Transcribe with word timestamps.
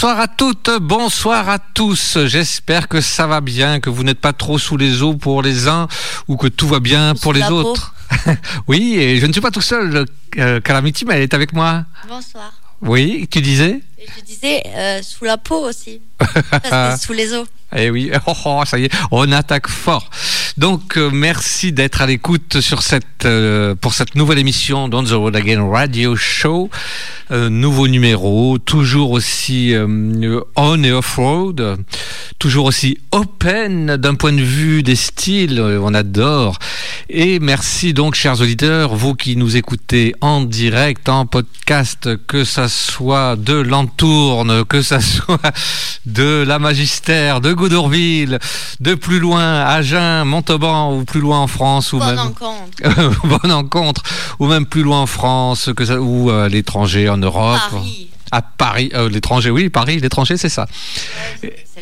Bonsoir 0.00 0.20
à 0.20 0.28
toutes, 0.28 0.70
bonsoir 0.80 1.48
à 1.48 1.58
tous. 1.58 2.18
J'espère 2.26 2.86
que 2.86 3.00
ça 3.00 3.26
va 3.26 3.40
bien, 3.40 3.80
que 3.80 3.90
vous 3.90 4.04
n'êtes 4.04 4.20
pas 4.20 4.32
trop 4.32 4.56
sous 4.56 4.76
les 4.76 5.02
eaux 5.02 5.14
pour 5.14 5.42
les 5.42 5.66
uns 5.66 5.88
ou 6.28 6.36
que 6.36 6.46
tout 6.46 6.68
va 6.68 6.78
bien 6.78 7.14
pour 7.20 7.32
les 7.32 7.42
autres. 7.50 7.96
oui, 8.68 8.94
et 8.94 9.18
je 9.18 9.26
ne 9.26 9.32
suis 9.32 9.40
pas 9.40 9.50
tout 9.50 9.60
seul. 9.60 10.06
Euh, 10.38 10.60
Calamity, 10.60 11.04
mais 11.04 11.16
elle 11.16 11.22
est 11.22 11.34
avec 11.34 11.52
moi. 11.52 11.84
Bonsoir. 12.08 12.52
Oui, 12.80 13.26
tu 13.28 13.40
disais? 13.40 13.82
Je 13.98 14.20
disais 14.22 14.62
euh, 14.66 15.02
sous 15.02 15.24
la 15.24 15.38
peau 15.38 15.66
aussi. 15.68 16.00
sous 17.00 17.12
les 17.12 17.34
eaux. 17.34 17.46
Eh 17.76 17.90
oui, 17.90 18.10
oh, 18.26 18.32
oh, 18.44 18.62
ça 18.64 18.78
y 18.78 18.84
est, 18.84 18.92
on 19.10 19.30
attaque 19.30 19.68
fort. 19.68 20.08
Donc, 20.56 20.96
euh, 20.96 21.10
merci 21.12 21.70
d'être 21.70 22.00
à 22.00 22.06
l'écoute 22.06 22.60
sur 22.60 22.82
cette 22.82 23.26
euh, 23.26 23.74
pour 23.74 23.94
cette 23.94 24.14
nouvelle 24.14 24.38
émission 24.38 24.88
d'On 24.88 25.04
the 25.04 25.10
Road 25.10 25.36
Again 25.36 25.68
Radio 25.70 26.16
Show. 26.16 26.70
Euh, 27.30 27.50
nouveau 27.50 27.86
numéro, 27.86 28.58
toujours 28.58 29.10
aussi 29.10 29.74
on 30.56 30.82
et 30.82 30.92
off-road, 30.92 31.78
toujours 32.38 32.64
aussi 32.64 32.98
open 33.12 33.96
d'un 33.96 34.14
point 34.14 34.32
de 34.32 34.42
vue 34.42 34.82
des 34.82 34.96
styles, 34.96 35.60
on 35.60 35.92
adore. 35.92 36.58
Et 37.10 37.38
merci 37.38 37.92
donc, 37.92 38.14
chers 38.14 38.40
auditeurs, 38.40 38.94
vous 38.94 39.14
qui 39.14 39.36
nous 39.36 39.56
écoutez 39.56 40.14
en 40.22 40.40
direct, 40.40 41.08
en 41.08 41.26
podcast, 41.26 42.08
que 42.26 42.44
ça 42.44 42.68
soit 42.68 43.36
de 43.36 43.54
l'entourne, 43.98 44.64
que 44.64 44.82
ça 44.82 45.00
soit 45.00 45.38
de 46.06 46.44
la 46.46 46.58
magistère, 46.58 47.40
de 47.40 47.52
Goudorville, 47.52 48.38
de 48.80 48.94
plus 48.94 49.18
loin, 49.18 49.64
Agen, 49.64 50.24
Montauban 50.24 50.94
ou 50.94 51.04
plus 51.04 51.20
loin 51.20 51.40
en 51.40 51.46
France 51.46 51.92
ou 51.92 51.98
bonne 51.98 52.08
même 52.08 52.18
rencontre. 52.18 53.26
bonne 53.42 53.52
rencontre 53.52 54.02
ou 54.38 54.46
même 54.46 54.66
plus 54.66 54.82
loin 54.82 55.00
en 55.00 55.06
France 55.06 55.70
que 55.76 55.84
ça, 55.84 56.00
ou 56.00 56.30
à 56.30 56.48
l'étranger 56.48 57.08
en 57.08 57.18
Europe. 57.18 57.58
Paris. 57.70 58.08
À 58.30 58.42
Paris, 58.42 58.90
euh, 58.94 59.08
l'étranger, 59.08 59.50
oui, 59.50 59.68
Paris, 59.68 59.98
l'étranger, 60.00 60.36
c'est 60.36 60.48
ça. 60.48 60.66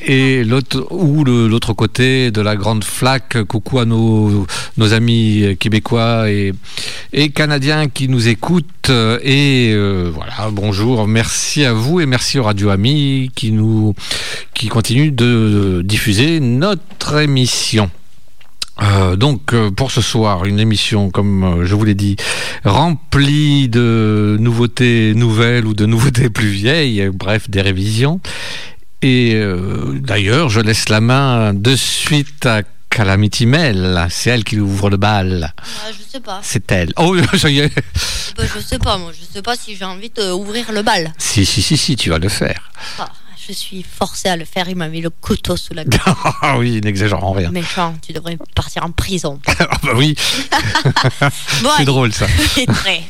Et 0.05 0.45
l'autre 0.45 0.87
ou 0.91 1.25
l'autre 1.25 1.73
côté 1.73 2.31
de 2.31 2.41
la 2.41 2.55
grande 2.57 2.85
flaque, 2.85 3.43
coucou 3.45 3.79
à 3.79 3.85
nos, 3.85 4.47
nos 4.77 4.93
amis 4.93 5.57
québécois 5.59 6.31
et, 6.31 6.53
canadiens 7.31 7.89
qui 7.89 8.09
nous 8.09 8.29
écoutent. 8.29 8.91
Et 8.91 9.73
euh, 9.73 10.11
voilà, 10.15 10.51
bonjour, 10.53 11.09
merci 11.09 11.65
à 11.65 11.73
vous 11.73 12.01
et 12.01 12.07
merci 12.07 12.39
aux 12.39 12.45
Radio 12.45 12.71
Amis 12.71 13.31
qui 13.35 13.53
nous 13.53 13.95
qui 14.55 14.69
continuent 14.69 15.13
de 15.13 15.83
diffuser 15.85 16.41
notre 16.41 17.19
émission. 17.19 17.91
Euh, 18.83 19.17
donc 19.17 19.55
euh, 19.55 19.71
pour 19.71 19.91
ce 19.91 20.01
soir, 20.01 20.45
une 20.45 20.61
émission, 20.61 21.11
comme 21.11 21.45
euh, 21.45 21.67
je 21.67 21.75
vous 21.75 21.85
l'ai 21.85 21.95
dit, 21.95 22.17
remplie 22.65 23.69
de 23.69 24.37
nouveautés 24.39 25.15
nouvelles 25.15 25.67
ou 25.67 25.75
de 25.75 25.87
nouveautés 25.87 26.29
plus 26.29 26.49
vieilles, 26.49 27.09
bref, 27.13 27.49
des 27.49 27.63
révisions. 27.63 28.21
Et 29.03 29.41
d'ailleurs, 30.01 30.49
je 30.49 30.59
laisse 30.59 30.89
la 30.89 31.01
main 31.01 31.55
de 31.55 31.77
suite 31.77 32.45
à 32.47 32.63
Calamity 32.91 33.45
Mel. 33.47 34.07
C'est 34.11 34.31
elle 34.31 34.43
qui 34.43 34.59
ouvre 34.59 34.89
le 34.89 34.97
bal. 34.97 35.53
Ah, 35.59 35.93
je 35.93 36.03
sais 36.03 36.19
pas. 36.19 36.41
C'est 36.43 36.73
elle. 36.73 36.93
Oh, 36.97 37.15
ça 37.37 37.51
y 37.51 37.61
est. 37.61 37.73
Bah, 38.37 38.45
je 38.53 38.59
sais 38.59 38.79
pas, 38.79 38.97
moi. 38.97 39.13
Je 39.13 39.25
sais 39.33 39.43
pas 39.43 39.55
si 39.55 39.77
j'ai 39.77 39.85
envie 39.85 40.11
d'ouvrir 40.11 40.73
le 40.73 40.83
bal. 40.83 41.13
Si, 41.19 41.45
si, 41.45 41.61
si, 41.61 41.77
si, 41.77 41.95
tu 41.95 42.09
vas 42.09 42.19
le 42.19 42.31
faire. 42.31 42.71
Ah, 42.99 43.11
je 43.47 43.53
suis 43.53 43.83
forcée 43.83 44.29
à 44.29 44.37
le 44.37 44.45
faire. 44.45 44.69
Il 44.69 44.77
m'a 44.77 44.89
mis 44.89 45.01
le 45.01 45.11
couteau 45.11 45.57
sous 45.57 45.75
la 45.75 45.85
gorge. 45.85 46.17
Ah 46.43 46.59
oui, 46.59 46.81
n'exagérons 46.83 47.33
rien. 47.33 47.51
Méchant, 47.51 47.95
tu 48.05 48.13
devrais 48.13 48.39
partir 48.55 48.85
en 48.85 48.91
prison. 48.91 49.41
Ah 49.59 49.79
bah 49.83 49.93
oui, 49.97 50.15
Bon, 51.63 51.71
c'est 51.77 51.85
drôle 51.85 52.13
ça. 52.13 52.27
C'est 52.55 52.71
vrai. 52.71 53.03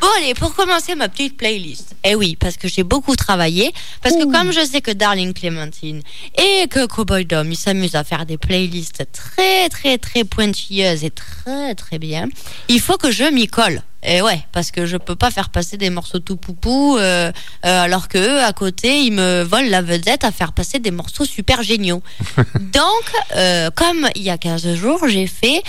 bon, 0.00 0.06
allez, 0.18 0.34
pour 0.34 0.54
commencer 0.54 0.94
ma 0.94 1.08
petite 1.08 1.36
playlist. 1.36 1.94
Eh 2.04 2.14
oui, 2.14 2.36
parce 2.36 2.56
que 2.56 2.68
j'ai 2.68 2.82
beaucoup 2.82 3.16
travaillé. 3.16 3.72
Parce 4.02 4.14
que 4.14 4.24
comme 4.30 4.52
je 4.52 4.64
sais 4.64 4.80
que 4.80 4.90
Darling 4.90 5.32
Clementine 5.34 6.02
et 6.38 6.66
que 6.68 6.86
Cowboy 6.86 7.24
Dom, 7.26 7.50
ils 7.50 7.56
s'amusent 7.56 7.94
à 7.96 8.04
faire 8.04 8.24
des 8.26 8.38
playlists 8.38 9.06
très, 9.12 9.68
très, 9.68 9.98
très 9.98 10.24
pointilleuses 10.24 11.04
et 11.04 11.10
très, 11.10 11.74
très 11.74 11.98
bien, 11.98 12.28
il 12.68 12.80
faut 12.80 12.96
que 12.96 13.10
je 13.10 13.24
m'y 13.24 13.46
colle. 13.48 13.82
Et 14.02 14.22
ouais, 14.22 14.40
parce 14.52 14.70
que 14.70 14.86
je 14.86 14.96
peux 14.96 15.14
pas 15.14 15.30
faire 15.30 15.50
passer 15.50 15.76
des 15.76 15.90
morceaux 15.90 16.20
tout 16.20 16.36
poupou, 16.36 16.96
euh, 16.96 17.30
euh, 17.66 17.82
alors 17.82 18.08
que 18.08 18.16
eux, 18.16 18.42
à 18.42 18.52
côté, 18.54 19.02
ils 19.02 19.12
me 19.12 19.42
volent 19.42 19.68
la 19.68 19.82
vedette 19.82 20.24
à 20.24 20.32
faire 20.32 20.52
passer 20.52 20.78
des 20.78 20.90
morceaux 20.90 21.26
super 21.26 21.62
géniaux. 21.62 22.02
Donc, 22.60 23.12
euh, 23.36 23.70
comme 23.70 24.08
il 24.14 24.22
y 24.22 24.30
a 24.30 24.38
15 24.38 24.74
jours, 24.74 25.06
j'ai 25.06 25.26
fait 25.26 25.62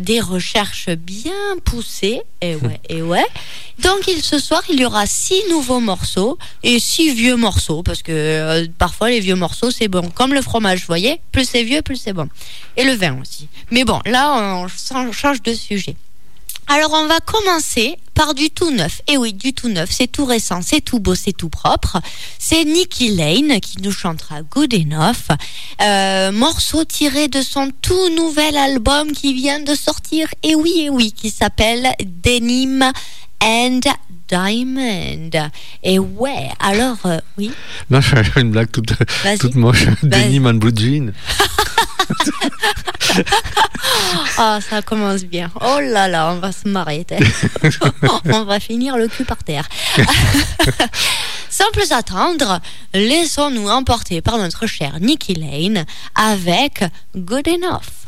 des 0.00 0.20
recherches 0.20 0.90
bien 0.90 1.32
poussées. 1.64 2.20
Et 2.42 2.56
ouais, 2.56 2.80
et 2.90 3.00
ouais. 3.00 3.24
Donc, 3.78 4.06
il, 4.06 4.20
ce 4.22 4.38
soir, 4.38 4.62
il 4.68 4.78
y 4.78 4.84
aura 4.84 5.06
six 5.06 5.40
nouveaux 5.48 5.80
morceaux 5.80 6.38
et 6.62 6.78
six 6.78 7.14
vieux 7.14 7.36
morceaux, 7.36 7.82
parce 7.82 8.02
que 8.02 8.66
parfois, 8.78 9.08
les 9.08 9.20
vieux 9.20 9.34
morceaux, 9.34 9.70
c'est 9.70 9.88
bon. 9.88 10.10
Comme 10.10 10.34
le 10.34 10.42
fromage, 10.42 10.80
vous 10.80 10.86
voyez 10.88 11.20
Plus 11.32 11.48
c'est 11.48 11.64
vieux, 11.64 11.80
plus 11.80 11.96
c'est 11.96 12.12
bon. 12.12 12.28
Et 12.76 12.84
le 12.84 12.92
vin 12.92 13.18
aussi. 13.18 13.48
Mais 13.70 13.84
bon, 13.84 14.00
là, 14.04 14.66
on 14.94 15.12
change 15.12 15.40
de 15.40 15.54
sujet. 15.54 15.96
Alors 16.68 16.92
on 16.92 17.06
va 17.06 17.20
commencer 17.20 17.96
par 18.14 18.34
du 18.34 18.50
tout 18.50 18.70
neuf. 18.70 19.02
Et 19.08 19.16
oui, 19.16 19.32
du 19.32 19.52
tout 19.52 19.68
neuf, 19.68 19.90
c'est 19.90 20.06
tout 20.06 20.24
récent, 20.24 20.60
c'est 20.62 20.80
tout 20.80 21.00
beau, 21.00 21.14
c'est 21.14 21.32
tout 21.32 21.48
propre. 21.48 21.98
C'est 22.38 22.64
Nicky 22.64 23.14
Lane 23.14 23.60
qui 23.60 23.80
nous 23.82 23.92
chantera 23.92 24.42
Good 24.42 24.74
Enough, 24.74 25.36
euh, 25.82 26.32
morceau 26.32 26.84
tiré 26.84 27.28
de 27.28 27.42
son 27.42 27.70
tout 27.82 28.08
nouvel 28.16 28.56
album 28.56 29.12
qui 29.12 29.34
vient 29.34 29.60
de 29.60 29.74
sortir. 29.74 30.28
Et 30.42 30.54
oui, 30.54 30.84
et 30.84 30.90
oui, 30.90 31.12
qui 31.12 31.30
s'appelle 31.30 31.92
Denim 32.00 32.92
and 33.42 33.80
Diamond. 34.28 35.30
Et 35.82 35.98
ouais, 35.98 36.48
alors 36.60 36.98
euh, 37.04 37.18
oui. 37.36 37.50
Non, 37.90 38.00
je 38.00 38.22
fais 38.22 38.40
une 38.40 38.50
blague 38.52 38.70
toute, 38.70 38.92
toute 39.40 39.54
moche. 39.56 39.86
Denim 40.02 40.46
and 40.46 40.54
Blue 40.54 40.72
Jean. 40.74 41.12
Ah, 44.38 44.58
ça 44.60 44.82
commence 44.82 45.24
bien. 45.24 45.50
Oh 45.60 45.80
là 45.80 46.08
là, 46.08 46.32
on 46.32 46.38
va 46.38 46.52
se 46.52 46.68
marrer. 46.68 47.06
on 48.24 48.44
va 48.44 48.60
finir 48.60 48.96
le 48.96 49.08
cul 49.08 49.24
par 49.24 49.42
terre. 49.42 49.68
Sans 51.50 51.70
plus 51.72 51.92
attendre, 51.92 52.60
laissons-nous 52.94 53.68
emporter 53.68 54.20
par 54.20 54.38
notre 54.38 54.66
cher 54.66 54.98
Nicky 55.00 55.34
Lane 55.34 55.84
avec 56.14 56.84
Good 57.14 57.48
Enough. 57.48 58.06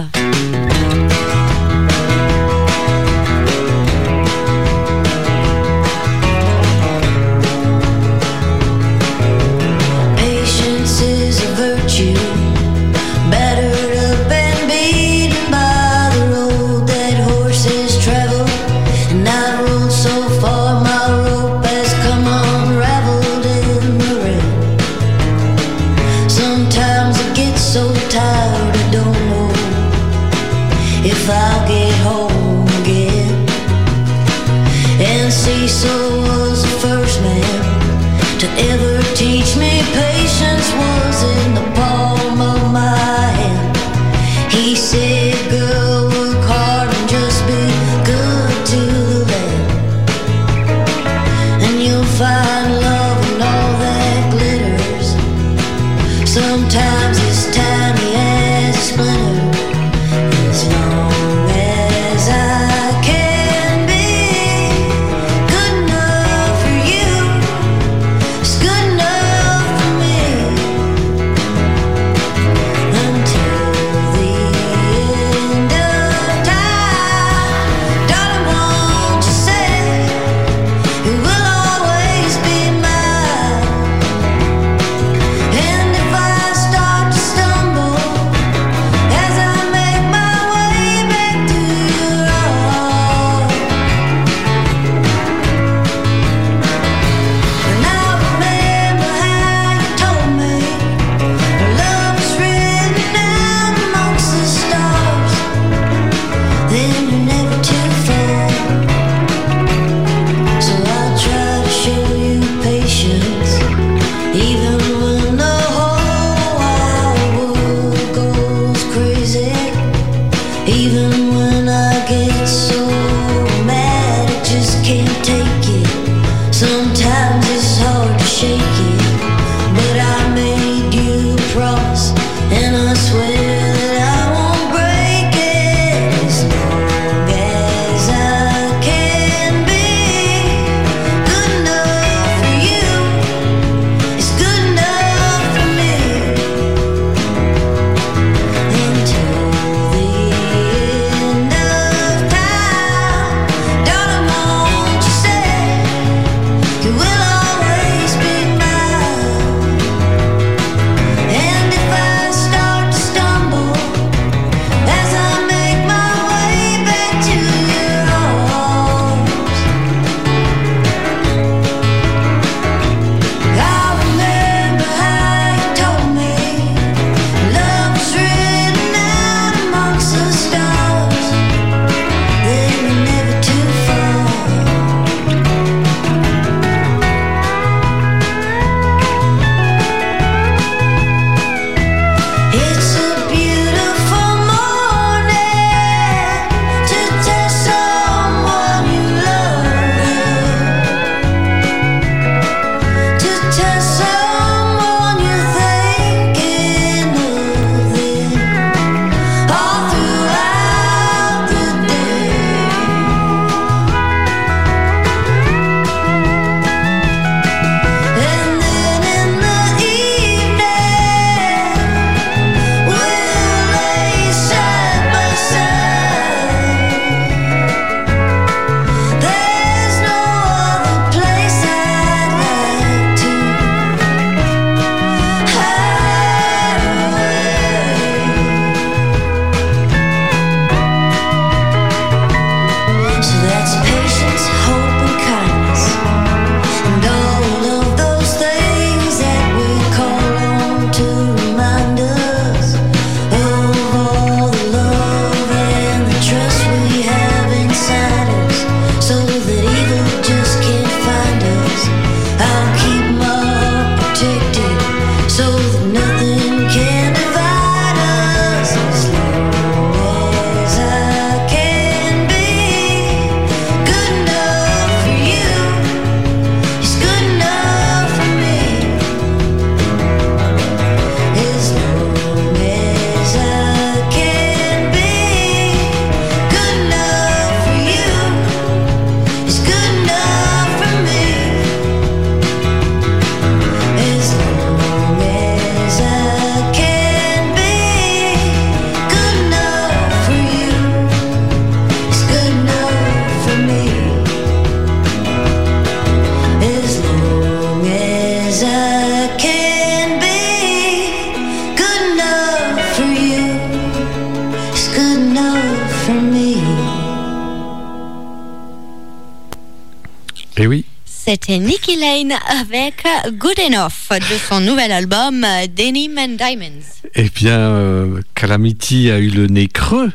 Avec 322.61 323.05
Good 323.33 323.59
Enough 323.59 324.19
de 324.19 324.37
son 324.49 324.61
nouvel 324.61 324.93
album 324.93 325.45
euh, 325.45 325.67
Denim 325.67 326.17
and 326.19 326.37
Diamonds. 326.37 326.85
Eh 327.15 327.29
bien, 327.31 327.59
euh, 327.59 328.21
Calamity 328.35 329.11
a 329.11 329.19
eu 329.19 329.29
le 329.31 329.47
nez 329.47 329.69
creux, 329.69 330.11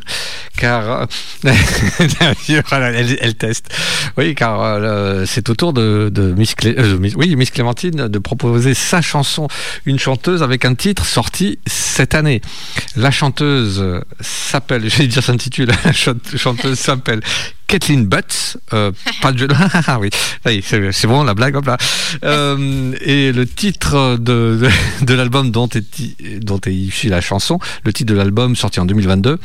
car 0.57 1.01
euh, 1.01 1.05
elle, 2.33 3.17
elle 3.21 3.35
teste. 3.35 3.69
Oui, 4.17 4.35
car 4.35 4.79
c'est 5.25 5.49
au 5.49 5.55
tour 5.55 5.73
de, 5.73 6.11
Miss, 6.37 6.55
oui, 7.15 7.35
Miss 7.35 7.51
Clémentine 7.51 8.07
de 8.07 8.19
proposer 8.19 8.73
sa 8.73 9.01
chanson, 9.01 9.47
une 9.85 9.99
chanteuse 9.99 10.43
avec 10.43 10.65
un 10.65 10.75
titre 10.75 11.05
sorti 11.05 11.59
cette 11.67 12.15
année. 12.15 12.41
La 12.95 13.11
chanteuse 13.11 13.83
s'appelle, 14.19 14.83
je 14.89 14.97
vais 14.97 15.07
dire 15.07 15.23
s'intitule, 15.23 15.71
la 15.85 15.93
chan- 15.93 16.13
chanteuse 16.35 16.77
s'appelle 16.79 17.21
Kathleen 17.69 18.05
Butts, 18.05 18.57
euh, 18.73 18.91
pas 19.21 19.31
de 19.31 19.47
ah 19.87 19.99
oui, 19.99 20.09
c'est 20.43 21.07
bon 21.07 21.23
la 21.23 21.35
blague, 21.35 21.55
hop 21.55 21.65
là. 21.65 21.77
Euh, 22.23 22.93
et 22.99 23.31
le 23.31 23.47
titre 23.47 24.17
de, 24.17 24.59
de, 24.59 25.05
de 25.05 25.13
l'album 25.13 25.51
dont 25.51 25.69
est, 25.69 26.43
dont 26.43 26.59
est 26.65 26.73
issue 26.73 27.09
la 27.09 27.21
chanson, 27.21 27.59
le 27.83 27.93
titre 27.93 28.11
de 28.11 28.17
l'album 28.17 28.55
sorti 28.55 28.79
en 28.79 28.85
2022, 28.85 29.39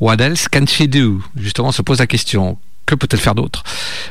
What 0.00 0.16
Else 0.16 0.48
Can 0.48 0.66
She 0.66 0.82
Do? 0.82 1.22
Justement, 1.36 1.70
se 1.70 1.82
pose 1.82 2.00
la 2.00 2.08
question, 2.08 2.58
que 2.86 2.96
peut-elle 2.96 3.20
faire 3.20 3.36
d'autre? 3.36 3.62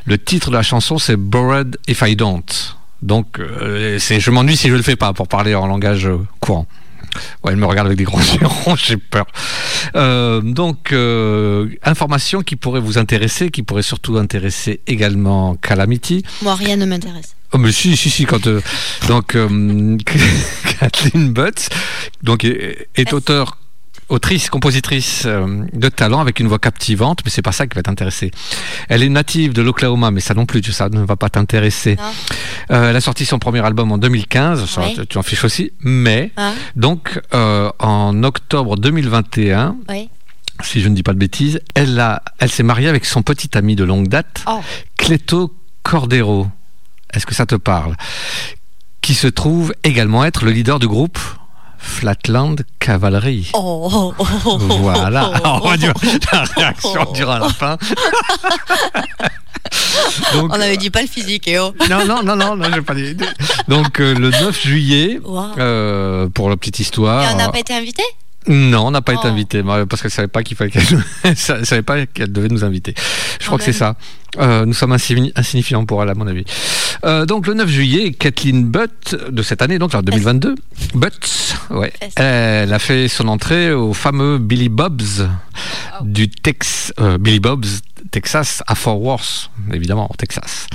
Le 0.06 0.18
titre 0.18 0.50
de 0.50 0.56
la 0.56 0.64
chanson, 0.64 0.98
c'est 0.98 1.18
Bored 1.18 1.78
If 1.88 2.02
I 2.02 2.16
Don't. 2.16 2.46
Donc, 3.02 3.40
euh, 3.40 4.00
c'est 4.00 4.20
je 4.22 4.32
m'ennuie 4.32 4.56
si 4.58 4.70
je 4.70 4.76
le 4.76 4.82
fais 4.82 4.96
pas, 4.96 5.12
pour 5.12 5.28
parler 5.28 5.54
en 5.54 5.68
langage 5.68 6.08
euh, 6.08 6.18
courant. 6.40 6.66
Ouais, 7.44 7.52
elle 7.52 7.58
me 7.58 7.66
regarde 7.66 7.88
avec 7.88 7.98
des 7.98 8.04
grands 8.04 8.20
yeux 8.40 8.46
ronds, 8.46 8.76
j'ai 8.76 8.98
peur. 8.98 9.26
Euh, 9.96 10.42
donc, 10.42 10.92
euh, 10.92 11.70
information 11.84 12.42
qui 12.42 12.56
pourrait 12.56 12.80
vous 12.80 12.98
intéresser, 12.98 13.50
qui 13.50 13.64
pourrait 13.64 13.82
surtout 13.84 14.18
intéresser 14.18 14.82
également 14.88 15.56
Calamity. 15.56 16.24
Moi, 16.42 16.56
rien 16.56 16.76
ne 16.76 16.86
m'intéresse. 16.86 17.36
Oh, 17.52 17.58
mais 17.58 17.72
si, 17.72 17.98
si, 17.98 18.10
si, 18.10 18.26
quand. 18.26 18.46
euh, 18.48 18.62
donc, 19.08 19.36
Kathleen 20.80 21.34
Butts 21.34 21.70
donc, 22.24 22.44
est, 22.44 22.88
est 22.96 23.14
auteur. 23.14 23.58
Autrice, 24.10 24.50
compositrice 24.50 25.24
euh, 25.28 25.64
de 25.72 25.88
talent 25.90 26.20
avec 26.20 26.40
une 26.40 26.48
voix 26.48 26.58
captivante, 26.58 27.20
mais 27.24 27.30
c'est 27.32 27.44
pas 27.44 27.52
ça 27.52 27.68
qui 27.68 27.76
va 27.76 27.84
t'intéresser. 27.84 28.32
Elle 28.88 29.04
est 29.04 29.10
native 29.10 29.54
de 29.54 29.62
l'Oklahoma, 29.62 30.10
mais 30.10 30.20
ça 30.20 30.34
non 30.34 30.48
plus, 30.48 30.64
ça 30.64 30.90
ne 30.90 31.02
va 31.04 31.16
pas 31.16 31.30
t'intéresser. 31.30 31.96
Euh, 32.72 32.90
elle 32.90 32.96
a 32.96 33.02
sorti 33.02 33.26
son 33.26 33.38
premier 33.38 33.64
album 33.64 33.92
en 33.92 33.98
2015, 34.00 34.66
ça, 34.66 34.82
Ouais. 34.82 34.96
tu- 35.08 35.18
en 35.20 35.22
fiches 35.24 35.44
aussi, 35.44 35.74
mais 35.82 36.32
Hein 36.38 36.54
donc 36.76 37.22
euh, 37.36 37.70
en 37.78 38.24
octobre 38.24 38.78
2021, 38.78 39.76
Oui. 39.90 40.10
si 40.64 40.82
je 40.82 40.88
ne 40.90 40.96
dis 40.96 41.04
pas 41.04 41.14
de 41.14 41.20
bêtises, 41.20 41.62
elle, 41.76 42.00
a, 42.00 42.24
elle 42.40 42.50
s'est 42.50 42.64
mariée 42.64 42.88
avec 42.90 43.06
son 43.06 43.22
petit 43.22 43.56
ami 43.58 43.76
de 43.76 43.84
longue 43.84 44.08
date, 44.08 44.44
Oh. 44.48 44.60
Cleto 44.98 45.54
Cordero. 45.84 46.48
Est-ce 47.14 47.26
que 47.28 47.36
ça 47.36 47.46
te 47.46 47.56
parle? 47.56 47.96
Qui 49.02 49.14
se 49.14 49.28
trouve 49.28 49.74
également 49.84 50.26
être 50.26 50.46
le 50.46 50.52
leader 50.52 50.80
du 50.80 50.88
groupe 50.88 51.20
Flatland 51.80 52.58
Cavalry. 52.80 53.50
Oh, 53.54 53.90
oh, 53.92 54.14
oh, 54.20 54.26
oh, 54.46 54.58
oh, 54.62 54.78
Voilà, 54.82 55.32
oh, 55.46 55.60
oh, 55.64 55.72
la 56.32 56.44
réaction 56.44 57.12
durant 57.14 57.38
la 57.40 57.50
fin. 57.50 57.78
Donc, 60.34 60.52
On 60.54 60.60
avait 60.62 60.78
dit 60.78 60.90
pas 60.90 61.02
le 61.02 61.08
physique, 61.08 61.48
et 61.48 61.60
oh. 61.60 61.74
non, 61.90 62.06
non, 62.06 62.24
non, 62.24 62.36
non, 62.36 62.56
non, 62.56 62.66
j'ai 62.74 62.82
pas 62.82 62.96
dit. 62.96 63.16
Donc 63.68 64.00
euh, 64.00 64.14
le 64.16 64.30
9 64.32 64.62
juillet, 64.62 65.20
Wow. 65.24 65.58
euh, 65.58 66.28
pour 66.30 66.50
la 66.50 66.58
petite 66.58 66.80
histoire. 66.80 67.24
Et 67.24 67.34
on 67.34 67.38
n'a 67.38 67.50
pas 67.50 67.60
été 67.60 67.74
invité? 67.74 68.04
Non, 68.50 68.88
on 68.88 68.92
n'a 68.92 69.02
pas 69.02 69.14
été 69.14 69.22
Oh. 69.26 69.28
invité 69.28 69.64
parce 69.88 70.02
qu'elle 70.02 70.12
savait 70.12 70.28
pas 70.28 70.44
qu'il 70.44 70.58
fallait 70.58 70.72
qu'elle 70.72 70.84
elle 71.24 71.38
savait 71.38 71.82
pas 71.84 72.06
qu'elle 72.08 72.32
devait 72.34 72.48
nous 72.50 72.64
inviter. 72.66 72.94
Je 73.40 73.46
crois 73.46 73.58
Quand 73.58 73.66
que 73.66 73.72
c'est 73.72 73.78
ça. 73.78 73.96
Euh, 74.40 74.66
nous 74.66 74.74
sommes 74.74 74.94
insigni- 74.94 75.32
insignifiants 75.36 75.86
pour 75.86 76.04
elle 76.04 76.10
à 76.10 76.14
mon 76.16 76.28
avis. 76.28 76.46
Euh, 77.06 77.26
donc 77.26 77.48
le 77.48 77.54
9 77.54 77.68
juillet, 77.70 78.12
Kathleen 78.12 78.66
Butt 78.66 79.16
de 79.30 79.42
cette 79.42 79.62
année, 79.62 79.80
donc 79.80 79.96
en 79.96 80.02
2022, 80.02 80.56
Butts, 80.94 81.56
ouais, 81.72 81.92
elle 82.16 82.74
a 82.74 82.80
fait 82.80 83.08
son 83.08 83.28
entrée 83.28 83.72
au 83.72 83.94
fameux 83.94 84.38
Billy 84.38 84.70
Bob's 84.70 85.24
du 86.02 86.30
Tex, 86.30 86.94
euh, 87.00 87.18
Billy 87.18 87.40
Bob's 87.40 87.82
Texas 88.12 88.62
à 88.68 88.76
Fort 88.76 89.02
Worth, 89.02 89.50
évidemment 89.74 90.08
au 90.12 90.16
Texas, 90.16 90.68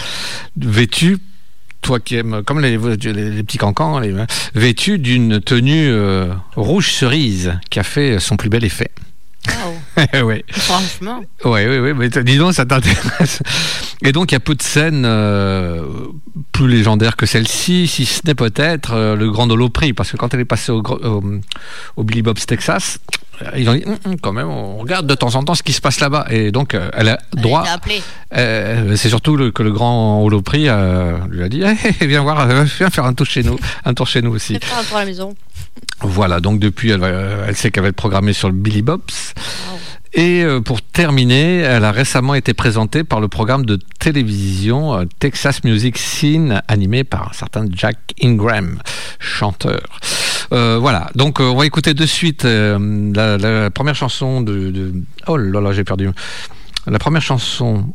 vêtue 0.57 1.19
toi 1.85 2.01
qui 2.01 2.17
aimes, 2.17 2.43
comme 2.45 2.61
les, 2.61 2.77
les, 2.77 3.43
petits 3.43 3.59
cancans, 3.59 4.01
les, 4.01 4.13
vêtu 4.55 4.99
d'une 4.99 5.41
tenue 5.41 5.89
euh, 5.89 6.33
rouge 6.57 6.91
cerise 6.91 7.59
qui 7.71 7.79
a 7.79 7.85
fait 7.85 8.19
son 8.19 8.37
plus 8.37 8.49
bel 8.49 8.65
effet. 8.65 8.91
ouais. 10.25 10.45
Franchement. 10.51 11.21
Ouais, 11.45 11.67
ouais, 11.69 11.79
ouais, 11.81 11.95
mais 11.95 12.09
dis 12.09 12.37
donc, 12.39 12.55
ça 12.55 12.65
t'intéresse. 12.67 13.41
Et 14.03 14.13
donc, 14.13 14.33
il 14.33 14.35
y 14.35 14.37
a 14.37 14.41
peu 14.41 14.55
de 14.55 14.63
scènes 14.63 15.05
euh, 15.07 15.83
plus 16.53 16.69
légendaires 16.69 17.17
que 17.17 17.27
celle-ci, 17.27 17.87
si 17.87 18.05
ce 18.07 18.21
n'est 18.27 18.35
peut-être 18.35 18.93
euh, 18.95 19.17
le 19.17 19.31
Grand 19.31 19.51
Holoprix, 19.51 19.93
parce 19.93 20.11
que 20.11 20.17
quand 20.17 20.35
elle 20.35 20.41
est 20.41 20.45
passée 20.45 20.73
au, 20.73 20.83
au, 20.83 21.23
au 21.97 22.03
Billy 22.05 22.23
Bob's 22.23 22.45
Texas, 22.47 22.99
euh, 23.43 23.51
ils 23.57 23.69
ont 23.69 23.75
dit, 23.75 23.85
Hum, 23.87 23.97
hum, 24.05 24.17
quand 24.21 24.33
même, 24.33 24.49
on 24.49 24.79
regarde 24.79 25.07
de 25.07 25.15
temps 25.15 25.35
en 25.37 25.43
temps 25.45 25.55
ce 25.55 25.63
qui 25.63 25.73
se 25.73 25.81
passe 25.81 26.01
là-bas. 26.01 26.27
Et 26.31 26.51
donc, 26.53 26.75
euh, 26.75 26.89
elle 26.93 27.09
a 27.09 27.19
droit. 27.33 27.63
Euh, 28.37 28.97
c'est 28.97 29.09
surtout 29.09 29.37
le- 29.37 29.51
que 29.53 29.63
le 29.63 29.71
grand 29.73 30.23
Holoprix 30.25 30.69
euh, 30.69 31.17
lui 31.31 31.43
a 31.43 31.49
dit 31.49 31.63
Eh, 32.01 32.07
viens 32.07 32.23
voir, 32.23 32.47
viens 32.47 32.91
faire 32.91 33.05
un 33.05 33.15
tour 33.15 33.27
chez 33.27 33.43
nous, 33.43 33.59
un 33.85 33.95
tour 33.95 34.07
chez 34.07 34.23
nous 34.23 34.33
aussi. 34.33 34.59
Pas 34.59 34.81
un 34.81 34.85
tour 34.85 34.97
à 34.97 35.01
la 35.01 35.07
maison. 35.07 35.35
Voilà, 36.01 36.41
donc 36.41 36.59
depuis, 36.61 36.91
elle, 36.91 37.03
elle 37.49 37.57
sait 37.57 37.71
qu'elle 37.71 37.83
va 37.85 37.89
être 37.89 37.97
programmée 37.97 38.33
sur 38.33 38.49
le 38.49 38.55
Billy 38.55 38.83
Bob's. 38.83 39.33
Wow. 39.71 39.79
Et 40.15 40.45
euh, 40.45 40.61
pour 40.61 40.81
terminer, 40.81 41.59
elle 41.59 41.85
a 41.85 41.91
récemment 41.91 42.35
été 42.35 42.55
présentée 42.55 43.03
par 43.03 43.21
le 43.21 43.27
programme 43.27 43.67
de 43.67 43.81
télévision 43.99 44.95
euh, 44.95 45.05
Texas 45.19 45.65
Music 45.65 45.99
Scene, 45.99 46.63
animé 46.69 47.03
par 47.03 47.31
un 47.31 47.33
certain 47.33 47.67
Jack 47.73 47.99
Ingram, 48.23 48.79
chanteur. 49.19 49.83
Euh, 50.53 50.79
voilà, 50.81 51.11
donc 51.17 51.41
on 51.41 51.57
va 51.57 51.67
écouter 51.67 51.95
de 51.95 52.07
suite 52.07 52.45
la, 52.45 53.71
première 53.71 53.97
chanson 53.97 54.41
de, 54.41 54.95
Oh 55.27 55.37
là 55.37 55.61
là, 55.61 55.73
j'ai 55.73 55.85
perdu. 55.85 56.09
La 56.87 56.99
première 57.01 57.23
chanson 57.23 57.93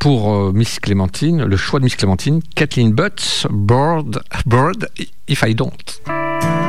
pour 0.00 0.52
Miss 0.52 0.80
Clémentine, 0.80 1.44
le 1.44 1.56
choix 1.56 1.78
de 1.78 1.84
Miss 1.84 1.94
Clémentine, 1.94 2.40
Kathleen 2.56 2.92
Butts, 2.92 3.46
Bird, 3.50 4.22
Bird 4.44 4.88
If 5.28 5.44
I 5.46 5.54
Don't. 5.54 6.59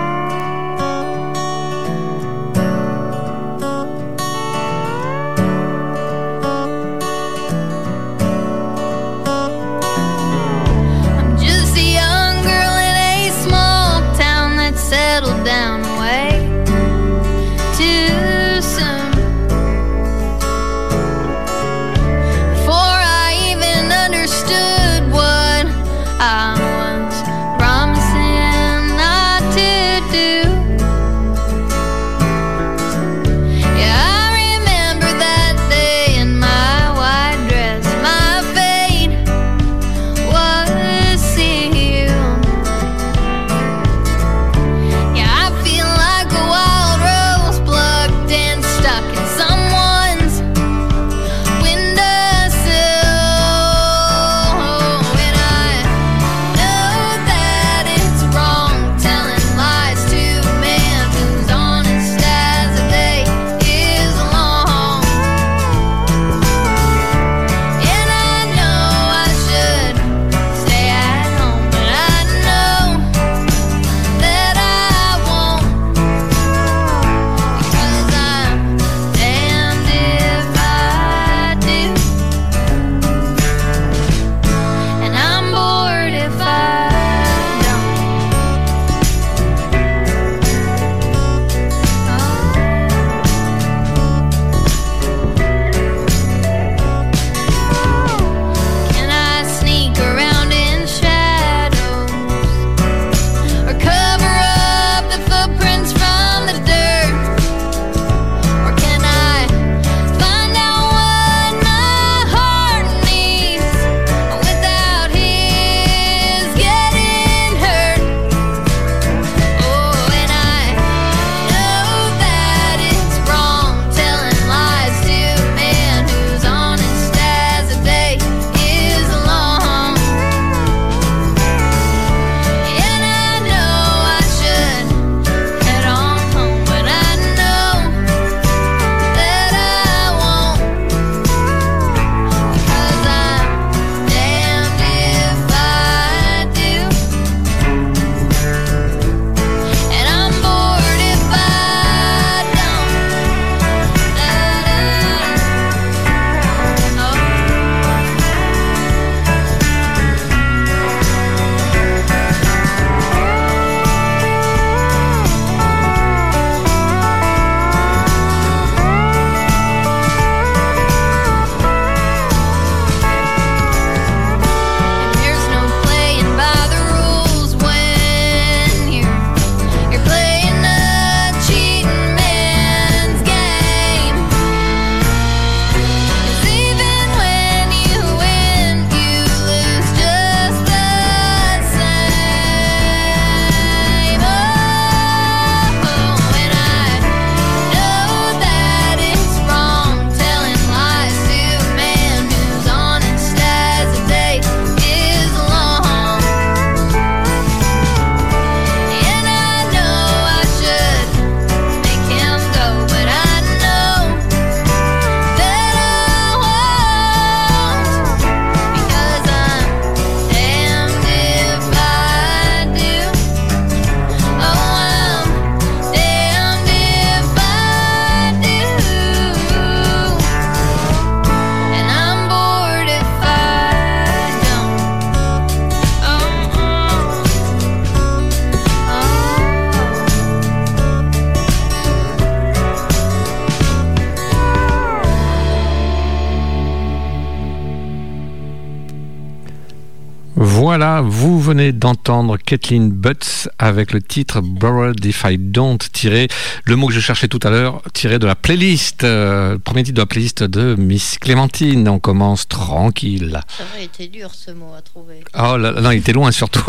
Voilà, 250.35 251.01
vous 251.01 251.39
venez 251.41 251.73
d'entendre 251.73 252.37
Kathleen 252.37 252.89
Butts 252.89 253.49
avec 253.59 253.91
le 253.91 254.01
titre 254.01 254.39
Borrowed 254.41 255.03
If 255.03 255.25
I 255.27 255.37
Don't, 255.37 255.77
tiré, 255.91 256.29
le 256.63 256.75
mot 256.77 256.87
que 256.87 256.93
je 256.93 257.01
cherchais 257.01 257.27
tout 257.27 257.39
à 257.43 257.49
l'heure, 257.49 257.81
tiré 257.93 258.17
de 258.17 258.25
la 258.25 258.35
playlist, 258.35 259.03
euh, 259.03 259.53
le 259.53 259.59
premier 259.59 259.83
titre 259.83 259.95
de 259.97 260.01
la 260.01 260.05
playlist 260.05 260.43
de 260.43 260.75
Miss 260.75 261.17
Clémentine. 261.19 261.87
On 261.89 261.99
commence 261.99 262.47
tranquille. 262.47 263.41
Ça 263.57 263.63
il 263.77 263.83
était 263.83 264.07
dur 264.07 264.31
ce 264.33 264.51
mot 264.51 264.73
à 264.77 264.81
trouver. 264.81 265.23
Oh 265.37 265.57
là 265.57 265.71
là, 265.71 265.81
non, 265.81 265.91
il 265.91 265.97
était 265.99 266.13
loin 266.13 266.31
surtout. 266.31 266.63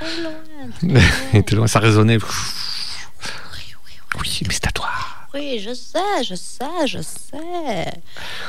Très 0.00 0.22
loin. 0.92 1.02
il 1.34 1.38
était 1.40 1.54
loin, 1.54 1.66
ça 1.66 1.78
résonnait. 1.78 2.18
Oui, 4.20 4.40
mais 4.46 4.54
c'est 4.54 4.66
à 4.66 4.70
toi. 4.72 4.88
Oui, 5.34 5.60
je 5.60 5.72
sais, 5.72 6.24
je 6.24 6.34
sais, 6.34 6.86
je 6.86 6.98
sais. 7.00 7.92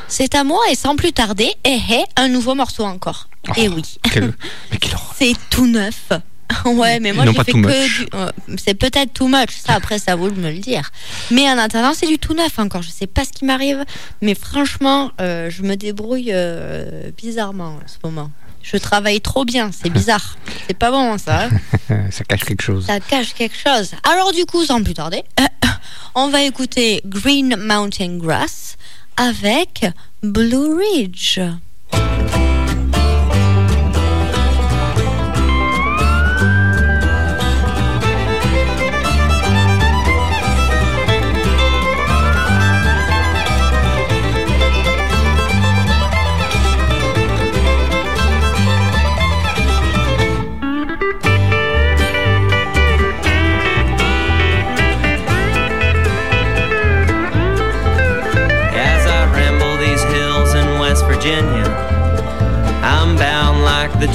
C'est 0.08 0.36
à 0.36 0.43
moi 0.43 0.60
et 0.69 0.76
sans 0.76 0.96
plus 0.98 1.13
tarder, 1.13 1.54
eh 1.63 1.80
eh, 1.91 2.04
un 2.17 2.28
nouveau 2.28 2.56
morceau 2.56 2.84
encore. 2.84 3.30
Et 3.56 3.69
oui, 3.69 3.84
Quel- 4.12 4.34
mais 4.72 4.78
quelle 4.78 4.93
horreur. 4.96 5.15
c'est 5.17 5.34
tout 5.50 5.65
neuf. 5.67 6.10
Ouais, 6.65 6.99
mais 6.99 7.12
moi 7.13 7.25
j'ai 7.25 7.34
fait 7.43 7.51
que 7.51 7.88
du. 8.01 8.08
euh, 8.13 8.29
c'est 8.58 8.73
peut-être 8.73 9.13
too 9.13 9.27
much, 9.27 9.49
ça 9.65 9.73
après 9.73 9.99
ça 9.99 10.15
vaut 10.15 10.29
de 10.29 10.39
me 10.39 10.49
le 10.51 10.60
dire. 10.60 10.89
Mais 11.32 11.49
en 11.49 11.58
attendant, 11.58 11.93
c'est 11.93 12.08
du 12.08 12.17
tout 12.19 12.34
neuf 12.34 12.58
encore. 12.60 12.82
Je 12.82 12.89
sais 12.89 13.08
pas 13.08 13.25
ce 13.25 13.32
qui 13.32 13.43
m'arrive, 13.45 13.84
mais 14.21 14.34
franchement, 14.36 15.12
euh, 15.19 15.49
je 15.49 15.63
me 15.63 15.75
débrouille 15.75 16.32
euh, 16.34 17.12
bizarrement 17.17 17.79
en 17.84 17.88
ce 17.88 17.95
moment. 18.03 18.32
Je 18.62 18.77
travaille 18.77 19.19
trop 19.19 19.43
bien, 19.43 19.71
c'est 19.73 19.89
bizarre. 19.99 20.38
C'est 20.67 20.77
pas 20.77 20.89
bon 20.91 21.17
ça. 21.17 21.49
hein. 21.89 22.08
Ça 22.12 22.23
cache 22.23 22.43
quelque 22.45 22.62
chose. 22.63 22.86
Ça 22.86 22.99
cache 23.01 23.34
quelque 23.34 23.58
chose. 23.58 23.91
Alors 24.10 24.32
du 24.32 24.45
coup, 24.45 24.63
sans 24.63 24.82
plus 24.82 24.93
tarder, 24.93 25.23
on 26.15 26.29
va 26.29 26.43
écouter 26.43 27.01
Green 27.06 27.56
Mountain 27.58 28.17
Grass 28.17 28.77
avec 29.17 29.86
Blue 30.21 30.75
Ridge. 30.75 31.39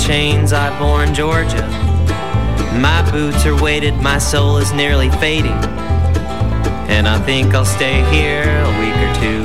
Chains 0.09 0.55
I 0.55 0.73
bore 0.79 1.05
in 1.05 1.13
Georgia. 1.13 1.69
My 2.81 3.07
boots 3.13 3.45
are 3.45 3.63
weighted, 3.63 3.95
my 3.97 4.17
soul 4.17 4.57
is 4.57 4.73
nearly 4.73 5.11
fading, 5.21 5.61
and 6.89 7.07
I 7.07 7.19
think 7.27 7.53
I'll 7.53 7.67
stay 7.67 8.01
here 8.11 8.49
a 8.49 8.73
week 8.81 8.97
or 9.05 9.13
two. 9.21 9.43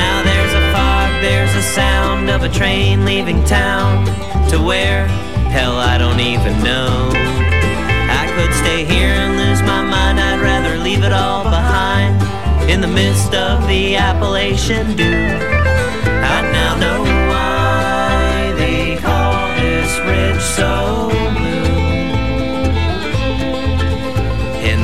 Now 0.00 0.22
there's 0.24 0.54
a 0.54 0.64
fog, 0.72 1.20
there's 1.20 1.54
a 1.54 1.60
sound 1.60 2.30
of 2.30 2.44
a 2.44 2.48
train 2.48 3.04
leaving 3.04 3.44
town 3.44 4.06
to 4.48 4.56
where, 4.58 5.06
hell, 5.52 5.76
I 5.76 5.98
don't 5.98 6.20
even 6.20 6.54
know. 6.64 7.10
I 7.12 8.24
could 8.36 8.54
stay 8.54 8.86
here 8.86 9.12
and 9.12 9.36
lose 9.36 9.60
my 9.60 9.82
mind, 9.82 10.18
I'd 10.18 10.40
rather 10.40 10.78
leave 10.78 11.04
it 11.04 11.12
all 11.12 11.44
behind 11.44 12.22
in 12.70 12.80
the 12.80 12.88
midst 12.88 13.34
of 13.34 13.68
the 13.68 13.96
Appalachian 13.96 14.96
dew. 14.96 15.04
I 15.04 16.40
now 16.52 16.76
know 16.76 17.15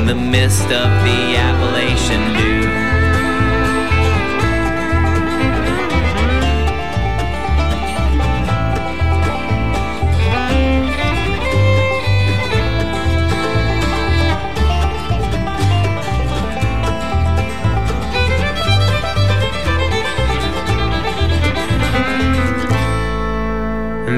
In 0.03 0.07
the 0.07 0.15
midst 0.15 0.65
of 0.65 0.69
the 0.69 1.37
Appalachian 1.37 2.33
dew. 2.35 2.83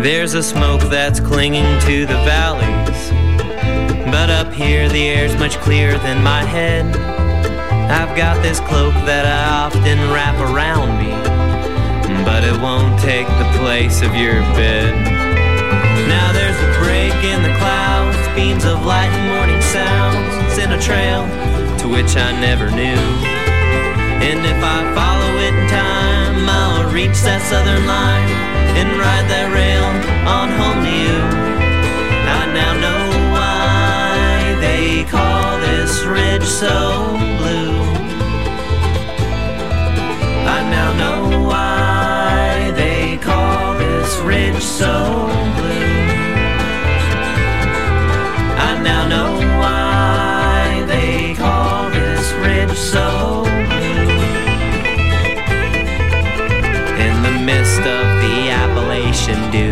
There's 0.01 0.33
a 0.33 0.41
smoke 0.41 0.81
that's 0.89 1.19
clinging 1.19 1.79
to 1.81 2.07
the 2.07 2.17
valleys. 2.25 2.64
But 4.11 4.29
up 4.29 4.53
here, 4.53 4.87
the 4.87 5.09
air's 5.09 5.35
much 5.37 5.57
clearer 5.57 5.97
than 5.97 6.23
my 6.23 6.43
head. 6.43 6.85
I've 7.89 8.15
got 8.15 8.41
this 8.43 8.59
cloak 8.59 8.93
that 9.09 9.25
I 9.25 9.65
often 9.65 9.97
wrap 10.13 10.37
around 10.37 10.97
me. 11.01 11.09
But 12.23 12.43
it 12.43 12.53
won't 12.61 13.01
take 13.01 13.25
the 13.25 13.49
place 13.57 14.01
of 14.05 14.13
your 14.13 14.41
bed. 14.53 14.93
Now 16.05 16.31
there's 16.33 16.57
a 16.57 16.71
break 16.85 17.17
in 17.25 17.41
the 17.41 17.53
clouds, 17.57 18.17
beams 18.37 18.65
of 18.65 18.85
light 18.85 19.09
and 19.09 19.25
morning 19.33 19.61
sounds. 19.73 20.57
In 20.61 20.71
a 20.71 20.81
trail 20.81 21.25
to 21.81 21.89
which 21.89 22.15
I 22.15 22.29
never 22.39 22.69
knew. 22.69 23.01
And 24.21 24.39
if 24.45 24.61
I 24.61 24.79
follow 24.93 25.31
it 25.41 25.53
in 25.53 25.67
time, 25.67 26.45
I'll 26.45 26.93
reach 26.93 27.21
that 27.25 27.41
southern 27.49 27.85
line 27.85 28.29
and 28.77 28.87
ride 29.01 29.27
that 29.33 29.49
rail 29.49 29.85
on 30.29 30.49
home 30.61 30.81
to 30.85 30.93
you. 30.93 31.17
I 32.25 32.53
now 32.53 32.73
know 32.81 33.04
call 35.05 35.59
this 35.59 36.03
ridge 36.03 36.43
so 36.43 37.09
blue. 37.39 37.81
I 40.55 40.59
now 40.75 40.93
know 41.01 41.19
why 41.49 42.71
they 42.75 43.17
call 43.17 43.73
this 43.77 44.17
ridge 44.19 44.63
so 44.63 44.93
blue. 45.57 46.05
I 48.67 48.71
now 48.83 49.07
know 49.07 49.31
why 49.61 50.83
they 50.87 51.33
call 51.35 51.89
this 51.89 52.31
ridge 52.45 52.77
so 52.77 53.43
blue. 53.43 54.19
In 57.05 57.15
the 57.27 57.35
midst 57.45 57.79
of 57.79 58.05
the 58.23 58.35
Appalachian 58.61 59.51
dew. 59.51 59.64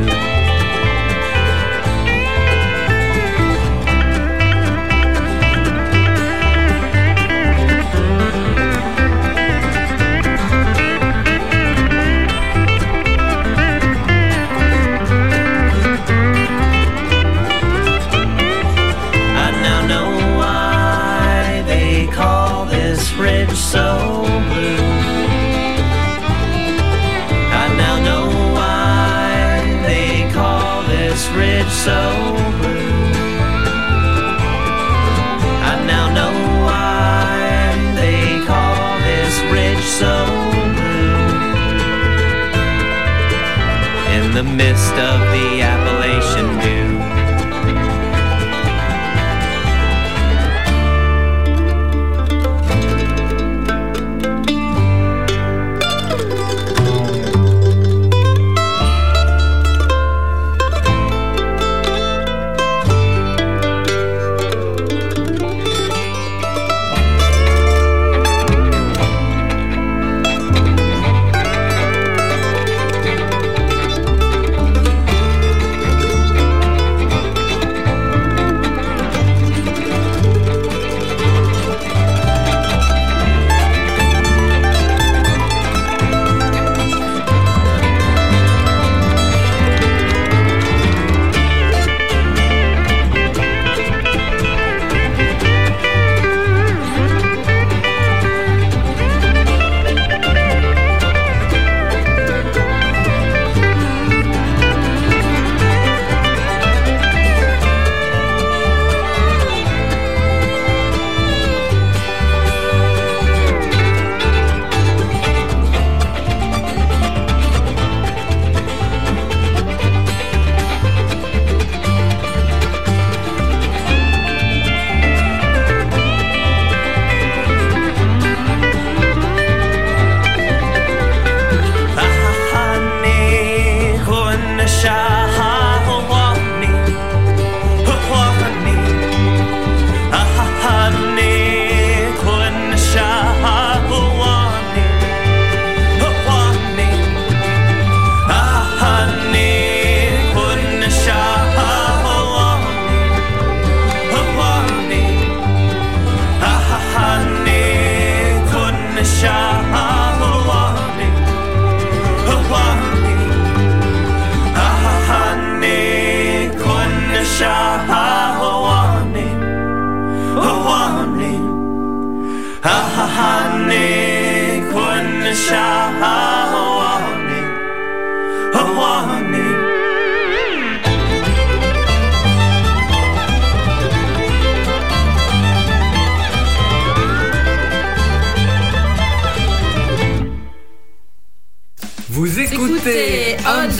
Of 44.99 45.22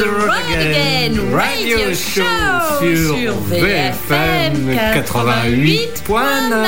the 0.03 0.09
road 0.09 0.51
again, 0.51 1.31
radio 1.31 1.93
show 1.93 2.23
sur 2.79 3.37
VFM 3.49 4.75
88.9. 4.75 6.67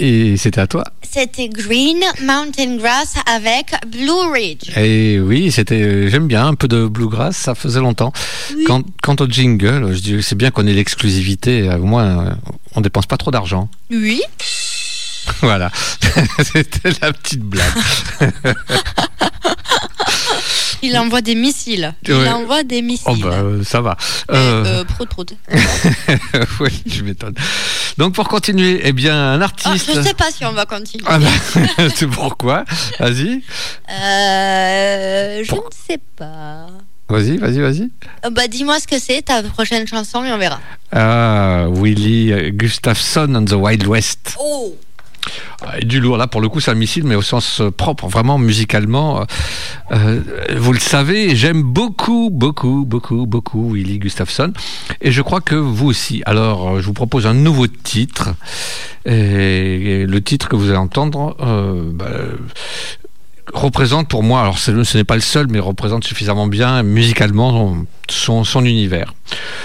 Et 0.00 0.36
c'était 0.36 0.60
à 0.60 0.68
toi. 0.68 0.84
C'était 1.02 1.48
Green 1.48 1.98
Mountain 2.22 2.76
Grass 2.76 3.16
avec 3.26 3.74
Blue 3.88 4.30
Ridge. 4.32 4.70
Et 4.76 5.18
oui, 5.18 5.50
c'était. 5.50 6.08
J'aime 6.08 6.28
bien 6.28 6.46
un 6.46 6.54
peu 6.54 6.68
de 6.68 6.86
bluegrass. 6.86 7.36
Ça 7.36 7.56
faisait 7.56 7.80
longtemps. 7.80 8.12
Quant, 8.64 8.84
quant 9.02 9.16
au 9.18 9.26
jingle, 9.26 9.92
je 9.92 10.00
dis 10.00 10.22
c'est 10.22 10.36
bien 10.36 10.52
qu'on 10.52 10.68
ait 10.68 10.72
l'exclusivité. 10.72 11.68
Au 11.68 11.84
moins, 11.84 12.38
on 12.76 12.80
dépense 12.80 13.06
pas 13.06 13.16
trop 13.16 13.32
d'argent. 13.32 13.68
Oui. 13.90 14.22
Voilà. 15.42 15.70
c'était 16.52 16.90
la 17.02 17.12
petite 17.12 17.40
blague. 17.42 17.64
Il 20.82 20.96
envoie 20.96 21.20
des 21.22 21.34
missiles. 21.34 21.92
Il 22.06 22.14
Ouais. 22.14 22.28
envoie 22.28 22.62
des 22.62 22.82
missiles. 22.82 23.06
Oh 23.08 23.16
bah 23.16 23.30
euh, 23.34 23.64
ça 23.64 23.80
va. 23.80 23.96
Euh, 24.30 24.64
Euh, 24.64 24.84
prout, 24.84 25.08
prout. 25.08 25.32
oui, 26.60 26.82
je 26.86 27.02
m'étonne. 27.02 27.34
Donc 27.98 28.14
pour 28.14 28.28
continuer, 28.28 28.80
eh 28.84 28.92
bien 28.92 29.14
un 29.34 29.40
Ah, 29.40 29.44
artiste. 29.44 29.92
je 29.92 30.00
sais 30.02 30.14
pas 30.14 30.30
si 30.30 30.44
on 30.44 30.52
va 30.52 30.66
continuer. 30.66 31.02
Ah 31.08 31.18
bah, 31.18 31.26
c'est 31.94 32.06
pourquoi? 32.06 32.64
Vas-y, 33.00 33.42
Euh, 33.90 35.42
je 35.44 35.48
Pour- 35.48 35.64
ne 35.64 35.70
sais 35.88 35.98
pas. 36.16 36.68
vas-y, 37.08 37.38
vas-y, 37.38 37.58
vas-y. 37.60 37.90
Euh, 38.24 38.30
bah, 38.30 38.46
dis-moi 38.46 38.78
ce 38.78 38.86
que 38.86 39.00
c'est, 39.00 39.22
ta 39.22 39.42
prochaine 39.42 39.86
chanson, 39.88 40.24
et 40.24 40.30
on 40.32 40.38
verra. 40.38 40.60
Ah, 40.92 41.66
Willie 41.70 42.52
Gustafson 42.52 43.34
and 43.34 43.46
the 43.46 43.52
Wild 43.54 43.84
West. 43.88 44.36
Oh 44.38 44.76
et 45.80 45.84
du 45.84 46.00
lourd, 46.00 46.16
là 46.16 46.26
pour 46.26 46.40
le 46.40 46.48
coup 46.48 46.60
c'est 46.60 46.70
un 46.70 46.74
missile, 46.74 47.04
mais 47.04 47.14
au 47.14 47.22
sens 47.22 47.60
euh, 47.60 47.70
propre, 47.70 48.06
vraiment 48.08 48.38
musicalement. 48.38 49.24
Euh, 49.90 50.20
vous 50.56 50.72
le 50.72 50.78
savez, 50.78 51.34
j'aime 51.34 51.62
beaucoup, 51.62 52.30
beaucoup, 52.30 52.84
beaucoup, 52.86 53.26
beaucoup 53.26 53.74
Willie 53.74 53.98
Gustafson. 53.98 54.52
Et 55.00 55.12
je 55.12 55.22
crois 55.22 55.40
que 55.40 55.54
vous 55.54 55.86
aussi. 55.86 56.22
Alors 56.26 56.68
euh, 56.68 56.80
je 56.80 56.86
vous 56.86 56.92
propose 56.92 57.26
un 57.26 57.34
nouveau 57.34 57.66
titre. 57.66 58.30
Et, 59.06 60.04
le 60.06 60.20
titre 60.20 60.48
que 60.48 60.56
vous 60.56 60.68
allez 60.68 60.78
entendre 60.78 61.36
euh, 61.40 61.90
bah, 61.92 62.10
représente 63.54 64.08
pour 64.08 64.22
moi, 64.22 64.42
alors 64.42 64.58
ce 64.58 64.96
n'est 64.96 65.04
pas 65.04 65.14
le 65.14 65.22
seul, 65.22 65.46
mais 65.48 65.58
représente 65.58 66.04
suffisamment 66.04 66.46
bien 66.46 66.82
musicalement 66.82 67.76
son 68.08 68.64
univers. 68.64 69.14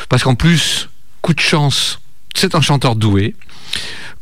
Parce 0.08 0.24
qu'en 0.24 0.36
plus, 0.36 0.90
coup 1.22 1.34
de 1.34 1.40
chance, 1.40 2.00
c'est 2.34 2.56
un 2.56 2.62
chanteur 2.62 2.96
doué 2.96 3.36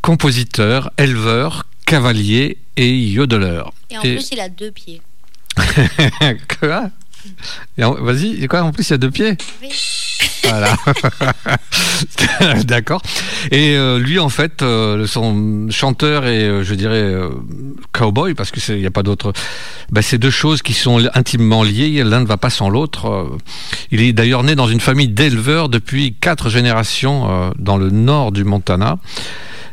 compositeur, 0.02 0.92
éleveur, 0.98 1.66
cavalier 1.86 2.58
et 2.78 2.90
yodeleur. 2.98 3.74
Et 3.90 3.98
en 3.98 4.02
Et- 4.02 4.16
plus, 4.16 4.30
il 4.32 4.40
a 4.40 4.50
deux 4.50 4.72
pieds. 4.72 5.02
Quoi? 6.60 6.90
En- 7.82 7.94
Vas-y, 7.94 8.48
quoi 8.48 8.64
En 8.64 8.72
plus, 8.72 8.90
il 8.90 8.94
a 8.94 8.98
deux 8.98 9.12
pieds? 9.12 9.38
Oui. 9.62 9.70
Voilà. 10.44 10.76
D'accord. 12.64 13.02
Et 13.52 13.76
euh, 13.76 14.00
lui, 14.00 14.18
en 14.18 14.30
fait, 14.30 14.64
euh, 14.64 15.06
son 15.06 15.68
chanteur 15.70 16.26
et, 16.26 16.44
euh, 16.46 16.64
je 16.64 16.74
dirais, 16.74 17.14
cowboy, 17.92 18.34
parce 18.34 18.50
qu'il 18.50 18.78
n'y 18.80 18.88
a 18.88 18.92
pas 18.92 19.04
d'autre. 19.04 19.34
Ben, 19.92 20.02
c'est 20.02 20.18
deux 20.18 20.32
choses 20.32 20.64
qui 20.64 20.74
sont 20.74 21.00
intimement 21.14 21.62
liées. 21.62 22.04
L'un 22.04 22.22
ne 22.22 22.26
va 22.26 22.38
pas 22.38 22.50
sans 22.50 22.70
l'autre. 22.70 23.30
Il 23.92 24.02
est 24.02 24.14
d'ailleurs 24.14 24.44
né 24.44 24.56
dans 24.56 24.68
une 24.68 24.80
famille 24.80 25.10
d'éleveurs 25.10 25.70
depuis 25.70 26.16
quatre 26.20 26.50
générations 26.50 27.52
dans 27.60 27.78
le 27.78 27.92
nord 27.92 28.32
du 28.32 28.44
Montana. 28.44 28.98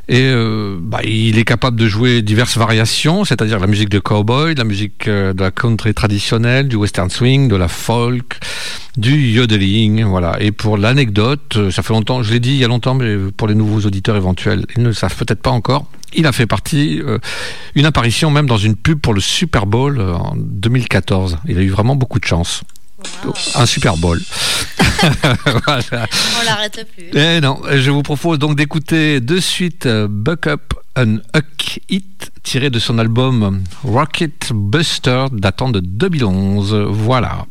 Et 0.08 0.22
euh, 0.24 0.78
bah, 0.80 1.00
il 1.04 1.38
est 1.38 1.44
capable 1.44 1.76
de 1.78 1.86
jouer 1.86 2.22
diverses 2.22 2.56
variations, 2.56 3.26
c'est-à-dire 3.26 3.60
la 3.60 3.66
musique 3.66 3.90
de 3.90 3.98
cowboy, 3.98 4.54
la 4.54 4.64
musique 4.64 5.06
euh, 5.06 5.34
de 5.34 5.42
la 5.42 5.50
country 5.50 5.92
traditionnelle, 5.92 6.66
du 6.66 6.76
western 6.76 7.10
swing, 7.10 7.48
de 7.48 7.56
la 7.56 7.68
folk, 7.68 8.38
du 8.96 9.14
yodeling, 9.14 10.04
voilà. 10.04 10.40
Et 10.40 10.50
pour 10.50 10.78
l'anecdote, 10.78 11.56
euh, 11.56 11.70
ça 11.70 11.82
fait 11.82 11.92
longtemps, 11.92 12.22
je 12.22 12.32
l'ai 12.32 12.40
dit 12.40 12.52
il 12.52 12.56
y 12.56 12.64
a 12.64 12.68
longtemps, 12.68 12.94
mais 12.94 13.16
pour 13.36 13.48
les 13.48 13.54
nouveaux 13.54 13.86
auditeurs 13.86 14.16
éventuels, 14.16 14.64
ils 14.76 14.82
ne 14.82 14.88
le 14.88 14.94
savent 14.94 15.14
peut-être 15.14 15.42
pas 15.42 15.50
encore. 15.50 15.90
Il 16.14 16.26
a 16.26 16.32
fait 16.32 16.46
partie, 16.46 17.02
une 17.74 17.84
apparition 17.84 18.30
même 18.30 18.46
dans 18.46 18.56
une 18.56 18.76
pub 18.76 18.98
pour 18.98 19.12
le 19.12 19.20
Super 19.20 19.66
Bowl 19.66 20.00
en 20.00 20.32
2014. 20.38 21.36
Il 21.46 21.58
a 21.58 21.60
eu 21.60 21.68
vraiment 21.68 21.96
beaucoup 21.96 22.18
de 22.18 22.24
chance. 22.24 22.62
Un 23.54 23.66
Super 23.66 23.96
Bowl. 23.96 24.20
voilà. 25.66 26.06
On 26.40 26.44
l'arrête 26.44 26.86
plus. 26.94 27.10
Eh 27.14 27.40
non, 27.40 27.60
je 27.70 27.90
vous 27.90 28.02
propose 28.02 28.38
donc 28.38 28.56
d'écouter 28.56 29.20
de 29.20 29.38
suite 29.38 29.86
euh, 29.86 30.08
Buck 30.10 30.46
Up 30.46 30.74
and 30.96 31.18
Huck 31.36 31.80
It, 31.88 32.32
tiré 32.42 32.70
de 32.70 32.78
son 32.78 32.98
album 32.98 33.62
Rocket 33.84 34.52
Buster, 34.52 35.26
datant 35.32 35.70
de 35.70 35.80
2011. 35.80 36.74
Voilà. 36.90 37.46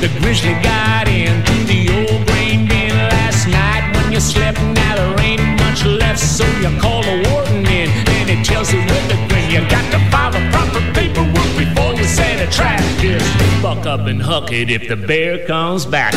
The 0.00 0.08
grizzly 0.20 0.54
got 0.62 1.08
into 1.08 1.52
the 1.64 1.90
old 1.92 2.26
grain 2.26 2.66
bin 2.66 2.88
last 2.88 3.46
night 3.46 3.92
when 3.94 4.10
you 4.10 4.18
slept. 4.18 4.58
Now 4.58 4.96
there 4.96 5.20
ain't 5.20 5.42
much 5.60 5.84
left, 5.84 6.18
so 6.18 6.46
you 6.62 6.70
call 6.80 7.02
the 7.02 7.28
warden 7.28 7.66
in, 7.66 7.90
and 7.90 8.30
he 8.30 8.42
tells 8.42 8.72
you 8.72 8.78
with 8.80 9.12
a 9.12 9.28
grin, 9.28 9.50
you 9.50 9.60
got 9.68 9.84
to 9.92 9.98
file 10.10 10.32
the 10.32 10.40
proper 10.52 10.80
paperwork 10.94 11.50
before 11.54 11.92
you 11.92 12.04
set 12.04 12.40
a 12.40 12.50
trap. 12.50 12.80
Just 12.98 13.62
buck 13.62 13.84
up 13.84 14.06
and 14.06 14.22
huck 14.22 14.50
it 14.52 14.70
if 14.70 14.88
the 14.88 14.96
bear 14.96 15.46
comes 15.46 15.84
back. 15.84 16.14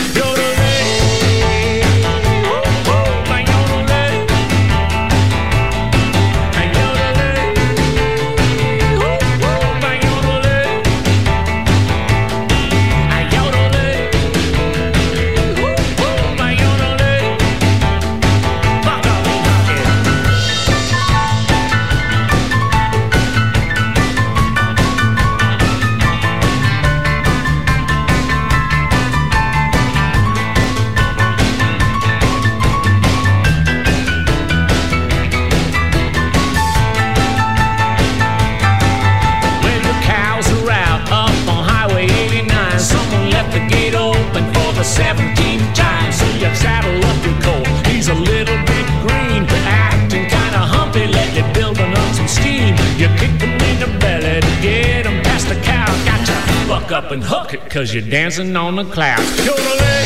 Up 56.93 57.11
and 57.11 57.23
hook 57.23 57.53
it, 57.53 57.69
cause 57.69 57.93
you're 57.93 58.07
dancing 58.07 58.55
on 58.55 58.75
the 58.75 58.85
clouds. 58.85 60.02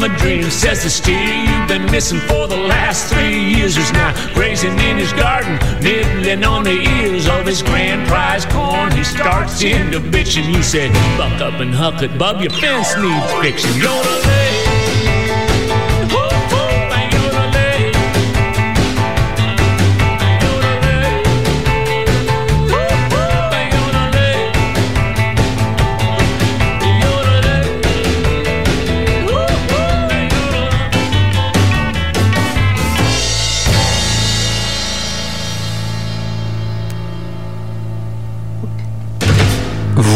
From 0.00 0.16
dream. 0.16 0.50
Says 0.50 0.82
the 0.82 0.90
steer 0.90 1.18
you've 1.18 1.68
been 1.68 1.84
missing 1.90 2.18
for 2.20 2.46
the 2.46 2.56
last 2.56 3.12
three 3.12 3.38
years 3.38 3.76
is 3.76 3.92
now 3.92 4.12
grazing 4.34 4.78
in 4.78 4.96
his 4.96 5.12
garden, 5.12 5.58
nibbling 5.82 6.44
on 6.44 6.64
the 6.64 6.80
ears 7.00 7.28
of 7.28 7.46
his 7.46 7.62
grand 7.62 8.08
prize 8.08 8.46
corn. 8.46 8.90
He 8.92 9.04
starts 9.04 9.62
into 9.62 10.00
bitching. 10.00 10.44
He 10.44 10.62
said, 10.62 10.92
Buck 11.16 11.40
up 11.40 11.60
and 11.60 11.74
huck 11.74 12.02
it, 12.02 12.18
bub. 12.18 12.40
Your 12.40 12.50
fence 12.50 12.96
needs 12.96 13.32
fixing. 13.40 13.80
Yodelay. 13.80 14.20
Woo-hoo, 14.30 14.59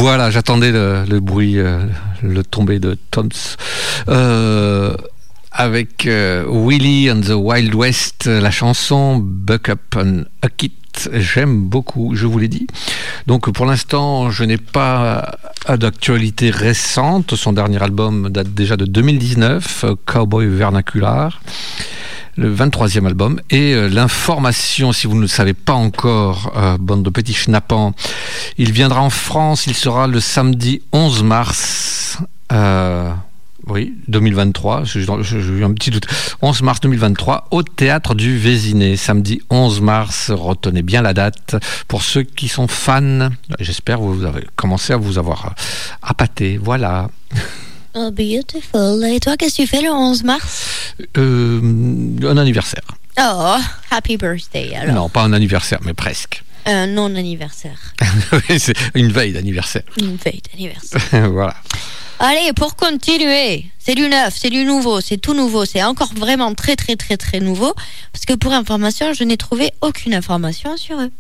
Voilà, 0.05 0.31
j'attendais 0.31 0.71
le, 0.71 1.19
bruit, 1.19 1.59
euh, 1.59 1.87
le 2.23 2.45
tombé 2.45 2.79
de 2.79 2.99
Toms. 3.11 3.57
Euh, 4.09 4.95
avec 5.51 6.05
euh, 6.05 6.45
Willie 6.47 7.11
and 7.11 7.23
the 7.23 7.31
Wild 7.31 7.75
West, 7.75 8.27
la 8.27 8.51
chanson 8.51 9.17
Buck 9.17 9.71
Up 9.71 9.97
and 9.97 10.25
Huck 10.45 10.63
It. 10.63 11.09
J'aime 11.15 11.63
beaucoup, 11.63 12.15
je 12.15 12.27
vous 12.27 12.39
l'ai 12.39 12.49
dit. 12.49 12.67
Donc 13.27 13.51
pour 13.51 13.65
l'instant, 13.65 14.31
je 14.31 14.45
n'ai 14.45 14.59
pas 14.59 15.39
d'actualité 15.69 16.51
récente. 16.51 17.35
Son 17.35 17.55
dernier 17.55 17.83
album 17.83 18.29
date 18.29 18.53
déjà 18.53 18.77
de 18.77 18.85
2019, 18.85 19.85
euh, 19.85 19.95
Cowboy 20.05 20.47
Vernacular 20.49 21.41
le 22.37 22.55
23e 22.55 23.07
album. 23.07 23.41
Et 23.51 23.75
euh, 23.75 23.89
l'information, 23.89 24.93
si 24.93 25.07
vous 25.07 25.17
ne 25.17 25.23
le 25.23 25.27
savez 25.27 25.55
pas 25.55 25.73
encore, 25.73 26.53
euh, 26.57 26.77
bande 26.79 27.03
de 27.03 27.11
petits 27.11 27.35
schnappants, 27.35 27.95
il 28.59 28.73
viendra 28.73 29.01
en 29.03 29.11
France, 29.11 29.67
il 29.67 29.75
sera 29.75 30.07
le 30.07 30.21
samedi 30.21 30.83
11 30.93 31.23
mars. 31.23 32.19
euh, 32.53 33.13
oui, 33.67 33.95
2023, 34.09 34.85
j'ai 34.85 35.01
eu 35.01 35.65
un 35.65 35.73
petit 35.73 35.91
doute. 35.91 36.07
11 36.43 36.61
mars 36.63 36.81
2023, 36.81 37.49
au 37.51 37.63
théâtre 37.63 38.15
du 38.15 38.37
Vésiné, 38.37 38.97
samedi 38.97 39.41
11 39.49 39.81
mars. 39.81 40.31
Retenez 40.31 40.83
bien 40.83 41.01
la 41.01 41.15
date. 41.15 41.57
Pour 41.89 42.03
ceux 42.03 42.25
qui 42.25 42.49
sont 42.49 42.69
fans, 42.69 43.31
j'espère 43.59 43.97
que 43.99 44.03
vous 44.03 44.25
avez 44.27 44.45
commencé 44.55 44.93
à 44.93 44.99
vous 44.99 45.17
avoir 45.17 45.55
appâté. 46.03 46.59
Voilà. 46.63 47.09
Oh, 47.95 48.11
beautiful. 48.11 49.05
Et 49.05 49.21
toi, 49.21 49.37
qu'est-ce 49.37 49.57
que 49.57 49.63
tu 49.63 49.69
fais 49.69 49.83
le 49.83 49.91
11 49.91 50.25
mars? 50.25 50.95
Euh, 51.17 51.61
un 52.25 52.37
anniversaire. 52.37 52.83
Oh, 53.21 53.57
happy 53.91 54.17
birthday 54.17 54.75
alors. 54.75 54.95
Non, 54.95 55.09
pas 55.09 55.23
un 55.23 55.33
anniversaire, 55.33 55.79
mais 55.85 55.95
presque. 55.95 56.43
Un 56.67 56.89
non-anniversaire. 56.89 57.95
C'est 58.59 58.75
une 58.95 59.13
veille 59.13 59.33
d'anniversaire. 59.33 59.83
Une 59.99 60.17
veille 60.17 60.43
d'anniversaire. 60.51 61.31
voilà. 61.31 61.55
Allez, 62.19 62.53
pour 62.55 62.75
continuer, 62.75 63.67
c'est 63.79 63.95
du 63.95 64.09
neuf, 64.09 64.35
c'est 64.37 64.49
du 64.49 64.65
nouveau, 64.65 65.01
c'est 65.01 65.17
tout 65.17 65.35
nouveau, 65.35 65.65
c'est 65.65 65.83
encore 65.83 66.15
vraiment 66.15 66.55
très 66.55 66.77
très 66.77 66.95
très 66.95 67.17
très 67.17 67.41
nouveau. 67.41 67.75
Parce 68.13 68.25
que 68.25 68.35
pour 68.35 68.53
information, 68.53 69.13
je 69.13 69.25
n'ai 69.25 69.37
trouvé 69.37 69.73
aucune 69.81 70.15
information 70.15 70.77
sur 70.77 71.01
eux. 71.01 71.11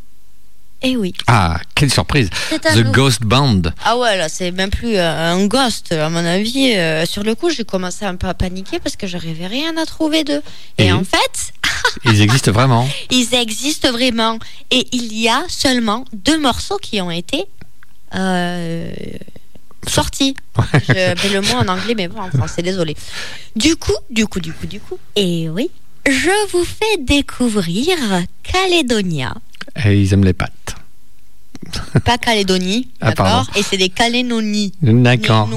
Eh 0.87 0.97
oui. 0.99 1.14
Ah, 1.27 1.59
quelle 1.75 1.90
surprise. 1.90 2.29
The 2.51 2.83
Ghost 2.92 3.23
Band. 3.23 3.62
Ah 3.85 3.97
ouais, 3.97 4.18
là, 4.18 4.29
c'est 4.29 4.51
même 4.51 4.68
plus 4.68 4.97
euh, 4.97 5.33
un 5.33 5.47
ghost, 5.47 5.92
à 5.92 6.11
mon 6.11 6.25
avis. 6.25 6.75
Euh, 6.77 7.07
sur 7.07 7.23
le 7.23 7.35
coup, 7.35 7.49
j'ai 7.49 7.64
commencé 7.64 8.05
un 8.05 8.16
peu 8.16 8.27
à 8.27 8.35
paniquer 8.35 8.79
parce 8.81 8.94
que 8.94 9.07
j'arrivais 9.07 9.47
rien 9.47 9.77
à 9.79 9.87
trouver 9.87 10.25
d'eux. 10.25 10.42
Et 10.77 10.87
Et 10.87 10.92
en 10.92 11.03
fait, 11.03 11.53
Ils 12.05 12.20
existent 12.20 12.53
vraiment. 12.53 12.87
ils 13.11 13.35
existent 13.35 13.90
vraiment. 13.92 14.38
Et 14.70 14.87
il 14.92 15.18
y 15.18 15.27
a 15.29 15.42
seulement 15.49 16.05
deux 16.12 16.38
morceaux 16.38 16.77
qui 16.77 17.01
ont 17.01 17.11
été 17.11 17.44
euh, 18.14 18.92
sortis. 19.88 20.35
Je 20.88 20.92
mets 20.92 21.33
le 21.33 21.40
mot 21.40 21.55
en 21.55 21.68
anglais, 21.68 21.94
mais 21.97 22.09
pas 22.09 22.20
en 22.23 22.31
français, 22.31 22.61
désolé. 22.62 22.94
Du 23.57 23.77
coup, 23.77 23.97
du 24.11 24.27
coup, 24.27 24.40
du 24.40 24.53
coup, 24.53 24.66
du 24.66 24.81
coup. 24.81 24.99
Et 25.16 25.49
oui, 25.49 25.70
je 26.07 26.51
vous 26.53 26.64
fais 26.64 26.99
découvrir 27.01 27.97
Calédonia. 28.42 29.35
Et 29.85 30.01
ils 30.01 30.12
aiment 30.12 30.25
les 30.25 30.33
pattes. 30.35 30.53
Pas 32.05 32.18
Calédonie, 32.18 32.88
Ah, 33.00 33.12
d'accord. 33.12 33.46
Et 33.57 33.62
c'est 33.62 33.77
des 33.77 33.88
Calénonies. 33.88 34.72
D'accord. 34.83 35.48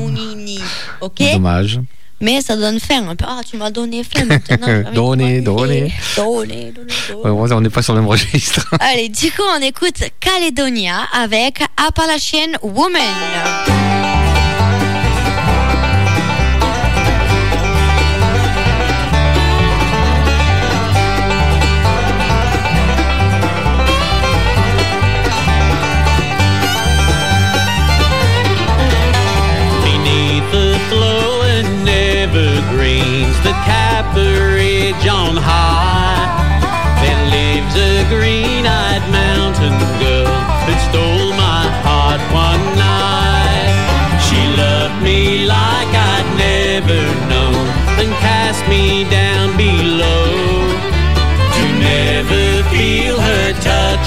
Ok 1.02 1.22
Dommage. 1.34 1.80
Mais 2.20 2.42
ça 2.42 2.56
donne 2.56 2.80
faim. 2.80 3.16
Ah, 3.24 3.42
tu 3.48 3.58
m'as 3.58 3.70
donné 3.70 4.04
faim 4.04 4.26
maintenant. 4.26 4.92
donner, 4.94 5.42
donner. 5.42 5.94
Ouais, 6.18 7.30
on 7.30 7.62
n'est 7.62 7.70
pas 7.70 7.84
sur 7.84 7.94
le 7.94 8.02
même 8.02 8.10
registre. 8.10 8.68
Allez, 8.80 9.10
du 9.10 9.32
coup, 9.32 9.44
on 9.56 9.62
écoute 9.62 10.04
Calédonia 10.20 11.08
avec 11.14 11.62
Appalachian 11.78 12.54
Woman. 12.64 14.27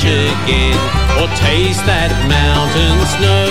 Touch 0.01 0.09
again 0.09 0.77
or 1.21 1.29
taste 1.37 1.85
that 1.87 2.11
mountain 2.29 2.97
snow. 3.17 3.47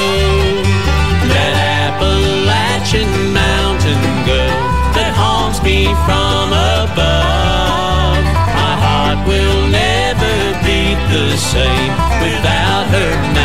That 1.30 1.56
Appalachian 1.86 3.34
mountain 3.34 4.02
girl 4.26 4.58
that 4.96 5.14
haunts 5.14 5.62
me 5.62 5.86
from 6.06 6.50
above. 6.50 8.24
My 8.58 8.76
heart 8.86 9.28
will 9.28 9.68
never 9.70 10.36
beat 10.66 11.00
the 11.14 11.38
same 11.38 11.94
without 12.22 12.88
her 12.90 13.38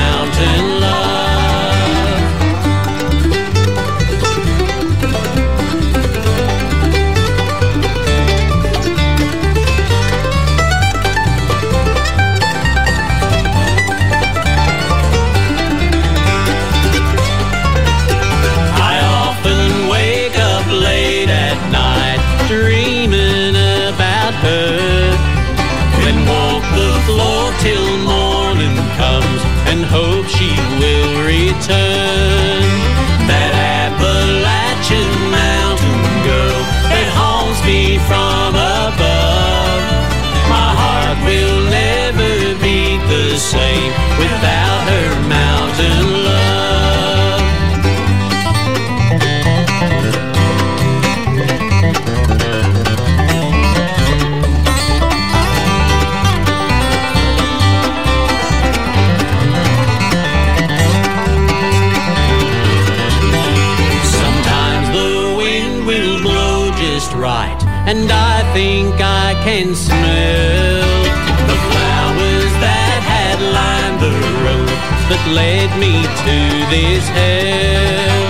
this 76.74 77.06
hell. 77.08 78.24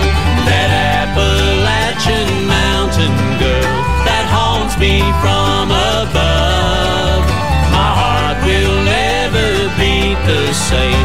That 0.45 0.69
Appalachian 1.01 2.29
mountain 2.45 3.15
girl 3.41 3.77
that 4.05 4.25
haunts 4.29 4.77
me 4.77 5.01
from 5.21 5.73
above. 5.73 7.25
My 7.73 7.89
heart 8.01 8.37
will 8.45 8.77
never 8.85 9.49
beat 9.81 10.19
the 10.29 10.53
same 10.53 11.04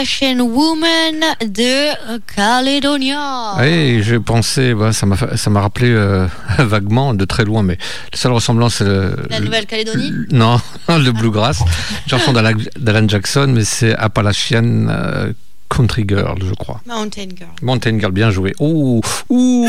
Appalachian 0.00 0.40
Woman 0.40 1.20
de 1.44 2.18
Caledonia. 2.34 3.52
Oui, 3.60 4.02
je 4.02 4.16
pensais, 4.16 4.72
bah, 4.72 4.92
ça 4.94 5.04
m'a 5.50 5.60
rappelé 5.60 5.90
euh, 5.90 6.26
vaguement, 6.58 7.12
de 7.12 7.24
très 7.26 7.44
loin, 7.44 7.62
mais 7.62 7.76
la 8.10 8.18
seule 8.18 8.32
ressemblance, 8.32 8.76
c'est 8.76 8.84
le, 8.84 9.14
La 9.28 9.38
le- 9.40 9.44
Nouvelle-Calédonie? 9.44 10.10
Non, 10.32 10.58
le 10.88 11.10
bluegrass. 11.12 11.62
Chanson 12.08 12.32
d'Alan 12.32 13.08
Jackson, 13.08 13.52
mais 13.54 13.64
c'est 13.64 13.94
Appalachian 13.94 14.86
euh, 14.88 15.32
Country 15.74 16.04
Girl, 16.06 16.36
je 16.44 16.52
crois. 16.54 16.80
Mountain 16.86 17.28
Girl. 17.36 17.50
Mountain 17.62 17.98
Girl, 17.98 18.12
bien 18.12 18.30
joué. 18.30 18.52
Ouh, 18.60 19.00
ouh, 19.28 19.68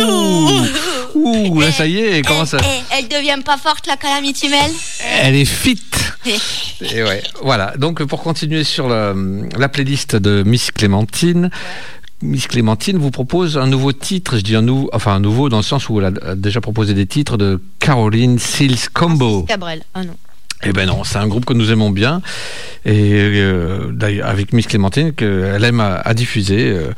ouh, 1.16 1.60
là, 1.62 1.72
ça 1.72 1.86
y 1.88 2.00
est, 2.00 2.22
comment 2.26 2.46
ça 2.46 2.58
Eh, 2.62 2.66
eh, 2.68 2.98
elle 3.00 3.08
devient 3.08 3.42
pas 3.44 3.58
forte 3.58 3.88
la 3.88 3.98
Calamity 3.98 4.50
Mel 4.50 4.72
Elle 5.22 5.36
est 5.36 5.46
fit. 5.46 5.80
Et 6.26 7.04
ouais, 7.04 7.22
voilà. 7.44 7.74
Donc 7.78 8.04
pour 8.04 8.22
continuer 8.24 8.64
sur 8.64 8.88
la, 8.90 9.14
la 9.58 9.70
playlist 9.70 10.16
de 10.16 10.44
Miss 10.44 10.72
Clémentine, 10.72 11.50
Miss 12.22 12.48
Clémentine 12.48 12.98
vous 12.98 13.12
propose 13.12 13.58
un 13.58 13.68
nouveau 13.68 13.92
titre. 13.94 14.38
Je 14.38 14.42
dis 14.42 14.56
un 14.56 14.62
nouveau, 14.62 14.90
enfin 14.94 15.14
un 15.16 15.20
nouveau 15.20 15.50
dans 15.50 15.58
le 15.58 15.64
sens 15.64 15.90
où 15.90 16.00
elle 16.00 16.14
a 16.24 16.36
déjà 16.36 16.62
proposé 16.62 16.94
des 16.94 17.06
titres 17.08 17.38
de 17.38 17.62
Caroline 17.80 18.38
Seals 18.40 18.90
Combo. 18.94 19.44
Cabrel. 19.44 19.82
Ah 19.94 20.04
non. 20.04 20.16
Eh 20.64 20.74
ben 20.74 20.86
non, 20.86 21.04
c'est 21.04 21.18
un 21.18 21.28
groupe 21.28 21.46
que 21.46 21.54
nous 21.54 21.72
aimons 21.72 21.90
bien 21.90 22.22
et 22.86 23.14
euh, 23.36 23.92
avec 24.24 24.54
Miss 24.54 24.68
Clémentine 24.68 25.14
qu'elle 25.14 25.64
aime 25.64 25.80
à, 25.80 26.14
diffuser. 26.14 26.70
euh. 26.72 26.92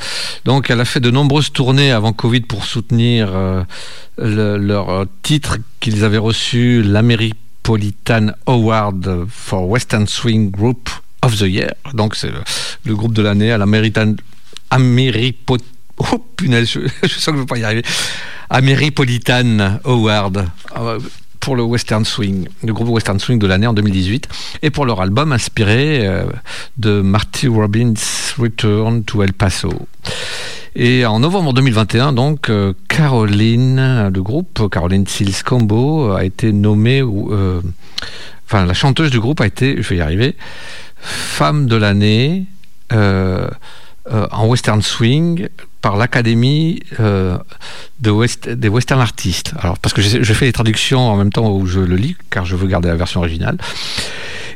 Donc 0.45 0.69
elle 0.69 0.81
a 0.81 0.85
fait 0.85 0.99
de 0.99 1.09
nombreuses 1.11 1.51
tournées 1.51 1.91
avant 1.91 2.13
Covid 2.13 2.41
pour 2.41 2.65
soutenir 2.65 3.29
euh, 3.33 3.63
le- 4.17 4.57
leur 4.57 5.05
titre 5.21 5.57
qu'ils 5.79 6.03
avaient 6.03 6.17
reçu, 6.17 6.83
l'Ameripolitan 6.83 8.27
Award 8.47 9.25
for 9.29 9.67
Western 9.69 10.07
Swing 10.07 10.51
Group 10.51 10.89
of 11.21 11.37
the 11.37 11.41
Year. 11.47 11.71
Donc 11.93 12.15
c'est 12.15 12.31
le, 12.85 12.95
groupe 12.95 13.13
de 13.13 13.21
l'année 13.21 13.51
à 13.51 13.57
l'American 13.57 14.15
Oh 15.97 16.17
punaise, 16.35 16.69
je, 16.71 16.79
je 17.03 17.07
sens 17.07 17.25
que 17.27 17.31
je 17.31 17.35
ne 17.35 17.39
vais 17.41 17.45
pas 17.45 17.57
y 17.59 17.63
arriver. 17.63 17.83
Ameripolitan 18.49 19.79
Award. 19.85 20.47
Pour 21.43 21.57
le 21.57 21.63
Western 21.63 22.05
Swing, 22.05 22.47
le 22.63 22.71
groupe 22.71 22.87
Western 22.87 23.19
Swing 23.19 23.37
de 23.37 23.47
l'année 23.47 23.67
en 23.67 23.73
2018, 23.73 24.29
et 24.61 24.69
pour 24.69 24.85
leur 24.85 25.01
album 25.01 25.33
inspiré 25.33 26.07
euh, 26.07 26.23
de 26.77 27.01
Marty 27.01 27.49
Robbins' 27.49 28.33
Return 28.37 29.03
to 29.03 29.23
El 29.23 29.33
Paso. 29.33 29.73
Et 30.77 31.05
en 31.05 31.19
novembre 31.19 31.51
2021, 31.51 32.13
donc, 32.13 32.49
euh, 32.49 32.71
Caroline, 32.87 34.09
le 34.13 34.23
groupe 34.23 34.69
Caroline 34.71 35.05
Seals 35.05 35.43
Combo 35.43 36.13
a 36.13 36.23
été 36.23 36.53
nommée, 36.53 37.01
euh, 37.01 37.59
enfin, 38.45 38.65
la 38.65 38.73
chanteuse 38.73 39.11
du 39.11 39.19
groupe 39.19 39.41
a 39.41 39.45
été, 39.45 39.75
je 39.81 39.89
vais 39.89 39.97
y 39.97 40.01
arriver, 40.01 40.37
femme 41.01 41.67
de 41.67 41.75
l'année 41.75 42.45
euh, 44.11 44.27
en 44.31 44.47
Western 44.47 44.81
Swing 44.81 45.47
par 45.81 45.95
l'Académie 45.95 46.81
euh, 46.99 47.37
des 48.01 48.09
Western 48.67 48.99
Artistes. 48.99 49.53
Alors, 49.57 49.79
parce 49.79 49.93
que 49.93 50.01
je, 50.01 50.33
fais 50.33 50.45
les 50.45 50.51
traductions 50.51 50.99
en 50.99 51.15
même 51.15 51.31
temps 51.31 51.49
où 51.55 51.65
je 51.65 51.79
le 51.79 51.95
lis, 51.95 52.17
car 52.29 52.43
je 52.43 52.57
veux 52.57 52.67
garder 52.67 52.89
la 52.89 52.97
version 52.97 53.21
originale. 53.21 53.57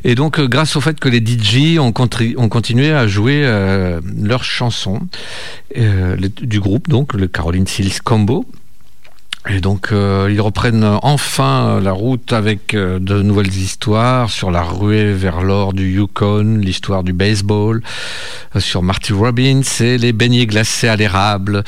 Et 0.04 0.14
donc, 0.14 0.38
euh, 0.38 0.48
grâce 0.48 0.76
au 0.76 0.82
fait 0.82 1.00
que 1.00 1.08
les 1.08 1.24
DJ 1.24 1.78
ont, 1.78 1.92
continué 1.92 2.92
à 2.92 3.06
jouer 3.06 3.42
leurs 4.22 4.44
chansons 4.44 5.00
du 5.74 6.60
groupe, 6.60 6.88
donc 6.88 7.14
le 7.14 7.26
Caroline 7.26 7.66
Seals 7.66 8.02
Combo. 8.02 8.44
Et 9.50 9.60
donc, 9.60 9.92
euh, 9.92 10.28
ils 10.30 10.40
reprennent 10.42 10.84
enfin 11.02 11.80
la 11.80 11.92
route 11.92 12.34
avec 12.34 12.74
euh, 12.74 12.98
de 12.98 13.22
nouvelles 13.22 13.54
histoires 13.54 14.28
sur 14.28 14.50
la 14.50 14.62
ruée 14.62 15.14
vers 15.14 15.40
l'or 15.42 15.72
du 15.72 15.90
Yukon, 15.90 16.58
l'histoire 16.60 17.02
du 17.02 17.14
baseball, 17.14 17.82
euh, 18.54 18.60
sur 18.60 18.82
Marty 18.82 19.14
Robbins 19.14 19.62
et 19.80 19.96
les 19.96 20.12
beignets 20.12 20.46
glacés 20.46 20.88
à 20.88 20.96
l'érable. 20.96 21.64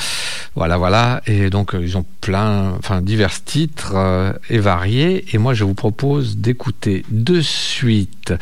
Voilà, 0.57 0.77
voilà. 0.77 1.23
Et 1.27 1.49
donc, 1.49 1.75
euh, 1.75 1.81
ils 1.83 1.97
ont 1.97 2.05
plein, 2.21 2.75
enfin, 2.79 3.01
divers 3.01 3.43
titres 3.43 3.93
euh, 3.95 4.33
et 4.51 4.59
variés. 4.59 5.25
Et 5.33 5.39
moi, 5.39 5.55
je 5.55 5.65
vous 5.65 5.75
propose 5.75 6.37
d'écouter 6.37 7.05
de 7.09 7.41
suite, 7.41 8.35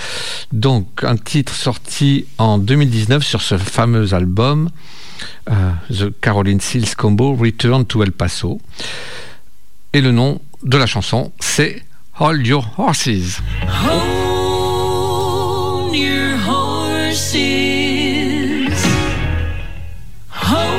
donc, 0.53 1.05
un 1.05 1.17
titre 1.17 1.55
sorti 1.55 2.27
en 2.39 2.59
2019 2.59 3.23
sur 3.23 3.43
ce 3.43 3.57
fameux 3.57 4.15
album, 4.15 4.71
euh, 5.51 5.71
The 5.91 6.13
Caroline 6.21 6.61
Seals 6.61 6.95
Combo 6.97 7.35
Return 7.35 7.85
to 7.85 8.03
El 8.03 8.13
Paso. 8.13 8.61
Et 9.93 10.01
le 10.01 10.13
nom 10.13 10.41
de 10.63 10.77
la 10.77 10.87
chanson, 10.87 11.33
c'est 11.41 11.83
Hold 12.21 12.47
Your 12.47 12.65
Horses. 12.77 13.41
Hold 13.63 14.05
your 15.95 16.37
horses. 16.47 17.35
Horses. 20.31 20.79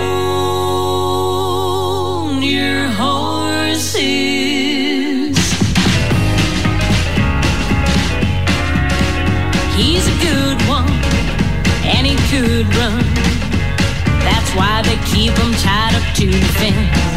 Keep 15.05 15.37
him 15.37 15.53
tied 15.53 15.95
up 15.95 16.03
to 16.15 16.27
the. 16.27 17.08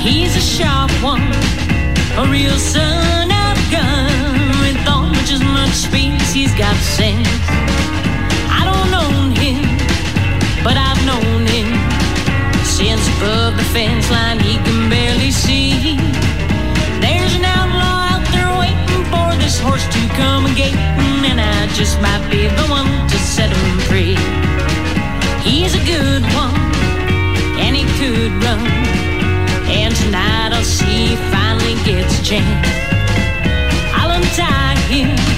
He's 0.00 0.34
a 0.34 0.40
sharp 0.40 0.90
one, 1.02 1.20
a 2.16 2.24
real 2.32 2.56
son 2.58 3.30
of 3.30 3.52
a 3.52 3.66
gun. 3.70 4.08
With 4.62 4.88
almost 4.88 5.30
as 5.30 5.42
much 5.42 5.72
speed, 5.72 6.22
he's 6.32 6.54
got 6.54 6.74
sense. 6.76 7.28
I 8.48 8.64
don't 8.64 8.94
own 8.96 9.36
him, 9.36 9.60
but 10.64 10.78
I've 10.78 11.04
known 11.04 11.44
him. 11.44 11.68
Since 12.64 13.06
above 13.18 13.58
the 13.58 13.68
fence 13.74 14.10
line, 14.10 14.40
he 14.40 14.56
can 14.64 14.88
barely 14.88 15.30
see. 15.30 15.98
There's 17.04 17.34
an 17.34 17.44
outlaw 17.44 18.16
out 18.16 18.26
there 18.32 18.48
waiting 18.58 19.04
for 19.12 19.36
this 19.36 19.60
horse 19.60 19.84
to 19.84 20.00
come 20.16 20.46
a 20.46 20.54
gating, 20.54 21.28
and 21.28 21.38
I 21.38 21.66
just 21.74 22.00
might 22.00 22.26
be 22.30 22.48
the 22.48 22.66
one 22.72 22.88
to 23.06 23.18
set 23.18 23.50
him 23.52 23.78
free. 23.80 24.16
He's 25.44 25.74
a 25.74 25.84
good 25.84 26.24
one, 26.32 26.56
and 27.60 27.76
he 27.76 27.84
could 28.00 28.32
run. 28.42 28.79
Tonight 30.10 30.50
I'll 30.52 30.64
see 30.64 31.06
he 31.06 31.16
finally 31.30 31.76
gets 31.84 32.18
a 32.18 32.24
chance. 32.24 32.66
I'll 33.94 34.10
untie 34.10 34.74
him 34.90 35.29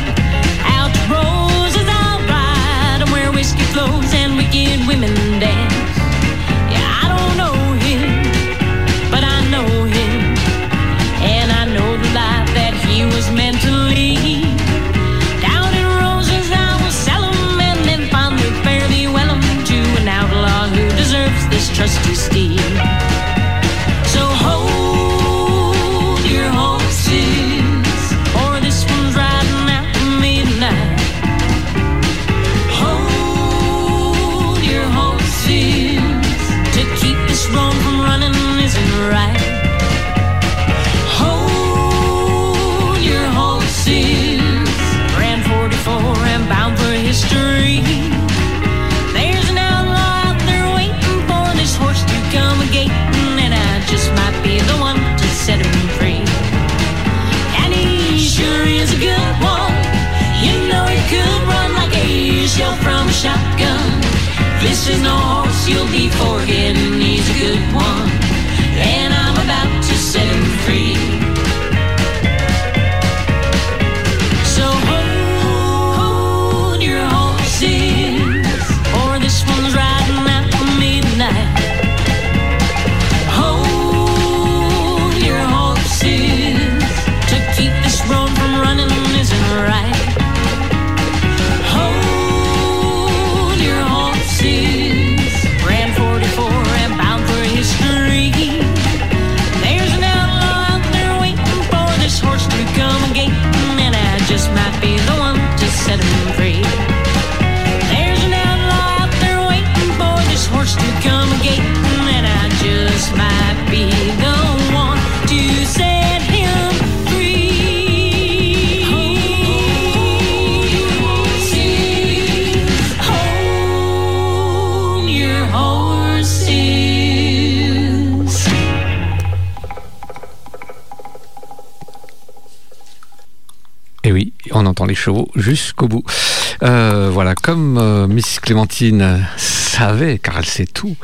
Clémentine 138.42 139.24
savait, 139.36 140.18
car 140.18 140.38
elle 140.38 140.44
sait 140.46 140.66
tout, 140.66 140.96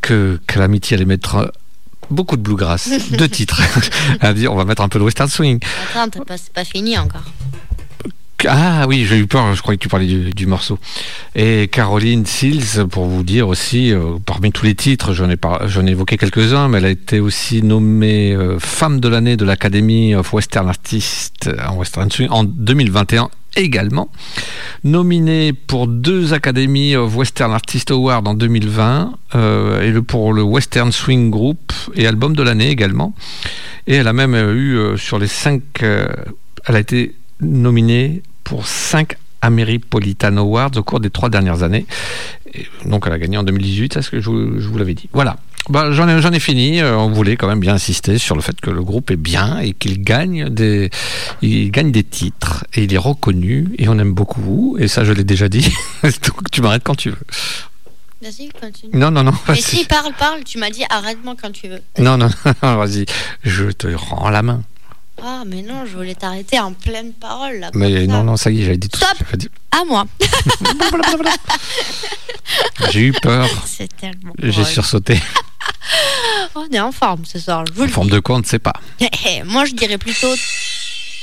que, 0.00 0.38
que 0.46 0.58
l'amitié 0.58 0.96
allait 0.96 1.04
mettre 1.06 1.52
beaucoup 2.10 2.36
de 2.36 2.42
bluegrass, 2.42 2.90
deux 3.18 3.28
titres. 3.28 3.60
elle 4.20 4.28
a 4.28 4.34
dit 4.34 4.46
on 4.46 4.54
va 4.54 4.64
mettre 4.64 4.82
un 4.82 4.88
peu 4.88 4.98
de 4.98 5.04
western 5.04 5.28
swing. 5.28 5.58
Attends, 5.96 6.20
c'est 6.36 6.52
pas 6.52 6.64
fini 6.64 6.96
encore. 6.98 7.24
Ah 8.46 8.84
oui, 8.86 9.06
j'ai 9.08 9.16
eu 9.16 9.26
peur, 9.26 9.54
je 9.54 9.62
croyais 9.62 9.78
que 9.78 9.82
tu 9.82 9.88
parlais 9.88 10.06
du, 10.06 10.30
du 10.30 10.46
morceau. 10.46 10.78
Et 11.34 11.66
Caroline 11.68 12.26
Sills, 12.26 12.84
pour 12.90 13.06
vous 13.06 13.22
dire 13.22 13.48
aussi, 13.48 13.90
euh, 13.90 14.18
parmi 14.26 14.52
tous 14.52 14.66
les 14.66 14.74
titres, 14.74 15.14
j'en 15.14 15.30
ai, 15.30 15.36
par- 15.38 15.66
j'en 15.66 15.86
ai 15.86 15.92
évoqué 15.92 16.18
quelques-uns, 16.18 16.68
mais 16.68 16.76
elle 16.78 16.84
a 16.84 16.90
été 16.90 17.20
aussi 17.20 17.62
nommée 17.62 18.34
euh, 18.34 18.58
femme 18.58 19.00
de 19.00 19.08
l'année 19.08 19.38
de 19.38 19.46
l'Academy 19.46 20.14
of 20.14 20.30
Western 20.34 20.68
Artists 20.68 21.48
en 21.66 21.76
Western 21.76 22.10
Swing 22.10 22.28
en 22.30 22.44
2021 22.44 23.30
également. 23.56 24.10
Nominée 24.84 25.54
pour 25.54 25.86
deux 25.86 26.34
Academy 26.34 26.94
of 26.94 27.16
Western 27.16 27.52
Artist 27.52 27.90
Awards 27.90 28.22
en 28.26 28.34
2020 28.34 29.14
euh, 29.34 29.80
et 29.80 29.90
le, 29.90 30.02
pour 30.02 30.34
le 30.34 30.42
Western 30.42 30.92
Swing 30.92 31.30
Group 31.30 31.72
et 31.94 32.06
album 32.06 32.36
de 32.36 32.42
l'année 32.42 32.68
également. 32.68 33.14
Et 33.86 33.94
elle 33.94 34.08
a 34.08 34.12
même 34.12 34.34
euh, 34.34 34.52
eu 34.52 34.76
euh, 34.76 34.96
sur 34.98 35.18
les 35.18 35.26
cinq, 35.26 35.62
elle 35.80 36.76
a 36.76 36.78
été 36.78 37.14
nominée 37.40 38.22
pour 38.44 38.66
cinq 38.66 39.16
Ameripolitan 39.40 40.36
Awards 40.36 40.72
au 40.76 40.82
cours 40.82 41.00
des 41.00 41.08
trois 41.08 41.30
dernières 41.30 41.62
années. 41.62 41.86
Donc 42.84 43.04
elle 43.06 43.14
a 43.14 43.18
gagné 43.18 43.38
en 43.38 43.42
2018, 43.42 43.94
c'est 43.94 44.02
ce 44.02 44.10
que 44.10 44.20
je 44.20 44.28
vous 44.28 44.78
l'avais 44.78 44.94
dit. 44.94 45.08
Voilà. 45.14 45.38
Bah, 45.70 45.90
j'en 45.92 46.08
ai, 46.08 46.20
j'en 46.20 46.32
ai 46.32 46.40
fini. 46.40 46.80
Euh, 46.80 46.96
on 46.96 47.10
voulait 47.10 47.36
quand 47.36 47.48
même 47.48 47.60
bien 47.60 47.74
insister 47.74 48.18
sur 48.18 48.36
le 48.36 48.42
fait 48.42 48.60
que 48.60 48.70
le 48.70 48.82
groupe 48.82 49.10
est 49.10 49.16
bien 49.16 49.58
et 49.58 49.72
qu'il 49.72 50.02
gagne 50.02 50.50
des, 50.50 50.90
il 51.40 51.70
gagne 51.70 51.90
des 51.90 52.04
titres 52.04 52.64
et 52.74 52.84
il 52.84 52.92
est 52.92 52.98
reconnu 52.98 53.68
et 53.78 53.88
on 53.88 53.98
aime 53.98 54.12
beaucoup. 54.12 54.76
Et 54.78 54.88
ça, 54.88 55.04
je 55.04 55.12
l'ai 55.12 55.24
déjà 55.24 55.48
dit. 55.48 55.72
Donc 56.02 56.50
tu 56.50 56.60
m'arrêtes 56.60 56.84
quand 56.84 56.96
tu 56.96 57.10
veux. 57.10 57.18
Vas-y, 58.22 58.48
continue. 58.48 58.92
Non, 58.94 59.10
non, 59.10 59.22
non. 59.22 59.32
Mais 59.48 59.54
vas-y. 59.54 59.62
si, 59.62 59.84
parle, 59.84 60.12
parle, 60.18 60.44
tu 60.44 60.58
m'as 60.58 60.70
dit 60.70 60.84
arrête-moi 60.88 61.34
quand 61.40 61.52
tu 61.52 61.68
veux. 61.68 61.80
Non, 61.98 62.16
non, 62.16 62.28
non, 62.62 62.76
vas-y. 62.76 63.04
Je 63.42 63.64
te 63.70 63.86
rends 63.94 64.30
la 64.30 64.42
main. 64.42 64.62
Ah, 65.22 65.44
mais 65.46 65.62
non, 65.62 65.84
je 65.86 65.96
voulais 65.96 66.14
t'arrêter 66.14 66.58
en 66.58 66.72
pleine 66.72 67.12
parole 67.12 67.60
là. 67.60 67.70
Mais 67.74 68.06
ça. 68.06 68.12
non, 68.12 68.24
non, 68.24 68.36
ça 68.36 68.50
y 68.50 68.60
est, 68.60 68.64
j'avais 68.64 68.76
dit 68.76 68.88
tout 68.88 68.98
ce 68.98 69.06
Stop. 69.06 69.18
que 69.30 69.36
dit. 69.36 69.48
À 69.70 69.84
moi. 69.84 70.04
J'ai 72.90 73.00
eu 73.00 73.12
peur. 73.12 73.48
C'est 73.66 73.94
tellement. 73.96 74.32
J'ai 74.42 74.50
drôle. 74.50 74.64
sursauté. 74.66 75.18
On 76.54 76.66
est 76.70 76.80
en 76.80 76.92
forme 76.92 77.24
ce 77.24 77.38
soir. 77.38 77.64
Je 77.76 77.82
En 77.82 77.88
forme 77.88 78.10
de 78.10 78.20
quoi, 78.20 78.36
on 78.36 78.40
ne 78.40 78.44
sait 78.44 78.58
pas. 78.58 78.74
dis. 79.00 79.08
Moi, 79.44 79.64
je 79.64 79.72
dirais 79.74 79.98
plutôt 79.98 80.34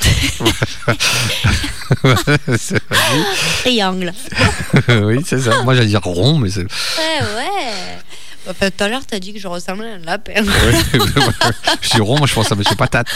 triangle. 3.62 4.14
oui, 4.90 5.24
c'est 5.26 5.40
ça. 5.40 5.62
Moi, 5.64 5.76
j'allais 5.76 5.88
dire 5.88 6.02
rond, 6.02 6.38
mais 6.38 6.50
c'est. 6.50 6.62
Ouais, 6.64 7.22
ouais. 7.36 7.98
Enfin, 8.50 8.70
tout 8.72 8.84
à 8.84 8.88
l'heure, 8.88 9.06
t'as 9.08 9.20
dit 9.20 9.34
que 9.34 9.40
je 9.40 9.48
ressemblais 9.48 9.92
à 9.92 9.96
un 9.96 10.00
lapin. 10.00 10.44
Je 11.82 11.90
dis 11.94 12.02
rond, 12.02 12.18
moi, 12.18 12.28
je 12.28 12.34
pense 12.34 12.52
à 12.52 12.56
Monsieur 12.56 12.76
Patate. 12.76 13.08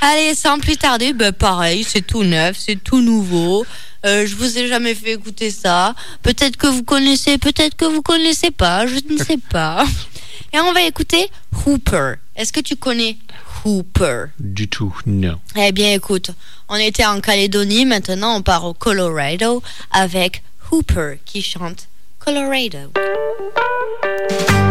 Allez, 0.00 0.34
sans 0.34 0.60
plus 0.60 0.76
tarder, 0.76 1.12
ben 1.12 1.32
pareil, 1.32 1.84
c'est 1.84 2.02
tout 2.06 2.22
neuf, 2.22 2.56
c'est 2.58 2.76
tout 2.76 3.00
nouveau. 3.00 3.66
Euh, 4.04 4.26
je 4.26 4.36
vous 4.36 4.58
ai 4.58 4.68
jamais 4.68 4.94
fait 4.94 5.12
écouter 5.12 5.50
ça. 5.50 5.94
Peut-être 6.22 6.56
que 6.56 6.66
vous 6.66 6.84
connaissez, 6.84 7.38
peut-être 7.38 7.76
que 7.76 7.84
vous 7.84 8.02
connaissez 8.02 8.50
pas, 8.50 8.86
je 8.86 8.96
ne 9.10 9.18
sais 9.18 9.38
pas. 9.50 9.84
Et 10.52 10.60
on 10.60 10.72
va 10.72 10.82
écouter 10.82 11.28
Hooper. 11.66 12.14
Est-ce 12.36 12.52
que 12.52 12.60
tu 12.60 12.76
connais 12.76 13.16
Hooper? 13.64 14.26
Du 14.38 14.68
tout, 14.68 14.94
non. 15.06 15.38
Eh 15.56 15.72
bien, 15.72 15.92
écoute, 15.92 16.30
on 16.68 16.76
était 16.76 17.04
en 17.04 17.20
Calédonie, 17.20 17.84
maintenant 17.84 18.36
on 18.36 18.42
part 18.42 18.64
au 18.64 18.74
Colorado 18.74 19.62
avec 19.90 20.42
Hooper 20.70 21.18
qui 21.24 21.42
chante 21.42 21.88
Colorado. 22.18 22.92
Colorado 22.94 24.67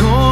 call 0.00 0.29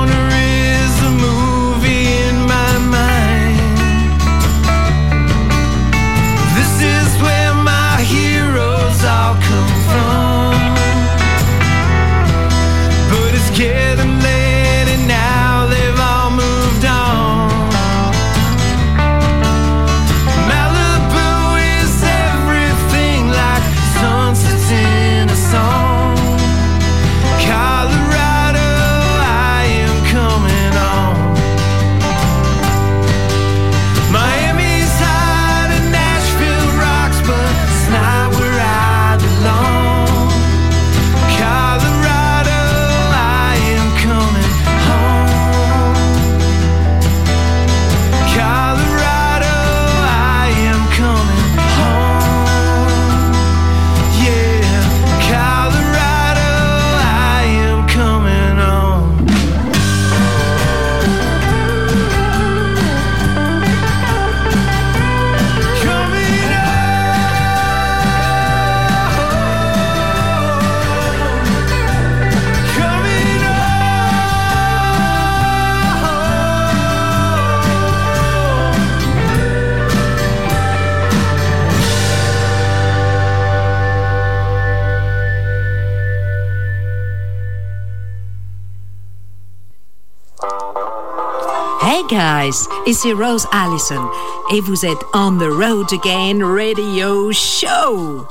ici 92.88 93.12
Rose 93.12 93.46
Allison 93.52 94.08
et 94.50 94.60
vous 94.62 94.86
êtes 94.86 95.04
on 95.14 95.36
the 95.36 95.42
road 95.50 95.92
again 95.92 96.42
radio 96.42 97.30
show. 97.32 98.26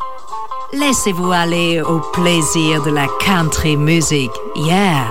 Laissez-vous 0.74 1.32
aller 1.32 1.80
au 1.82 2.00
plaisir 2.00 2.82
de 2.84 2.90
la 2.90 3.08
country 3.24 3.78
music. 3.78 4.32
Yeah. 4.56 5.06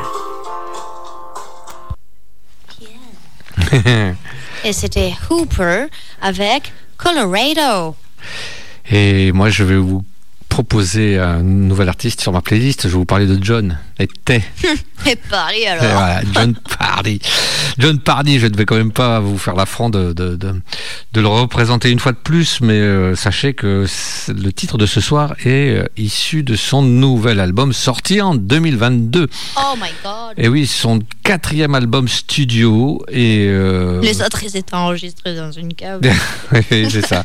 Et 4.65 4.73
c'était 4.73 5.15
Hooper 5.31 5.87
avec 6.21 6.73
Colorado. 6.99 7.95
Et 8.91 9.31
moi, 9.33 9.49
je 9.51 9.63
vais 9.65 9.77
vous 9.77 10.05
proposer 10.49 11.19
un 11.19 11.43
nouvel 11.43 11.89
artiste 11.89 12.21
sur 12.21 12.33
ma 12.33 12.41
playlist. 12.41 12.83
Je 12.85 12.89
vais 12.89 12.95
vous 12.95 13.05
parler 13.05 13.27
de 13.27 13.39
John 13.43 13.79
et 13.99 14.07
Tay. 14.25 14.43
Et 15.07 15.17
Paris 15.17 15.63
Et 15.63 15.69
alors. 15.69 15.85
voilà, 15.85 16.21
John 16.33 16.55
Pardy. 16.87 17.19
John 17.79 17.99
Pardy, 17.99 18.39
je 18.39 18.47
ne 18.47 18.57
vais 18.57 18.65
quand 18.65 18.77
même 18.77 18.93
pas 18.93 19.19
vous 19.19 19.39
faire 19.39 19.57
l'affront 19.57 19.91
de, 19.91 20.13
de, 20.13 20.37
de, 20.37 20.55
de 21.13 21.21
le 21.21 21.27
représenter 21.27 21.91
une 21.91 21.99
fois 21.99 22.13
de 22.13 22.17
plus, 22.17 22.61
mais 22.61 22.75
euh, 22.75 23.17
sachez 23.17 23.55
que 23.55 23.87
le 24.29 24.53
titre 24.53 24.79
de 24.79 24.87
ce 24.87 25.01
soir 25.01 25.35
est 25.45 25.79
euh, 25.79 25.85
issu 25.97 26.45
de 26.45 26.55
son 26.55 26.83
nouvel 26.83 27.41
album 27.41 27.73
sorti 27.73 28.21
en 28.21 28.37
2022. 28.37 29.29
Oh 29.57 29.61
my 29.77 29.89
god. 30.05 30.35
Et 30.37 30.47
oui, 30.47 30.69
son 30.69 31.01
quatrième 31.25 31.75
album 31.75 32.07
studio 32.07 33.05
et 33.09 33.47
euh, 33.49 34.01
Les 34.01 34.23
autres, 34.23 34.45
ils 34.45 34.57
étaient 34.57 34.75
enregistrés 34.75 35.35
dans 35.35 35.51
une 35.51 35.75
cave. 35.75 36.03
oui, 36.53 36.87
c'est 36.89 37.05
ça. 37.05 37.25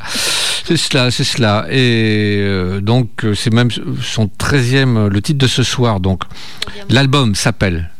C'est 0.65 0.77
cela, 0.77 1.11
c'est 1.11 1.23
cela. 1.23 1.67
Et 1.69 2.79
donc, 2.81 3.25
c'est 3.35 3.53
même 3.53 3.69
son 4.01 4.25
13e, 4.25 5.07
le 5.07 5.21
titre 5.21 5.37
de 5.39 5.47
ce 5.47 5.61
soir. 5.61 5.99
Donc, 5.99 6.23
l'album 6.89 7.35
s'appelle 7.35 7.90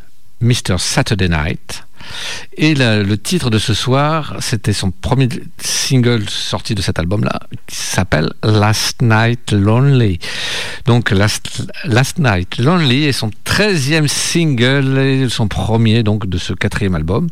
Mr. 0.42 0.78
Saturday 0.78 1.30
Night. 1.30 1.84
Et 2.58 2.74
le 2.76 3.16
titre 3.16 3.50
de 3.50 3.60
ce 3.60 3.74
soir, 3.74 4.36
c'était 4.40 4.74
son 4.74 4.92
premier 4.92 5.30
single 5.60 6.30
sorti 6.30 6.76
de 6.76 6.82
cet 6.82 7.00
album-là, 7.00 7.40
qui 7.68 7.76
s'appelle 7.76 8.32
Last 8.44 9.02
Night 9.02 9.52
Lonely. 9.52 10.20
Donc, 10.86 11.12
Last, 11.12 11.68
Last 11.86 12.18
Night 12.20 12.58
Lonely 12.58 13.06
est 13.06 13.12
son 13.12 13.32
13e 13.46 14.08
single 14.08 14.98
et 14.98 15.30
son 15.30 15.48
premier 15.48 16.04
donc 16.04 16.28
de 16.28 16.38
ce 16.38 16.54
quatrième 16.54 16.96
album. 16.96 17.28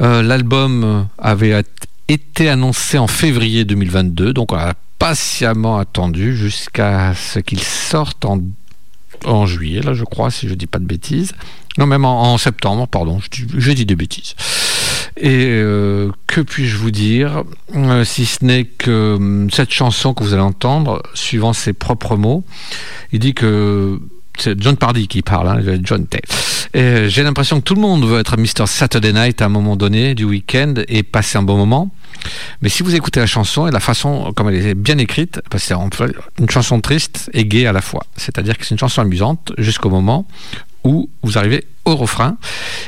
Euh, 0.00 0.22
L'album 0.22 1.06
avait 1.18 1.64
été 2.08 2.48
annoncé 2.48 2.98
en 2.98 3.06
février 3.06 3.64
2022, 3.64 4.32
donc 4.32 4.52
on 4.52 4.56
a 4.56 4.74
patiemment 4.98 5.78
attendu 5.78 6.36
jusqu'à 6.36 7.14
ce 7.14 7.38
qu'il 7.38 7.60
sorte 7.60 8.24
en, 8.24 8.40
en 9.24 9.46
juillet, 9.46 9.80
là 9.80 9.94
je 9.94 10.04
crois, 10.04 10.30
si 10.30 10.48
je 10.48 10.54
dis 10.54 10.66
pas 10.66 10.78
de 10.78 10.86
bêtises. 10.86 11.32
Non, 11.76 11.86
même 11.86 12.04
en, 12.04 12.38
septembre, 12.38 12.86
pardon, 12.86 13.20
je 13.32 13.72
dis 13.72 13.84
des 13.84 13.96
bêtises. 13.96 14.36
Et 15.16 15.46
euh, 15.48 16.10
que 16.26 16.40
puis-je 16.40 16.76
vous 16.76 16.90
dire, 16.90 17.44
euh, 17.74 18.04
si 18.04 18.26
ce 18.26 18.44
n'est 18.44 18.64
que 18.64 19.14
hum, 19.16 19.50
cette 19.50 19.70
chanson 19.70 20.14
que 20.14 20.22
vous 20.24 20.34
allez 20.34 20.42
entendre, 20.42 21.02
suivant 21.14 21.52
ses 21.52 21.72
propres 21.72 22.16
mots, 22.16 22.44
il 23.12 23.20
dit 23.20 23.34
que 23.34 24.00
c'est 24.38 24.60
John 24.60 24.76
Pardy 24.76 25.08
qui 25.08 25.22
parle, 25.22 25.48
hein, 25.48 25.78
John 25.82 26.06
Tay. 26.06 26.20
Euh, 26.76 27.08
J'ai 27.08 27.22
l'impression 27.22 27.60
que 27.60 27.64
tout 27.64 27.74
le 27.74 27.80
monde 27.80 28.04
veut 28.04 28.18
être 28.18 28.36
Mr. 28.36 28.66
Saturday 28.66 29.12
Night 29.12 29.42
à 29.42 29.46
un 29.46 29.48
moment 29.48 29.76
donné 29.76 30.14
du 30.14 30.24
week-end 30.24 30.74
et 30.88 31.02
passer 31.02 31.38
un 31.38 31.42
bon 31.42 31.56
moment. 31.56 31.90
Mais 32.62 32.68
si 32.68 32.82
vous 32.82 32.94
écoutez 32.94 33.20
la 33.20 33.26
chanson 33.26 33.66
et 33.66 33.70
la 33.70 33.80
façon 33.80 34.32
comme 34.34 34.48
elle 34.48 34.66
est 34.66 34.74
bien 34.74 34.98
écrite, 34.98 35.40
parce 35.50 35.66
que 35.68 35.74
c'est 35.74 36.12
une 36.40 36.50
chanson 36.50 36.80
triste 36.80 37.30
et 37.32 37.44
gaie 37.44 37.66
à 37.66 37.72
la 37.72 37.82
fois. 37.82 38.06
C'est-à-dire 38.16 38.56
que 38.56 38.64
c'est 38.64 38.74
une 38.74 38.78
chanson 38.78 39.02
amusante 39.02 39.52
jusqu'au 39.58 39.90
moment 39.90 40.26
où 40.84 41.08
vous 41.22 41.38
arrivez 41.38 41.66
au 41.84 41.96
refrain. 41.96 42.36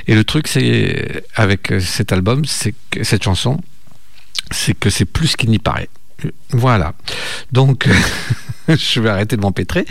Et 0.07 0.14
le 0.14 0.24
truc, 0.24 0.49
c'est 0.49 1.22
avec 1.34 1.72
cet 1.80 2.12
album, 2.12 2.44
c'est 2.44 2.74
que 2.90 3.05
cette 3.05 3.22
chanson, 3.22 3.61
c'est 4.51 4.78
que 4.78 4.90
c'est 4.90 5.05
plus 5.05 5.36
qu'il 5.36 5.51
n'y 5.51 5.59
paraît. 5.59 5.88
Voilà. 6.51 6.94
Donc, 7.53 7.88
je 8.76 9.00
vais 9.00 9.08
arrêter 9.08 9.36
de 9.36 9.42
m'empêtrer. 9.42 9.86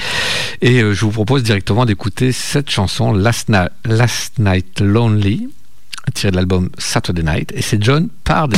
Et 0.62 0.82
euh, 0.82 0.94
je 0.94 1.06
vous 1.06 1.12
propose 1.12 1.44
directement 1.44 1.86
d'écouter 1.86 2.32
cette 2.32 2.70
chanson 2.70 3.14
Last, 3.14 3.50
Night 4.40 4.80
Lonely, 4.80 5.50
tirée 6.14 6.32
de 6.32 6.36
l'album 6.36 6.70
Saturday 6.78 7.24
Night, 7.24 7.52
et 7.56 7.62
c'est 7.62 7.82
John 7.82 8.10
arms. 8.28 8.54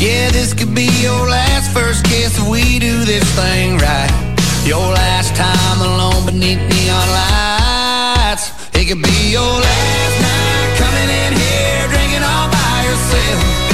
Yeah, 0.00 0.30
this 0.30 0.54
could 0.54 0.76
be 0.76 0.86
your 1.02 1.28
last 1.28 1.72
first 1.74 2.04
kiss 2.04 2.38
if 2.38 2.48
we 2.48 2.78
do 2.78 3.04
this 3.04 3.24
thing 3.34 3.78
right. 3.78 4.36
Your 4.64 4.78
last 4.78 5.34
time 5.34 5.80
alone 5.80 6.24
beneath 6.24 6.60
neon 6.70 7.08
lights. 7.18 8.52
It 8.74 8.86
could 8.86 9.02
be 9.02 9.32
your 9.32 9.42
last 9.42 10.16
night 10.22 10.70
coming 10.78 11.10
in 11.10 11.32
here 11.34 11.88
drinking 11.90 12.22
all 12.22 12.46
by 12.48 12.84
yourself. 12.86 13.67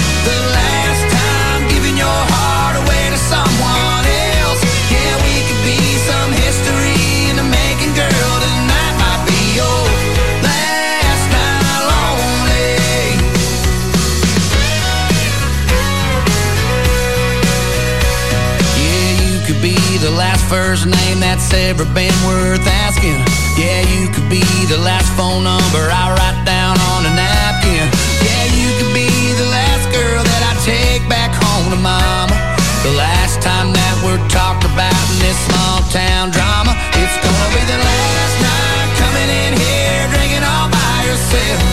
First 20.55 20.87
name 20.87 21.19
that's 21.19 21.53
ever 21.53 21.85
been 21.99 22.15
worth 22.23 22.63
asking. 22.87 23.19
Yeah, 23.59 23.83
you 23.91 24.07
could 24.15 24.31
be 24.31 24.47
the 24.71 24.79
last 24.79 25.11
phone 25.19 25.43
number 25.43 25.83
I 25.91 26.15
write 26.15 26.41
down 26.47 26.79
on 26.95 27.01
a 27.11 27.13
napkin. 27.19 27.83
Yeah, 28.23 28.45
you 28.55 28.71
could 28.79 28.95
be 28.95 29.11
the 29.35 29.51
last 29.51 29.91
girl 29.91 30.23
that 30.23 30.43
I 30.47 30.55
take 30.63 31.03
back 31.11 31.35
home 31.35 31.75
to 31.75 31.79
mama. 31.83 32.39
The 32.87 32.95
last 32.95 33.43
time 33.43 33.75
that 33.75 33.95
we're 34.07 34.23
talked 34.31 34.63
about 34.63 34.95
in 35.11 35.19
this 35.27 35.39
small 35.51 35.83
town 35.91 36.31
drama. 36.31 36.71
It's 37.03 37.19
gonna 37.19 37.51
be 37.51 37.63
the 37.67 37.81
last 37.91 38.35
night 38.39 38.89
coming 39.03 39.31
in 39.43 39.53
here 39.59 40.03
drinking 40.15 40.47
all 40.47 40.71
by 40.71 40.97
yourself. 41.03 41.67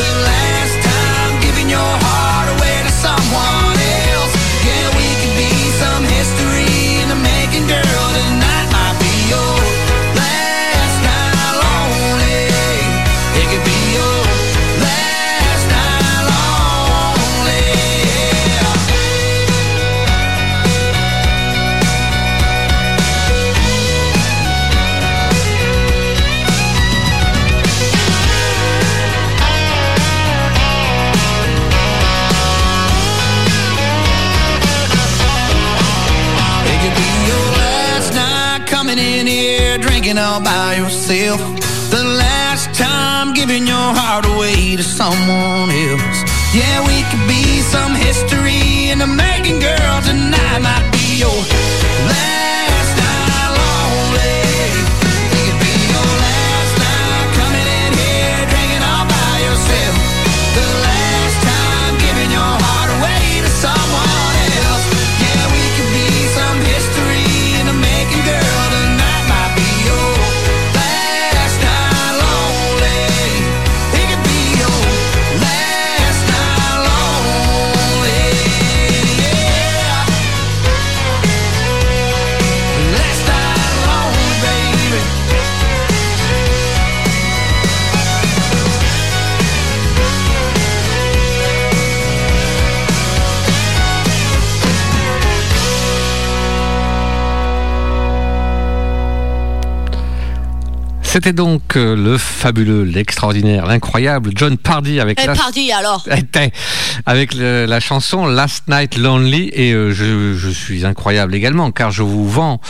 The 0.00 0.08
last 0.24 0.76
time 0.80 1.32
giving 1.44 1.68
your 1.68 1.92
heart 2.00 2.48
away 2.56 2.80
to 2.80 2.92
someone 2.96 3.71
all 40.10 40.40
by 40.40 40.74
yourself. 40.74 41.38
The 41.90 42.02
last 42.02 42.74
time 42.74 43.34
giving 43.34 43.66
your 43.68 43.90
heart 43.94 44.26
away 44.26 44.74
to 44.74 44.82
someone 44.82 45.70
else. 45.70 46.18
Yeah, 46.52 46.84
we 46.86 47.02
could 47.08 47.26
be 47.28 47.60
some 47.60 47.94
history 47.94 48.90
in 48.90 48.98
the 48.98 49.06
making, 49.06 49.60
girl. 49.60 50.02
Tonight 50.02 50.58
might 50.58 50.88
be 50.92 51.18
your 51.18 51.38
last 52.08 52.31
C'était 101.12 101.34
donc 101.34 101.76
euh, 101.76 101.94
le 101.94 102.16
fabuleux, 102.16 102.84
l'extraordinaire, 102.84 103.66
l'incroyable 103.66 104.30
John 104.34 104.56
Pardy 104.56 104.98
avec 104.98 105.20
Eh, 105.22 105.26
la... 105.26 105.34
pardi 105.34 105.70
alors. 105.70 106.06
Était 106.10 106.52
avec 107.04 107.34
le- 107.34 107.66
la 107.66 107.80
chanson 107.80 108.24
Last 108.24 108.64
Night 108.68 108.96
Lonely. 108.96 109.50
Et 109.52 109.72
euh, 109.74 109.92
je, 109.92 110.34
je 110.34 110.48
suis 110.48 110.86
incroyable 110.86 111.34
également 111.34 111.70
car 111.70 111.90
je 111.90 112.02
vous 112.02 112.26
vends 112.26 112.62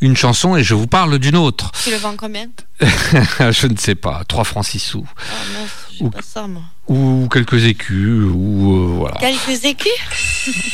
une 0.00 0.16
chanson 0.16 0.54
et 0.56 0.62
je 0.62 0.74
vous 0.74 0.86
parle 0.86 1.18
d'une 1.18 1.34
autre. 1.36 1.72
Tu 1.82 1.90
le 1.90 1.96
vends 1.96 2.14
combien? 2.16 2.46
Je 2.80 3.66
ne 3.66 3.76
sais 3.76 3.96
pas, 3.96 4.22
3 4.28 4.44
francs 4.44 4.64
6 4.64 4.78
sous. 4.78 5.04
Mince, 5.52 5.70
j'ai 5.98 6.04
Ou- 6.04 6.10
pas 6.10 6.22
ça 6.22 6.46
moi. 6.46 6.62
ou 6.88 7.28
quelques 7.32 7.64
écus 7.64 8.24
ou 8.32 8.76
euh, 8.76 8.86
voilà. 8.98 9.16
Quelques 9.16 9.64
écus 9.64 9.92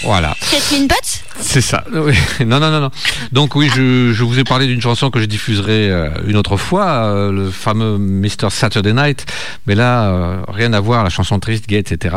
Voilà. 0.05 0.35
Kathleen 0.51 0.87
Butts 0.87 1.25
C'est 1.41 1.61
ça. 1.61 1.85
Non, 2.41 2.61
non, 2.61 2.70
non, 2.70 2.81
non. 2.81 2.91
Donc 3.33 3.55
oui, 3.57 3.68
je, 3.75 4.12
je 4.12 4.25
vous 4.25 4.39
ai 4.39 4.45
parlé 4.45 4.66
d'une 4.66 4.81
chanson 4.81 5.11
que 5.11 5.18
je 5.20 5.25
diffuserai 5.25 5.91
euh, 5.91 6.11
une 6.27 6.37
autre 6.37 6.57
fois, 6.57 6.87
euh, 7.07 7.33
le 7.33 7.51
fameux 7.51 7.97
Mr. 7.99 8.51
Saturday 8.51 8.93
Night. 8.93 9.25
Mais 9.66 9.75
là, 9.75 10.43
rien 10.49 10.72
à 10.72 10.81
voir, 10.81 11.03
la 11.05 11.11
chanson 11.11 11.39
triste, 11.41 11.66
gay, 11.68 11.79
etc. 11.79 12.14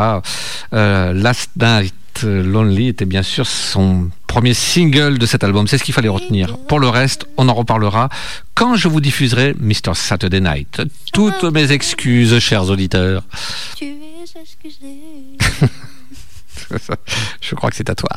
Last 0.72 1.52
Night 1.60 1.94
Lonely 2.24 2.88
était 2.90 3.06
bien 3.06 3.24
sûr 3.24 3.46
son 3.46 4.10
premier 4.38 4.54
single 4.54 5.18
de 5.18 5.26
cet 5.26 5.44
album. 5.44 5.68
C'est 5.68 5.80
ce 5.80 5.84
qu'il 5.84 5.96
fallait 5.96 6.10
retenir. 6.10 6.60
Pour 6.68 6.78
le 6.78 6.88
reste, 6.90 7.26
on 7.38 7.50
en 7.50 7.56
reparlera 7.56 8.08
quand 8.54 8.76
je 8.76 8.88
vous 8.88 9.02
diffuserai 9.02 9.56
Mr. 9.60 9.96
Saturday 9.96 10.42
Night. 10.42 10.84
Toutes 11.12 11.42
mes 11.46 11.72
excuses, 11.72 12.38
chers 12.38 12.70
auditeurs. 12.70 13.24
Tu 13.76 13.86
es 13.86 14.40
excusé. 14.40 15.02
je 17.42 17.56
crois 17.56 17.72
que 17.72 17.76
c'est 17.78 17.90
à 17.90 17.96
toi. 17.96 18.12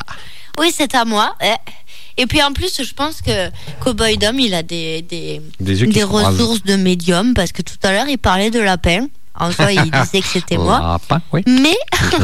Oui, 0.59 0.71
c'est 0.71 0.93
à 0.93 1.05
moi. 1.05 1.35
eh. 1.41 1.55
Et 2.17 2.27
puis 2.27 2.43
en 2.43 2.53
plus, 2.53 2.83
je 2.83 2.93
pense 2.93 3.23
que 3.23 3.49
Cowboy 3.79 4.19
Dom, 4.19 4.39
il 4.39 4.53
a 4.53 4.61
des, 4.61 5.01
des, 5.01 5.41
ressources 6.03 6.61
de 6.61 6.75
médium 6.75 7.33
parce 7.33 7.51
que 7.51 7.63
tout 7.63 7.79
à 7.81 7.93
l'heure, 7.93 8.07
il 8.07 8.19
parlait 8.19 8.51
de 8.51 8.59
lapin. 8.59 9.07
En 9.39 9.51
soi, 9.51 9.71
il 9.71 9.91
disait 9.91 10.21
que 10.21 10.27
c'était 10.27 10.57
moi. 10.57 10.99
Oui. 11.31 11.43
Mais 11.47 11.75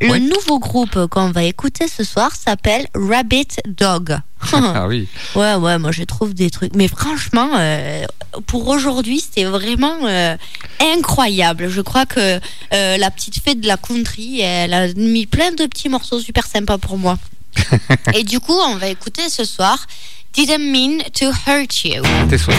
le 0.00 0.10
oui. 0.10 0.20
nouveau 0.20 0.58
groupe 0.58 1.06
qu'on 1.06 1.30
va 1.30 1.44
écouter 1.44 1.88
ce 1.88 2.04
soir 2.04 2.32
s'appelle 2.34 2.86
Rabbit 2.94 3.48
Dog. 3.66 4.18
Ah 4.52 4.86
oui. 4.86 5.08
Ouais, 5.34 5.54
ouais, 5.54 5.78
moi 5.78 5.92
je 5.92 6.02
trouve 6.02 6.34
des 6.34 6.50
trucs. 6.50 6.74
Mais 6.74 6.88
franchement, 6.88 7.48
euh, 7.54 8.04
pour 8.46 8.68
aujourd'hui, 8.68 9.20
c'était 9.20 9.44
vraiment 9.44 9.96
euh, 10.02 10.36
incroyable. 10.80 11.68
Je 11.68 11.80
crois 11.80 12.06
que 12.06 12.40
euh, 12.72 12.96
la 12.96 13.10
petite 13.10 13.42
fée 13.42 13.54
de 13.54 13.66
la 13.66 13.76
country, 13.76 14.40
elle 14.40 14.74
a 14.74 14.88
mis 14.94 15.26
plein 15.26 15.52
de 15.52 15.66
petits 15.66 15.88
morceaux 15.88 16.20
super 16.20 16.46
sympas 16.46 16.78
pour 16.78 16.98
moi. 16.98 17.18
Et 18.14 18.24
du 18.24 18.40
coup, 18.40 18.56
on 18.66 18.76
va 18.76 18.88
écouter 18.88 19.28
ce 19.28 19.44
soir 19.44 19.86
Didn't 20.32 20.58
Mean 20.58 21.02
to 21.12 21.26
Hurt 21.46 21.84
You. 21.84 22.02
Tes 22.28 22.38
souhaits. 22.38 22.56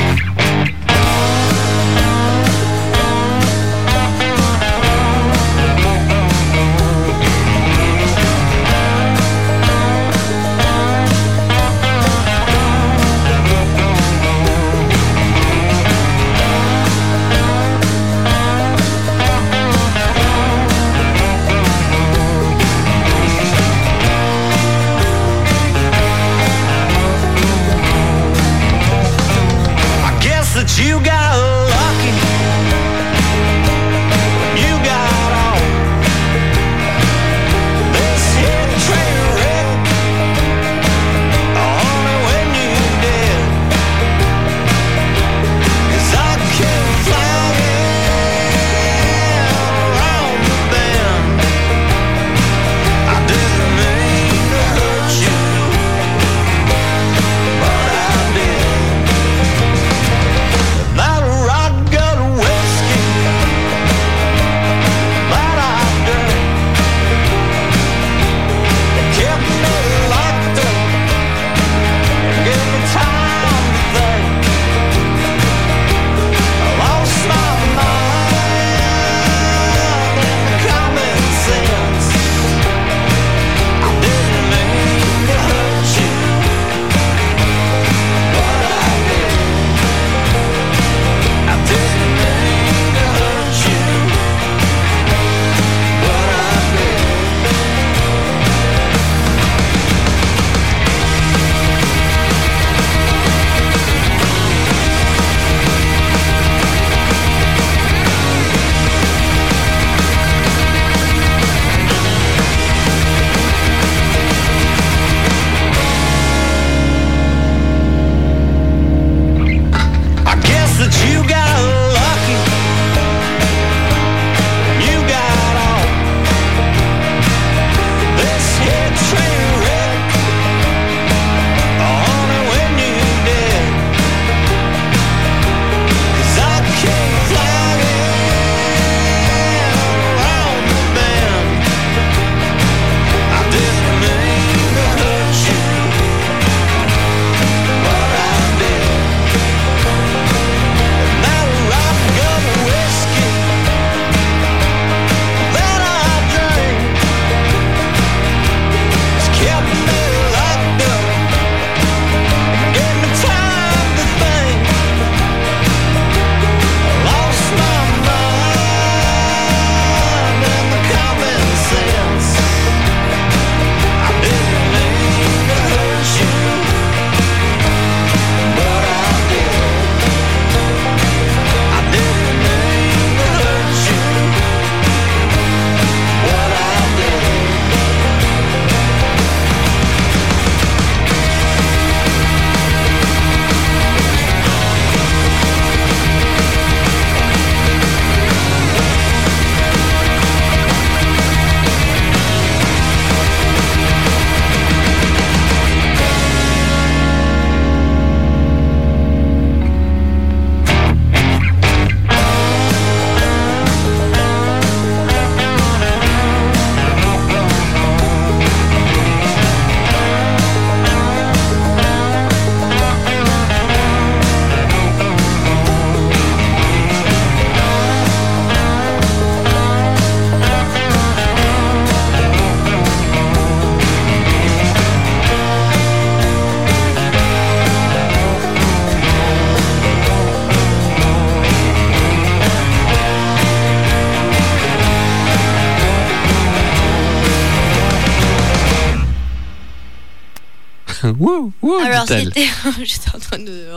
j'étais 252.84 253.16
en 253.16 253.20
train 253.20 253.40
de, 253.40 253.68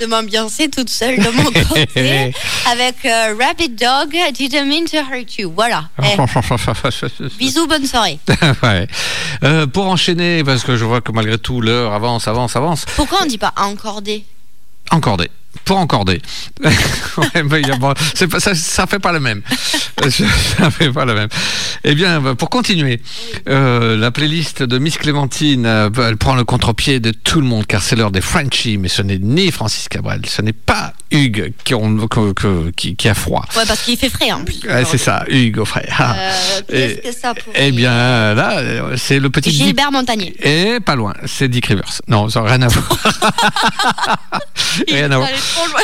de 0.00 0.06
m'ambiancer 0.06 0.68
toute 0.68 0.90
seule 0.90 1.16
de 1.16 1.30
mon 1.30 1.44
côté 1.50 2.32
avec 2.70 3.04
euh, 3.04 3.34
Rabbit 3.38 3.70
Dog, 3.70 4.16
Didn't 4.32 4.66
Mean 4.66 4.84
to 4.84 4.96
Hurt 4.96 5.36
You. 5.38 5.52
Voilà. 5.54 5.88
Eh, 6.08 7.28
bisous, 7.38 7.66
bonne 7.66 7.86
soirée. 7.86 8.18
Ouais. 8.62 8.86
Euh, 9.42 9.66
pour 9.66 9.86
enchaîner, 9.86 10.44
parce 10.44 10.62
que 10.62 10.76
je 10.76 10.84
vois 10.84 11.00
que 11.00 11.12
malgré 11.12 11.38
tout 11.38 11.60
l'heure 11.60 11.92
avance, 11.92 12.28
avance, 12.28 12.56
avance. 12.56 12.84
Pourquoi 12.96 13.18
on 13.22 13.26
dit 13.26 13.38
pas 13.38 13.52
encordé 13.56 14.24
Encorder. 14.90 15.30
Pour. 15.64 15.86
Ouais, 17.16 17.42
mais 17.44 17.62
bon, 17.78 17.94
pas- 18.30 18.40
ça, 18.40 18.54
ça 18.54 18.86
fait 18.86 18.98
pas 18.98 19.12
le 19.12 19.20
même. 19.20 19.40
ça 20.08 20.70
fait 20.70 20.90
pas 20.92 21.04
le 21.06 21.14
même. 21.14 21.28
Eh 21.84 21.94
bien, 21.94 22.20
bah, 22.20 22.34
pour 22.34 22.50
continuer, 22.50 23.00
euh, 23.48 23.96
la 23.96 24.10
playlist 24.10 24.62
de 24.62 24.78
Miss 24.78 24.98
Clémentine, 24.98 25.64
euh, 25.64 25.88
elle 26.06 26.16
prend 26.18 26.34
le 26.34 26.44
contre-pied 26.44 27.00
de 27.00 27.12
tout 27.12 27.40
le 27.40 27.46
monde, 27.46 27.66
car 27.66 27.82
c'est 27.82 27.96
l'heure 27.96 28.10
des 28.10 28.20
Frenchies, 28.20 28.76
mais 28.76 28.88
ce 28.88 29.00
n'est 29.02 29.18
ni 29.18 29.50
Francis 29.50 29.88
Cabrel, 29.88 30.20
ce 30.26 30.42
n'est 30.42 30.52
pas 30.52 30.92
Hugues 31.10 31.52
qui, 31.64 31.74
ont- 31.74 32.06
que- 32.06 32.32
que- 32.32 32.70
qui- 32.76 32.96
qui 32.96 33.08
a 33.08 33.14
froid. 33.14 33.44
Ouais, 33.56 33.62
parce 33.66 33.80
qu'il 33.82 33.96
fait 33.96 34.10
frais 34.10 34.32
en 34.32 34.44
plus. 34.44 34.58
Ouais, 34.68 34.84
c'est 34.84 34.98
ça, 34.98 35.24
Hugues 35.28 35.58
au 35.58 35.64
frais. 35.64 35.88
Ah. 35.96 36.16
Euh, 36.18 36.32
Et- 36.68 37.00
Qu'est-ce 37.00 37.16
que 37.16 37.20
ça 37.22 37.34
pourrait 37.34 37.56
Eh 37.68 37.72
bien, 37.72 38.34
là, 38.34 38.58
euh, 38.58 38.96
c'est 38.98 39.18
le 39.20 39.30
petit 39.30 39.50
Gilbert 39.52 39.90
Montagnier. 39.92 40.34
Et 40.46 40.80
pas 40.80 40.96
loin, 40.96 41.14
c'est 41.24 41.48
Dick 41.48 41.66
Rivers. 41.66 42.00
Non, 42.08 42.28
ça 42.28 42.42
n'a 42.42 42.50
rien 42.50 42.62
à 42.62 42.68
voir. 42.68 42.98
rien 44.88 45.10
à 45.10 45.16
voir. 45.16 45.28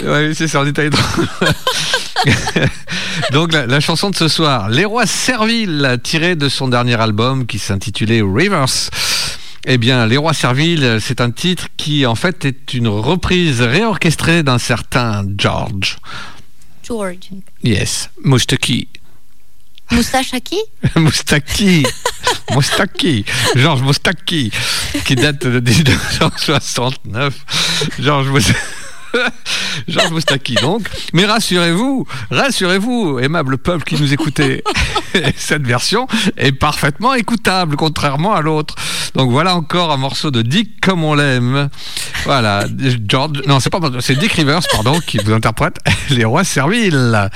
Ouais, 0.05 0.33
c'est 0.35 0.49
ça, 0.49 0.61
on 0.61 0.67
est. 0.67 0.73
Donc, 3.33 3.53
la, 3.53 3.67
la 3.67 3.81
chanson 3.81 4.11
de 4.11 4.17
ce 4.17 4.29
soir, 4.29 4.69
Les 4.69 4.85
Rois 4.85 5.07
Serviles, 5.07 5.99
tirée 6.03 6.37
de 6.37 6.49
son 6.49 6.69
dernier 6.69 7.01
album 7.01 7.47
qui 7.47 7.59
s'intitulait 7.59 8.23
Rivers. 8.23 8.91
Eh 9.65 9.79
bien, 9.79 10.07
Les 10.07 10.17
Rois 10.17 10.35
Serviles, 10.35 10.99
c'est 11.01 11.21
un 11.21 11.31
titre 11.31 11.69
qui, 11.77 12.05
en 12.07 12.15
fait, 12.15 12.45
est 12.45 12.75
une 12.75 12.89
reprise 12.89 13.61
réorchestrée 13.61 14.43
d'un 14.43 14.59
certain 14.59 15.25
George. 15.39 15.99
George. 16.87 17.17
Yes, 17.63 18.11
Moustaki. 18.25 18.89
Qui 19.89 19.95
Moustaki. 20.97 21.87
Moustaki. 22.51 23.25
Georges 23.55 23.83
Moustaki, 23.83 24.51
qui 25.05 25.15
date 25.15 25.47
de 25.47 25.61
1969. 25.61 27.35
Georges 28.01 28.29
Moustaki. 28.29 28.59
Georges 29.89 30.11
Moustaki, 30.11 30.55
donc. 30.57 30.89
Mais 31.13 31.25
rassurez-vous, 31.25 32.07
rassurez-vous, 32.31 33.19
aimable 33.21 33.59
peuple 33.59 33.85
qui 33.85 34.01
nous 34.01 34.13
écoutez, 34.13 34.63
cette 35.37 35.67
version 35.67 36.07
est 36.37 36.53
parfaitement 36.53 37.15
écoutable, 37.15 37.77
contrairement 37.77 38.35
à 38.35 38.41
l'autre. 38.41 38.75
Donc 39.15 39.31
voilà 39.31 39.57
encore 39.57 39.93
un 39.93 39.97
morceau 39.97 40.31
de 40.31 40.43
Dick 40.43 40.81
comme 40.81 41.05
on 41.05 41.15
l'aime. 41.15 41.69
Voilà, 42.25 42.67
George, 43.07 43.43
non, 43.47 43.61
c'est 43.61 43.71
pas, 43.71 43.81
c'est 44.01 44.19
Dick 44.19 44.33
Rivers, 44.33 44.63
pardon, 44.73 44.99
qui 45.01 45.19
vous 45.19 45.33
interprète 45.33 45.79
Les 46.11 46.25
Rois 46.25 46.45
Serviles. 46.45 47.31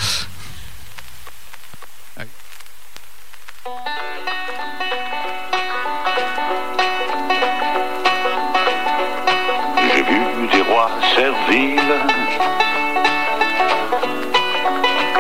Serviles 11.14 11.97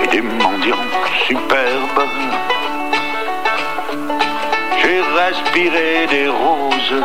et 0.02 0.06
des 0.08 0.22
mendiants 0.22 0.90
superbes. 1.26 2.08
J'ai 4.80 5.00
respiré 5.00 6.06
des 6.10 6.28
roses 6.28 7.02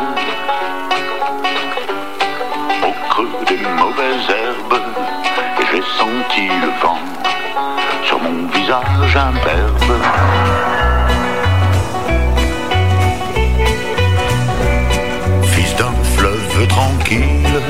au 2.84 3.10
creux 3.10 3.30
des 3.48 3.58
mauvaises 3.58 4.30
herbes 4.30 4.82
et 5.60 5.66
j'ai 5.72 5.84
senti 5.98 6.48
le 6.48 6.72
vent 6.82 7.00
sur 8.06 8.20
mon 8.20 8.48
visage 8.48 9.16
imberbe. 9.16 9.94
fils 15.54 15.76
d'un 15.76 15.94
fleuve 16.16 16.68
tranquille 16.68 17.62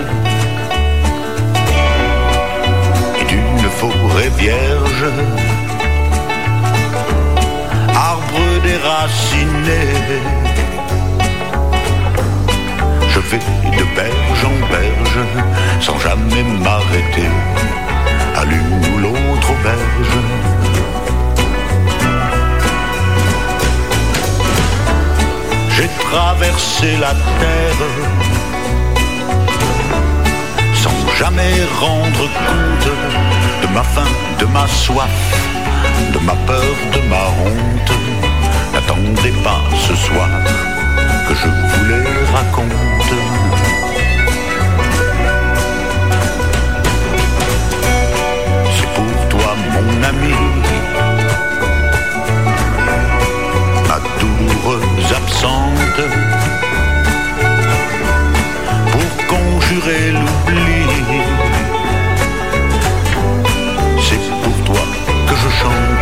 vierge, 4.38 5.06
arbre 7.96 8.62
déraciné. 8.64 9.82
Je 13.14 13.20
vais 13.20 13.40
de 13.78 13.86
berge 13.96 14.46
en 14.46 14.58
berge 14.72 15.20
sans 15.80 16.00
jamais 16.00 16.44
m'arrêter 16.44 17.30
à 18.36 18.46
l'une 18.46 18.86
ou 18.94 18.98
l'autre 19.00 19.52
auberge. 19.52 20.18
J'ai 25.76 25.90
traversé 26.10 26.98
la 26.98 27.14
terre 27.40 27.88
sans 30.76 31.16
jamais 31.18 31.56
rendre 31.80 32.26
compte 32.46 33.51
ma 33.74 33.84
faim, 33.84 34.08
de 34.40 34.46
ma 34.46 34.68
soif, 34.68 35.10
de 36.14 36.20
ma 36.20 36.36
peur, 36.48 36.76
de 36.94 37.02
ma 37.08 37.24
honte. 37.40 37.94
N'attendez 38.74 39.34
pas 39.44 39.62
ce 39.88 39.96
soir 39.96 40.30
que 41.28 41.34
je 41.36 41.48
vous 41.48 41.86
les 41.90 42.04
raconte. 42.34 43.14
C'est 48.76 48.90
pour 48.96 49.28
toi, 49.30 49.56
mon 49.74 50.04
ami, 50.12 50.36
ma 53.88 54.00
douloureuse 54.20 55.14
absente 55.16 56.02
pour 58.92 59.28
conjurer 59.28 60.12
l'oubli. 60.12 61.21
Que 65.44 65.50
je 65.50 66.01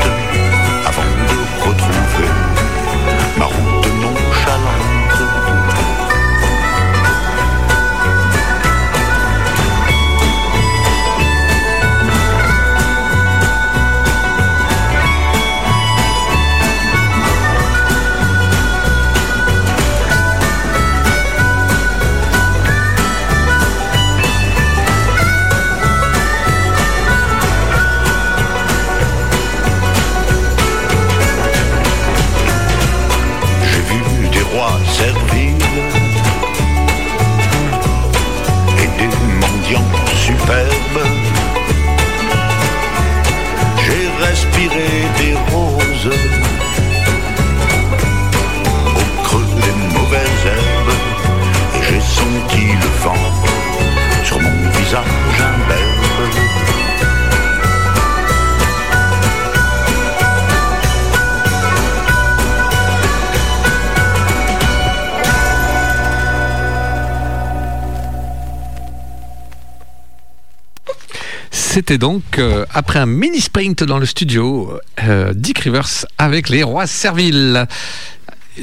C'était 71.72 71.99
donc, 71.99 72.39
euh, 72.39 72.65
après 72.74 72.97
un 72.97 73.05
mini 73.05 73.39
sprint 73.39 73.84
dans 73.84 73.99
le 73.99 74.07
studio, 74.07 74.80
euh, 75.03 75.34
Dick 75.36 75.59
Rivers 75.59 76.07
avec 76.17 76.49
les 76.49 76.63
Rois 76.63 76.88
Serviles. 76.88 77.67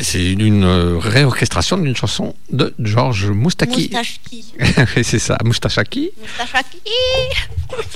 C'est 0.01 0.33
une, 0.33 0.41
une, 0.41 0.65
euh, 0.65 0.99
réorchestration 0.99 1.79
d'une 1.79 1.95
chanson 1.95 2.35
de 2.51 2.75
Georges 2.81 3.31
Moustaki. 3.31 3.93
Oui, 4.97 5.05
c'est 5.05 5.21
ça, 5.21 5.39
Moustachaki. 5.45 6.11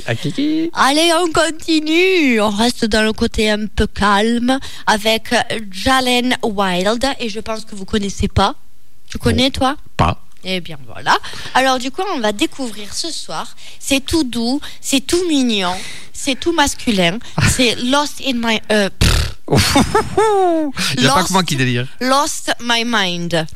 Akiki. 0.06 0.70
Allez, 0.74 1.10
on 1.20 1.32
continue. 1.32 2.40
On 2.40 2.50
reste 2.50 2.84
dans 2.84 3.02
le 3.02 3.12
côté 3.12 3.50
un 3.50 3.66
peu 3.66 3.88
calme 3.88 4.60
avec 4.86 5.34
Jalen 5.72 6.36
Wild. 6.44 7.04
Et 7.18 7.28
je 7.28 7.40
pense 7.40 7.64
que 7.64 7.74
vous 7.74 7.84
connaissez 7.84 8.28
pas. 8.28 8.54
Tu 9.08 9.18
connais, 9.18 9.50
toi? 9.50 9.76
Pas. 9.96 10.22
Eh 10.44 10.60
bien 10.60 10.78
voilà. 10.86 11.16
Alors 11.54 11.78
du 11.78 11.90
coup, 11.90 12.02
on 12.14 12.20
va 12.20 12.32
découvrir 12.32 12.92
ce 12.94 13.10
soir. 13.10 13.56
C'est 13.78 14.04
tout 14.04 14.24
doux, 14.24 14.60
c'est 14.80 15.00
tout 15.00 15.22
mignon, 15.28 15.74
c'est 16.12 16.38
tout 16.38 16.52
masculin. 16.52 17.18
C'est 17.48 17.76
Lost 17.76 18.22
in 18.26 18.34
my 18.34 18.60
euh, 18.72 18.88
Il 20.96 21.02
n'y 21.02 21.06
a 21.08 21.14
pas 21.14 21.24
que 21.24 21.32
moi 21.32 21.42
qui 21.42 21.56
délire. 21.56 21.86
Lost 22.00 22.52
my 22.60 22.84
mind. 22.86 23.46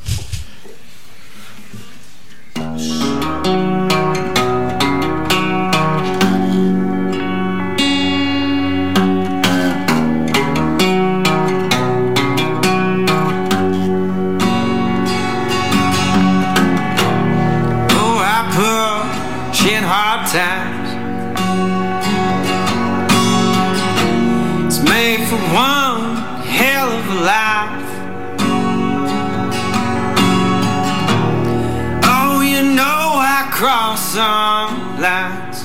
Cross 33.55 34.11
some 34.11 34.99
lines, 34.99 35.63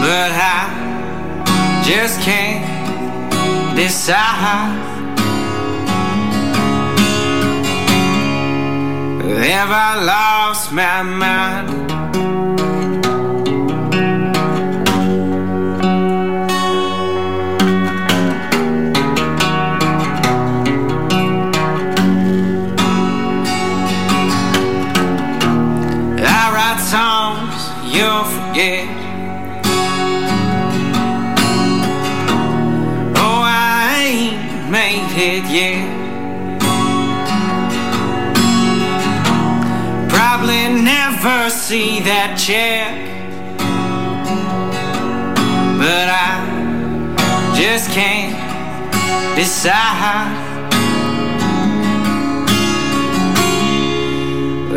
but 0.00 0.32
I 0.32 1.82
just 1.84 2.22
can't 2.22 2.64
decide. 3.76 4.86
Have 9.20 9.70
I 9.70 10.04
lost 10.04 10.72
my 10.72 11.02
mind? 11.02 11.87
You'll. 28.58 28.88
Oh, 33.16 33.42
I 33.44 34.04
ain't 34.08 34.70
made 34.70 35.12
it 35.16 35.44
yet. 35.48 35.86
Probably 40.10 40.82
never 40.82 41.50
see 41.50 42.00
that 42.00 42.36
check. 42.36 42.94
But 45.78 46.08
I 46.08 46.34
just 47.56 47.90
can't 47.92 48.34
decide. 49.36 50.46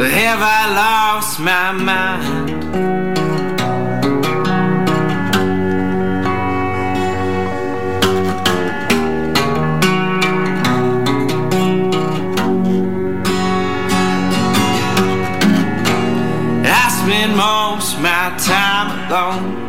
Have 0.02 0.42
I 0.42 0.62
lost 0.76 1.40
my 1.40 1.72
mind? 1.72 2.61
My 18.02 18.36
time 18.38 19.12
alone. 19.12 19.62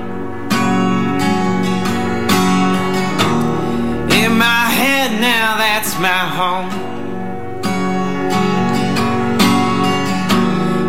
In 4.10 4.38
my 4.38 4.64
head 4.78 5.20
now, 5.20 5.58
that's 5.58 5.98
my 5.98 6.24
home. 6.38 6.70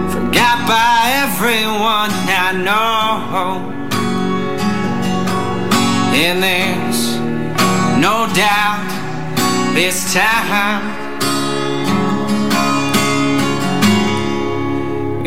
Forgot 0.10 0.68
by 0.68 1.12
everyone 1.26 2.12
I 2.30 2.54
know. 2.64 3.74
And 6.16 6.42
there's 6.42 7.18
no 8.00 8.32
doubt 8.34 9.74
this 9.76 10.14
time. 10.14 11.03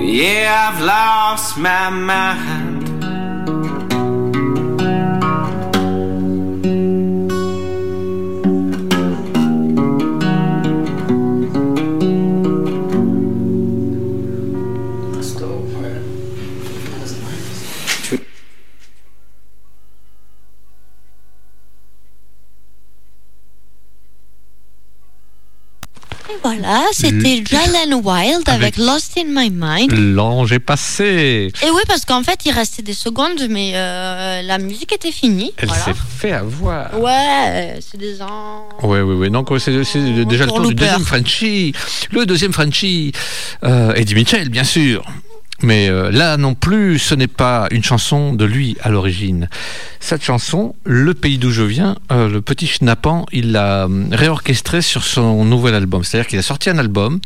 Yeah, 0.08 0.70
I've 0.70 0.80
lost 0.80 1.58
my 1.58 1.90
mind. 1.90 2.65
Voilà, 26.66 26.84
c'était 26.92 27.44
Jalen 27.48 27.94
Wild 27.94 28.48
avec, 28.48 28.76
Lost 28.76 29.16
in 29.16 29.26
My 29.28 29.50
Mind. 29.50 29.92
L'ange 29.92 30.52
est 30.52 30.58
passé. 30.58 31.52
Et 31.62 31.70
oui, 31.70 31.82
parce 31.86 32.04
qu'en 32.04 32.24
fait, 32.24 32.40
il 32.44 32.50
restait 32.50 32.82
des 32.82 32.92
secondes, 32.92 33.46
mais 33.48 33.72
euh, 33.74 34.42
la 34.42 34.58
musique 34.58 34.92
était 34.92 35.12
finie. 35.12 35.52
Elle 35.58 35.68
voilà. 35.68 35.84
s'est 35.84 35.94
fait 36.18 36.32
avoir. 36.32 36.98
Ouais, 36.98 37.78
c'est 37.80 37.98
des 37.98 38.20
ans. 38.20 38.68
Oui, 38.82 38.98
oui, 39.00 39.14
oui. 39.14 39.30
Donc, 39.30 39.48
c'est 39.58 39.70
déjà 39.70 40.46
le 40.46 40.50
tour 40.50 40.66
du 40.66 40.74
deuxième 40.74 41.04
Frenchie. 41.04 41.72
Le 42.10 42.26
deuxième 42.26 42.52
Frenchie, 42.52 43.12
euh, 43.62 43.94
Eddie 43.94 44.14
Mitchell, 44.14 44.48
bien 44.48 44.64
sûr. 44.64 45.04
Mais 45.62 45.88
euh, 45.88 46.10
là 46.10 46.36
non 46.36 46.54
plus, 46.54 46.98
ce 46.98 47.14
n'est 47.14 47.26
pas 47.26 47.66
une 47.70 47.82
chanson 47.82 48.32
de 48.32 48.44
lui 48.44 48.76
à 48.82 48.90
l'origine. 48.90 49.48
Cette 50.00 50.22
chanson, 50.22 50.76
Le 50.84 51.14
pays 51.14 51.36
d'où 51.36 51.50
je 51.50 51.64
viens, 51.64 51.96
euh, 52.12 52.28
le 52.28 52.40
petit 52.40 52.68
schnappant, 52.68 53.26
il 53.32 53.50
l'a 53.50 53.86
euh, 53.86 54.04
réorchestré 54.12 54.80
sur 54.80 55.02
son 55.02 55.44
nouvel 55.44 55.74
album. 55.74 56.04
C'est-à-dire 56.04 56.28
qu'il 56.28 56.38
a 56.38 56.42
sorti 56.42 56.70
un 56.70 56.78
album 56.78 57.18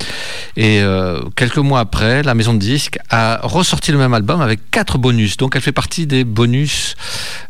et 0.56 0.80
euh, 0.80 1.20
quelques 1.36 1.58
mois 1.58 1.80
après, 1.80 2.22
la 2.22 2.34
maison 2.34 2.54
de 2.54 2.58
disques 2.58 2.98
a 3.10 3.40
ressorti 3.42 3.92
le 3.92 3.98
même 3.98 4.14
album 4.14 4.40
avec 4.40 4.70
quatre 4.70 4.96
bonus. 4.96 5.36
Donc 5.36 5.56
elle 5.56 5.62
fait 5.62 5.72
partie 5.72 6.06
des 6.06 6.24
bonus 6.24 6.94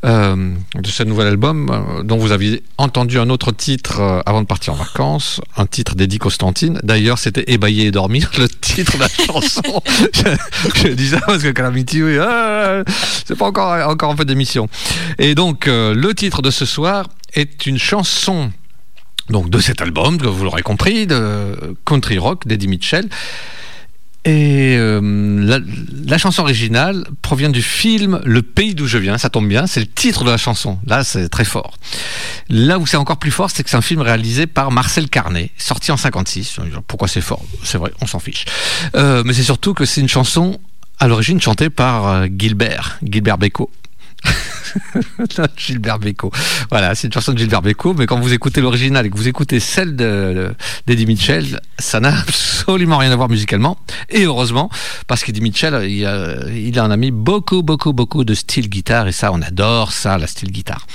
de 0.02 0.88
ce 0.88 1.02
nouvel 1.02 1.26
album 1.26 2.02
dont 2.04 2.16
vous 2.16 2.32
aviez 2.32 2.62
entendu 2.78 3.18
un 3.18 3.28
autre 3.30 3.52
titre 3.52 4.22
avant 4.26 4.40
de 4.40 4.46
partir 4.46 4.72
en 4.72 4.76
vacances, 4.76 5.40
un 5.56 5.66
titre 5.66 5.94
dédié 5.94 6.18
Constantine. 6.18 6.80
D'ailleurs, 6.82 7.18
c'était 7.18 7.44
Ébailler 7.52 7.86
et 7.86 7.90
dormir, 7.90 8.30
le 8.38 8.48
titre 8.48 8.96
de 8.96 9.00
la 9.00 9.08
chanson. 9.08 9.82
je, 10.76 10.88
dis 10.88 11.08
ça 11.08 11.20
parce 11.20 11.42
que 11.42 11.50
Calamity, 11.50 12.02
oui, 12.02 12.18
ah, 12.18 12.82
c'est 13.24 13.36
pas 13.36 13.46
encore, 13.46 13.88
encore 13.88 14.10
un 14.10 14.16
peu 14.16 14.24
d'émission. 14.24 14.68
Et 15.18 15.34
donc, 15.34 15.68
euh, 15.68 15.94
le 15.94 16.14
titre 16.14 16.42
de 16.42 16.50
ce 16.50 16.64
soir 16.64 17.06
est 17.34 17.66
une 17.66 17.78
chanson 17.78 18.52
donc 19.28 19.48
de 19.48 19.60
cet 19.60 19.80
album, 19.80 20.18
que 20.18 20.26
vous 20.26 20.44
l'aurez 20.44 20.62
compris, 20.62 21.06
de 21.06 21.76
country 21.86 22.18
rock 22.18 22.46
d'Eddie 22.46 22.66
Mitchell. 22.66 23.08
Et 24.26 24.76
euh, 24.78 25.60
la, 26.06 26.18
chanson 26.18 26.42
originale 26.42 27.06
provient 27.22 27.48
du 27.48 27.62
film 27.62 28.20
Le 28.24 28.42
pays 28.42 28.74
d'où 28.74 28.86
je 28.86 28.98
viens. 28.98 29.16
Ça 29.16 29.30
tombe 29.30 29.48
bien, 29.48 29.66
c'est 29.66 29.80
le 29.80 29.86
titre 29.86 30.24
de 30.24 30.30
la 30.30 30.36
chanson. 30.36 30.78
Là, 30.86 31.04
c'est 31.04 31.30
très 31.30 31.46
fort. 31.46 31.78
Là 32.50 32.78
où 32.78 32.86
c'est 32.86 32.98
encore 32.98 33.16
plus 33.16 33.30
fort, 33.30 33.50
c'est 33.50 33.62
que 33.62 33.70
c'est 33.70 33.78
un 33.78 33.82
film 33.82 34.02
réalisé 34.02 34.46
par 34.46 34.70
Marcel 34.72 35.08
Carnet, 35.08 35.50
sorti 35.56 35.90
en 35.90 35.96
56. 35.96 36.58
Pourquoi 36.86 37.08
c'est 37.08 37.22
fort? 37.22 37.42
C'est 37.62 37.78
vrai, 37.78 37.92
on 38.02 38.06
s'en 38.06 38.18
fiche. 38.18 38.44
Euh, 38.94 39.22
mais 39.24 39.32
c'est 39.32 39.42
surtout 39.42 39.72
que 39.72 39.86
c'est 39.86 40.02
une 40.02 40.08
chanson 40.08 40.60
à 40.98 41.08
l'origine 41.08 41.40
chantée 41.40 41.70
par 41.70 42.06
euh, 42.06 42.26
Gilbert, 42.30 42.98
Gilbert 43.02 43.38
Bécaud. 43.38 43.70
Gilbert 45.56 45.98
Bécaud. 45.98 46.30
Voilà, 46.70 46.94
c'est 46.94 47.06
une 47.08 47.12
chanson 47.12 47.32
de 47.32 47.38
Gilbert 47.38 47.62
Bécaud, 47.62 47.94
mais 47.94 48.06
quand 48.06 48.18
vous 48.20 48.32
écoutez 48.32 48.60
l'original 48.60 49.06
et 49.06 49.10
que 49.10 49.16
vous 49.16 49.28
écoutez 49.28 49.60
celle 49.60 49.96
de- 49.96 50.04
de- 50.34 50.54
d'Eddie 50.86 51.06
Mitchell, 51.06 51.60
ça 51.78 52.00
n'a 52.00 52.16
absolument 52.20 52.98
rien 52.98 53.10
à 53.12 53.16
voir 53.16 53.28
musicalement. 53.28 53.78
Et 54.08 54.24
heureusement, 54.24 54.70
parce 55.06 55.24
qu'Eddie 55.24 55.40
Mitchell, 55.40 55.88
il, 55.90 56.04
a- 56.06 56.48
il 56.50 56.78
en 56.80 56.90
a 56.90 56.96
mis 56.96 57.10
beaucoup, 57.10 57.62
beaucoup, 57.62 57.92
beaucoup 57.92 58.24
de 58.24 58.34
style 58.34 58.68
guitare, 58.68 59.08
et 59.08 59.12
ça, 59.12 59.32
on 59.32 59.42
adore 59.42 59.92
ça, 59.92 60.18
la 60.18 60.26
style 60.26 60.50
guitare. 60.50 60.86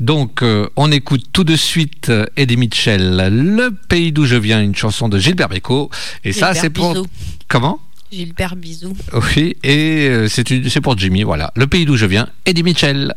Donc, 0.00 0.42
euh, 0.42 0.68
on 0.76 0.90
écoute 0.92 1.24
tout 1.32 1.44
de 1.44 1.56
suite 1.56 2.08
euh, 2.10 2.26
Eddie 2.36 2.56
Mitchell, 2.56 3.16
Le 3.30 3.70
pays 3.70 4.12
d'où 4.12 4.24
je 4.26 4.36
viens, 4.36 4.60
une 4.62 4.74
chanson 4.74 5.08
de 5.08 5.18
Gilbert 5.18 5.48
Bécaud. 5.48 5.90
Et 6.24 6.32
ça, 6.32 6.54
c'est 6.54 6.70
pour. 6.70 6.94
Comment? 7.48 7.78
Gilbert 8.14 8.56
Bisou. 8.56 8.92
Oui, 9.12 9.56
et 9.64 10.08
euh, 10.08 10.28
c'est 10.28 10.80
pour 10.80 10.96
Jimmy, 10.96 11.24
voilà. 11.24 11.52
Le 11.56 11.66
pays 11.66 11.84
d'où 11.84 11.96
je 11.96 12.06
viens, 12.06 12.28
Eddie 12.46 12.62
Mitchell. 12.62 13.14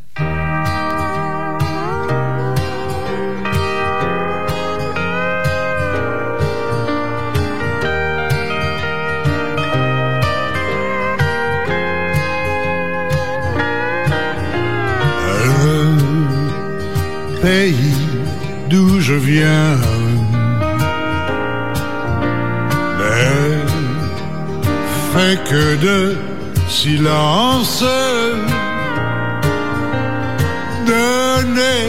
Le 17.29 17.41
pays 17.41 17.75
d'où 18.69 18.99
je 18.99 19.13
viens 19.13 19.77
fait 25.17 25.37
que 25.49 25.75
de 25.77 26.17
silence. 26.69 27.83
Donnez, 30.85 31.85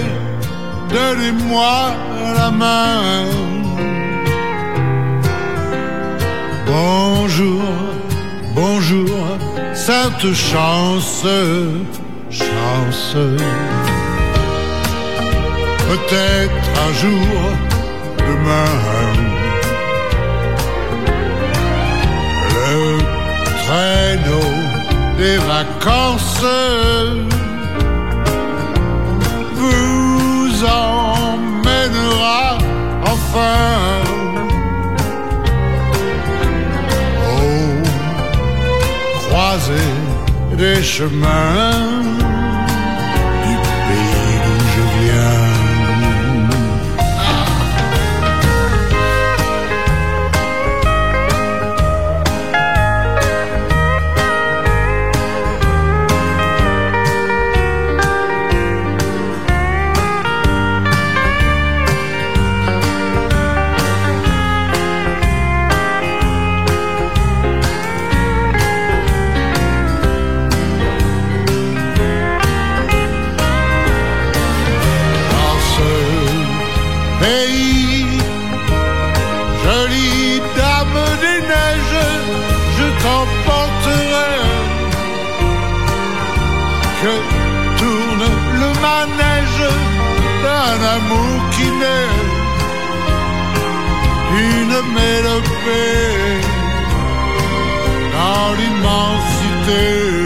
donnez-moi 0.96 1.80
la 2.40 2.50
main. 2.50 3.24
Bonjour, 6.66 7.62
bonjour, 8.54 9.18
sainte 9.74 10.28
chance, 10.32 11.24
chance. 12.30 13.16
Peut-être 15.88 16.64
un 16.86 16.92
jour, 17.02 17.36
demain, 18.28 19.27
des 25.18 25.38
vacances. 25.38 26.44
Vous 29.54 30.64
emmènera 30.64 31.78
enfin 33.04 34.02
au 37.36 37.82
croisé 39.28 39.86
des 40.56 40.82
chemins 40.82 41.97
qui 91.52 91.66
naît 91.80 92.16
d'une 94.30 94.76
mélopée 94.94 96.40
dans 98.14 98.48
l'immensité. 98.58 100.18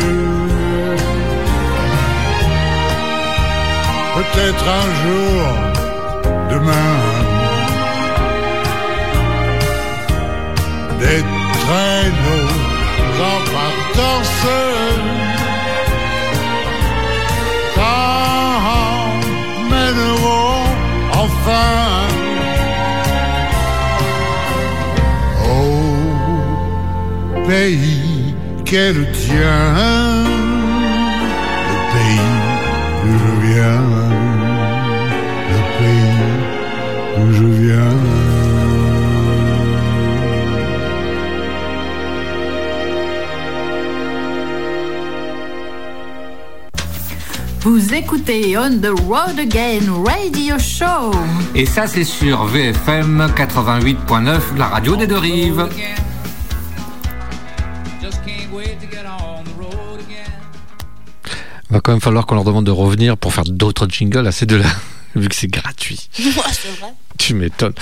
peut-être 4.16 4.66
un 4.82 4.88
jour, 5.02 5.40
demain, 6.50 6.94
des 11.00 11.22
traîneaux 11.64 12.52
en 13.30 13.38
partance 13.52 14.42
t'emmèneront 14.42 15.11
pays 27.52 28.34
qu'est 28.64 28.94
le 28.94 29.04
tien, 29.12 30.24
le 31.68 31.76
pays 31.92 32.30
d'où 33.02 33.12
je 33.22 33.32
viens, 33.46 33.82
le 35.52 35.60
pays 35.78 36.14
d'où 37.14 37.28
je 37.38 37.48
viens. 37.60 37.96
Vous 47.60 47.94
écoutez 47.94 48.56
On 48.56 48.78
the 48.80 48.98
Road 49.06 49.38
Again 49.38 49.92
Radio 50.06 50.58
Show. 50.58 51.12
Et 51.54 51.66
ça, 51.66 51.86
c'est 51.86 52.04
sur 52.04 52.46
VFM 52.46 53.30
88.9, 53.36 54.56
la 54.56 54.66
radio 54.68 54.96
des 54.96 55.06
deux 55.06 55.18
rives. 55.18 55.68
Va 61.70 61.80
quand 61.80 61.92
même 61.92 62.00
falloir 62.02 62.26
qu'on 62.26 62.34
leur 62.34 62.44
demande 62.44 62.66
de 62.66 62.70
revenir 62.70 63.16
pour 63.16 63.32
faire 63.32 63.44
d'autres 63.44 63.88
jingles 63.88 64.26
à 64.26 64.32
ces 64.32 64.44
deux-là, 64.44 64.68
vu 65.16 65.28
que 65.28 65.34
c'est 65.34 65.48
gratuit. 65.48 66.10
Moi, 66.34 66.44
c'est 66.52 66.68
vrai. 66.80 66.92
Tu 67.18 67.34
m'étonnes. 67.34 67.72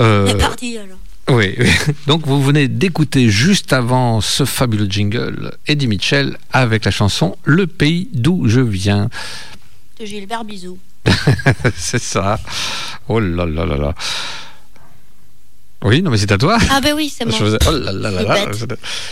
Euh, 0.00 0.28
C'est 0.28 0.38
parti 0.38 0.78
alors. 0.78 0.96
oui, 1.28 1.54
oui. 1.58 1.68
donc 2.06 2.26
vous 2.26 2.42
venez 2.42 2.68
d'écouter 2.68 3.28
juste 3.28 3.74
avant 3.74 4.22
ce 4.22 4.44
fabuleux 4.46 4.86
jingle 4.88 5.52
Eddie 5.66 5.86
Mitchell 5.88 6.38
avec 6.52 6.86
la 6.86 6.90
chanson 6.90 7.36
Le 7.44 7.66
pays 7.66 8.08
d'où 8.14 8.48
je 8.48 8.60
viens. 8.60 9.10
De 10.00 10.06
Gilbert 10.06 10.44
Bisou. 10.44 10.78
c'est 11.76 12.00
ça. 12.02 12.40
Oh 13.08 13.20
là 13.20 13.44
là 13.44 13.66
là 13.66 13.76
là. 13.76 13.94
Oui, 15.84 16.00
non 16.02 16.10
mais 16.10 16.16
c'est 16.16 16.32
à 16.32 16.38
toi. 16.38 16.56
Ah 16.70 16.80
ben 16.80 16.94
oui, 16.96 17.12
c'est 17.14 17.26
moi. 17.26 17.34
Je 17.38 17.44
faisais- 17.44 17.58
Oh 17.68 17.70
là 17.72 17.92
là 17.92 18.10
là 18.10 18.22
là. 18.22 18.46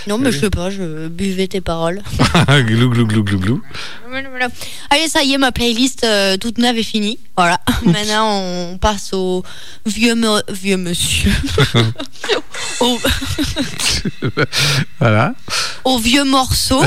Non, 0.06 0.16
mais 0.18 0.32
je 0.32 0.38
sais 0.40 0.50
pas, 0.50 0.70
je 0.70 1.06
buvais 1.08 1.46
tes 1.46 1.60
paroles. 1.60 2.00
glou 2.66 2.88
glou 2.88 3.06
glou 3.06 3.22
glou 3.22 3.38
glou. 3.38 3.62
Allez, 4.90 5.08
ça 5.08 5.22
y 5.22 5.32
est, 5.34 5.38
ma 5.38 5.52
playlist 5.52 6.04
euh, 6.04 6.36
toute 6.36 6.58
neuve 6.58 6.78
est 6.78 6.82
finie. 6.82 7.18
Voilà. 7.36 7.60
Maintenant, 7.84 8.38
on 8.40 8.78
passe 8.78 9.12
au 9.12 9.42
vieux, 9.86 10.14
me- 10.14 10.42
vieux 10.52 10.76
monsieur. 10.76 11.32
au, 12.80 12.98
voilà. 15.00 15.34
au 15.84 15.98
vieux 15.98 16.24
morceau. 16.24 16.82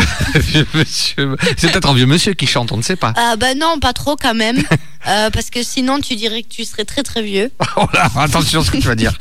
Monsieur. 0.74 1.36
C'est 1.58 1.72
peut-être 1.72 1.90
un 1.90 1.94
vieux 1.94 2.06
monsieur 2.06 2.34
qui 2.34 2.48
chante, 2.48 2.72
on 2.72 2.78
ne 2.78 2.82
sait 2.84 2.96
pas. 2.96 3.14
Ah 3.16 3.36
bah 3.38 3.56
non, 3.56 3.80
pas 3.80 3.94
trop 3.94 4.16
quand 4.16 4.36
même. 4.36 4.62
Euh, 5.08 5.30
parce 5.30 5.50
que 5.52 5.62
sinon, 5.64 6.00
tu 6.00 6.16
dirais 6.16 6.42
que 6.44 6.50
tu 6.50 6.66
serais 6.66 6.86
très 6.86 7.04
très 7.04 7.22
vieux. 7.22 7.52
Oh 7.78 7.86
là, 7.94 8.10
attention 8.18 8.64
ce 8.64 8.72
que 8.72 8.78
tu 8.78 8.88
vas 8.88 8.96
dire. 8.96 9.14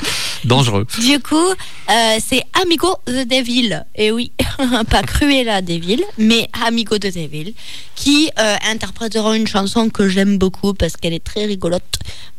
Dangereux. 0.44 0.86
Du 0.98 1.20
coup, 1.20 1.36
euh, 1.36 2.18
c'est 2.26 2.42
Amigo 2.62 2.94
the 3.06 3.26
Devil. 3.28 3.82
Et 3.94 4.10
oui, 4.10 4.32
pas 4.90 5.02
Cruella 5.02 5.60
Devil, 5.62 6.00
mais 6.18 6.48
Amigo 6.66 6.96
the 6.98 7.12
Devil, 7.14 7.54
qui 7.94 8.30
euh, 8.38 8.56
interpréteront 8.70 9.32
une 9.32 9.46
chanson 9.46 9.88
que 9.88 10.08
j'aime 10.08 10.38
beaucoup 10.38 10.74
parce 10.74 10.96
qu'elle 10.96 11.12
est 11.12 11.24
très 11.24 11.46
rigolote. 11.46 11.82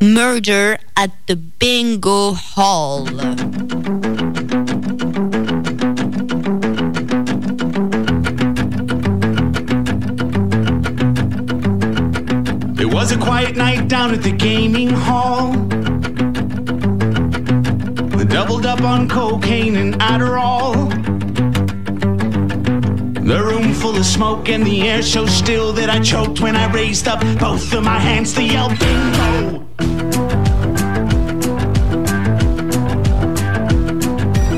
Murder 0.01 0.75
at 0.95 1.09
the 1.27 1.35
Bingo 1.59 2.35
Hall. 2.55 3.05
It 12.77 12.93
was 12.93 13.11
a 13.11 13.17
quiet 13.17 13.55
night 13.55 13.87
down 13.87 14.13
at 14.13 14.21
the 14.21 14.31
gaming 14.31 14.89
hall. 14.89 15.53
Doubled 18.35 18.65
up 18.65 18.81
on 18.81 19.07
cocaine 19.07 19.77
and 19.77 19.93
Adderall. 20.01 21.14
The 23.25 23.43
room 23.43 23.73
full 23.73 23.97
of 23.97 24.05
smoke 24.05 24.49
and 24.49 24.63
the 24.63 24.87
air 24.87 25.01
so 25.01 25.25
still 25.25 25.73
that 25.73 25.89
I 25.89 25.99
choked 25.99 26.41
when 26.41 26.55
I 26.55 26.71
raised 26.71 27.07
up 27.07 27.21
both 27.39 27.73
of 27.73 27.83
my 27.83 27.97
hands 27.97 28.33
to 28.33 28.43
yell 28.43 28.69
bingo. 28.69 29.65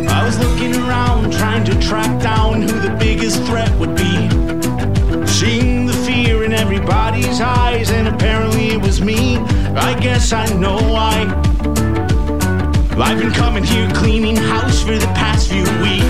I 0.10 0.22
was 0.26 0.38
looking 0.39 0.76
around 0.76 1.31
trying 1.31 1.64
to 1.64 1.80
track 1.80 2.22
down 2.22 2.64
who 2.64 2.68
the 2.68 2.94
biggest 2.99 3.41
threat 3.44 3.72
would 3.80 3.95
be. 3.95 4.27
Seeing 5.26 5.85
the 5.85 5.98
fear 6.06 6.44
in 6.44 6.52
everybody's 6.52 7.39
eyes, 7.39 7.89
and 7.89 8.10
apparently 8.10 8.72
it 8.72 8.81
was 8.81 8.99
me. 8.99 9.38
I 9.77 9.98
guess 9.98 10.34
I 10.34 10.45
know 10.56 10.76
why. 10.76 11.23
I've 12.99 13.18
been 13.18 13.31
coming 13.31 13.64
here 13.64 13.89
cleaning 13.91 14.35
house 14.35 14.84
for 14.84 14.98
the 14.98 15.07
past 15.15 15.48
few 15.48 15.64
weeks. 15.81 16.07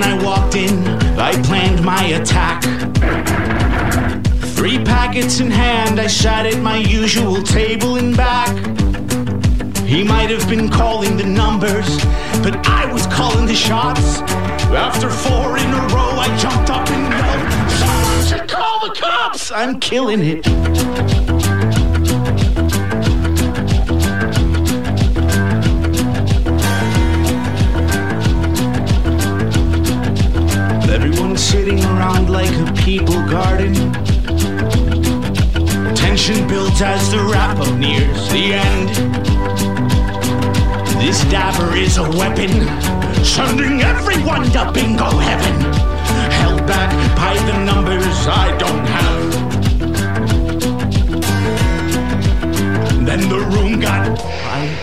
I 0.00 0.24
walked 0.24 0.54
in, 0.54 0.86
I 1.18 1.32
planned 1.42 1.84
my 1.84 2.02
attack. 2.04 2.62
Three 4.56 4.78
packets 4.82 5.40
in 5.40 5.50
hand, 5.50 6.00
I 6.00 6.06
sat 6.06 6.46
at 6.46 6.62
my 6.62 6.78
usual 6.78 7.42
table 7.42 7.96
and 7.96 8.16
back. 8.16 8.48
He 9.84 10.02
might 10.02 10.30
have 10.30 10.48
been 10.48 10.70
calling 10.70 11.18
the 11.18 11.26
numbers, 11.26 11.98
but 12.42 12.66
I 12.66 12.90
was 12.92 13.06
calling 13.08 13.44
the 13.44 13.54
shots. 13.54 14.20
After 14.70 15.10
four 15.10 15.58
in 15.58 15.66
a 15.66 15.86
row, 15.88 16.16
I 16.16 16.34
jumped 16.38 16.70
up 16.70 16.88
and 16.88 17.12
yelled, 17.12 17.70
Someone 17.72 18.24
should 18.24 18.48
call 18.48 18.88
the 18.88 18.94
cops! 18.94 19.50
I'm 19.50 19.78
killing 19.78 20.20
it. 20.22 21.41
Sitting 31.34 31.84
around 31.84 32.30
like 32.30 32.50
a 32.50 32.72
people 32.82 33.20
garden. 33.28 33.74
Tension 35.94 36.46
builds 36.48 36.80
as 36.80 37.10
the 37.10 37.18
wrap 37.30 37.58
up 37.58 37.74
nears 37.76 38.28
the 38.30 38.54
end. 38.54 38.88
This 41.00 41.24
dabber 41.30 41.76
is 41.76 41.98
a 41.98 42.02
weapon, 42.02 42.50
sending 43.24 43.82
everyone 43.82 44.44
to 44.52 44.70
bingo 44.72 45.04
heaven. 45.04 45.60
Held 46.32 46.66
back 46.66 46.90
by 47.16 47.34
the 47.50 47.64
numbers 47.64 48.26
I 48.26 48.56
don't 48.56 48.86
have. 48.86 49.32
Then 53.04 53.28
the 53.28 53.40
room 53.40 53.80
got 53.80 54.18
quiet. 54.18 54.78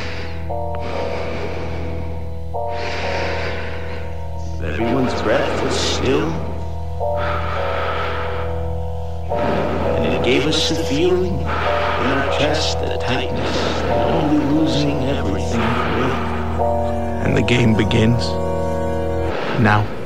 Everyone's 4.62 5.22
breath 5.24 5.64
was 5.64 5.76
still. 5.76 6.39
Gave 10.30 10.46
us 10.46 10.70
the 10.70 10.76
feeling 10.84 11.40
in 11.40 11.48
our 11.48 12.38
chest, 12.38 12.80
the 12.82 12.98
tightness, 12.98 13.58
only 13.90 14.46
losing 14.54 15.04
everything. 15.06 15.60
And 17.24 17.36
the 17.36 17.42
game 17.42 17.76
begins. 17.76 18.28
Now. 19.60 19.99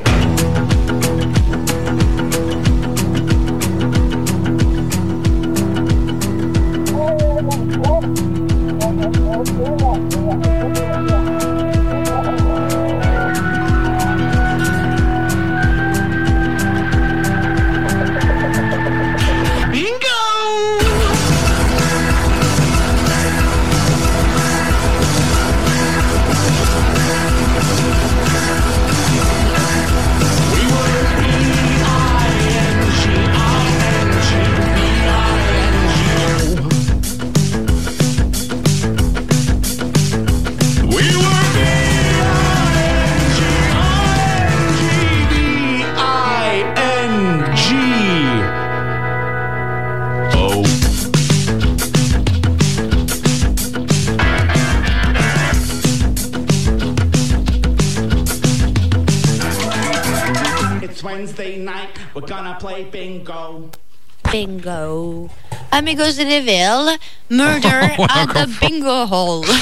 Bingo. 64.34 65.30
Amigos 65.72 66.18
de 66.18 66.24
Deville, 66.24 66.98
Murder 67.30 67.94
Oh, 68.00 68.06
at 68.10 68.26
the 68.34 68.50
Bingo 68.60 69.06
Hall. 69.06 69.46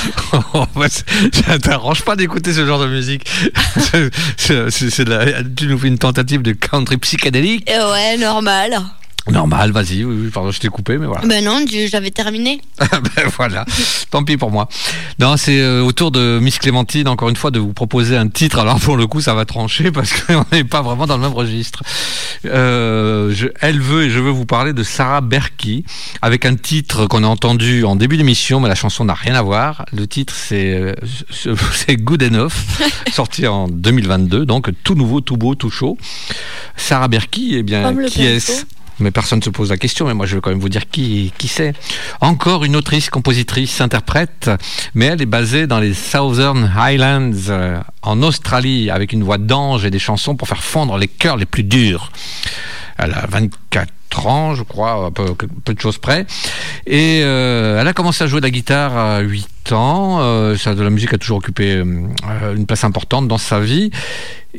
Oh, 0.53 0.65
bah, 0.75 0.87
ça 0.89 1.59
t'arrange 1.59 2.03
pas 2.03 2.15
d'écouter 2.15 2.53
ce 2.53 2.65
genre 2.65 2.79
de 2.79 2.87
musique. 2.87 3.29
C'est- 4.37 4.69
tu 5.55 5.67
nous 5.67 5.77
fais 5.77 5.87
une 5.89 5.97
tentative 5.97 6.41
de 6.41 6.53
country 6.53 6.97
psychédélique. 6.97 7.69
Et 7.69 7.77
ouais, 7.77 8.17
normal. 8.17 8.81
Normal, 9.29 9.71
vas-y. 9.71 10.03
Oui, 10.03 10.15
oui, 10.23 10.29
pardon, 10.33 10.51
je 10.51 10.59
t'ai 10.59 10.67
coupé, 10.69 10.97
mais 10.97 11.05
voilà. 11.05 11.25
Ben 11.27 11.45
non, 11.45 11.63
j'avais 11.89 12.09
terminé. 12.11 12.59
ben 12.79 13.27
voilà, 13.37 13.65
tant 14.09 14.23
pis 14.23 14.35
pour 14.35 14.49
moi. 14.51 14.67
Non, 15.19 15.37
c'est 15.37 15.59
euh, 15.61 15.83
au 15.83 15.91
tour 15.91 16.11
de 16.11 16.39
Miss 16.41 16.57
Clémentine, 16.57 17.07
encore 17.07 17.29
une 17.29 17.35
fois, 17.35 17.51
de 17.51 17.59
vous 17.59 17.71
proposer 17.73 18.17
un 18.17 18.27
titre. 18.29 18.57
Alors 18.59 18.79
pour 18.79 18.97
le 18.97 19.05
coup, 19.05 19.21
ça 19.21 19.33
va 19.35 19.45
trancher 19.45 19.91
parce 19.91 20.11
qu'on 20.13 20.43
n'est 20.51 20.63
pas 20.63 20.81
vraiment 20.81 21.05
dans 21.05 21.17
le 21.17 21.21
même 21.21 21.33
registre. 21.33 21.83
Euh, 22.45 23.31
je- 23.33 23.47
elle 23.61 23.79
veut 23.79 24.03
et 24.05 24.09
je 24.09 24.19
veux 24.19 24.31
vous 24.31 24.45
parler 24.47 24.73
de 24.73 24.81
Sarah 24.83 25.21
Berkey 25.21 25.83
avec 26.23 26.45
un 26.45 26.55
titre 26.55 27.05
qu'on 27.05 27.23
a 27.23 27.27
entendu 27.27 27.85
en 27.85 27.95
début 27.95 28.17
d'émission, 28.17 28.59
mais 28.59 28.69
la 28.69 28.75
chanson 28.75 29.05
n'a 29.05 29.13
rien 29.13 29.35
à 29.35 29.41
voir. 29.43 29.85
Le 29.93 30.07
titre, 30.07 30.33
c'est 30.35 30.73
euh, 30.73 30.93
Good 31.99 32.23
Enough, 32.23 32.51
sorti 33.13 33.45
en 33.45 33.67
2022, 33.67 34.45
donc 34.45 34.69
tout 34.83 34.95
nouveau, 34.95 35.21
tout 35.21 35.37
beau, 35.37 35.53
tout 35.55 35.69
chaud. 35.69 35.97
Sarah 36.75 37.07
Berkey, 37.07 37.49
eh 37.51 37.63
bien, 37.63 37.83
Comme 37.83 38.05
qui 38.05 38.23
est-ce. 38.25 38.63
Mais 39.01 39.11
personne 39.11 39.39
ne 39.39 39.43
se 39.43 39.49
pose 39.49 39.69
la 39.69 39.77
question, 39.77 40.07
mais 40.07 40.13
moi 40.13 40.25
je 40.25 40.35
vais 40.35 40.41
quand 40.41 40.49
même 40.49 40.59
vous 40.59 40.69
dire 40.69 40.89
qui, 40.89 41.33
qui 41.37 41.47
c'est. 41.47 41.73
Encore 42.21 42.63
une 42.63 42.75
autrice, 42.75 43.09
compositrice, 43.09 43.81
interprète, 43.81 44.49
mais 44.93 45.07
elle 45.07 45.21
est 45.21 45.25
basée 45.25 45.67
dans 45.67 45.79
les 45.79 45.93
Southern 45.93 46.71
Highlands, 46.75 47.31
euh, 47.49 47.79
en 48.01 48.21
Australie, 48.23 48.89
avec 48.89 49.13
une 49.13 49.23
voix 49.23 49.37
d'ange 49.37 49.85
et 49.85 49.91
des 49.91 49.99
chansons 49.99 50.35
pour 50.35 50.47
faire 50.47 50.63
fondre 50.63 50.97
les 50.97 51.07
cœurs 51.07 51.37
les 51.37 51.45
plus 51.45 51.63
durs. 51.63 52.11
Elle 52.97 53.13
a 53.13 53.25
24 53.27 54.27
ans, 54.27 54.53
je 54.53 54.63
crois, 54.63 55.09
peu, 55.11 55.33
peu 55.33 55.73
de 55.73 55.79
choses 55.79 55.97
près. 55.97 56.25
Et 56.85 57.21
euh, 57.23 57.79
elle 57.79 57.87
a 57.87 57.93
commencé 57.93 58.23
à 58.23 58.27
jouer 58.27 58.41
de 58.41 58.45
la 58.45 58.51
guitare 58.51 58.95
à 58.95 59.19
8 59.19 59.71
ans. 59.71 60.19
Euh, 60.19 60.55
ça, 60.57 60.75
de 60.75 60.83
la 60.83 60.89
musique 60.89 61.13
a 61.13 61.17
toujours 61.17 61.37
occupé 61.37 61.73
une 61.73 62.65
place 62.67 62.83
importante 62.83 63.27
dans 63.27 63.37
sa 63.37 63.59
vie. 63.59 63.89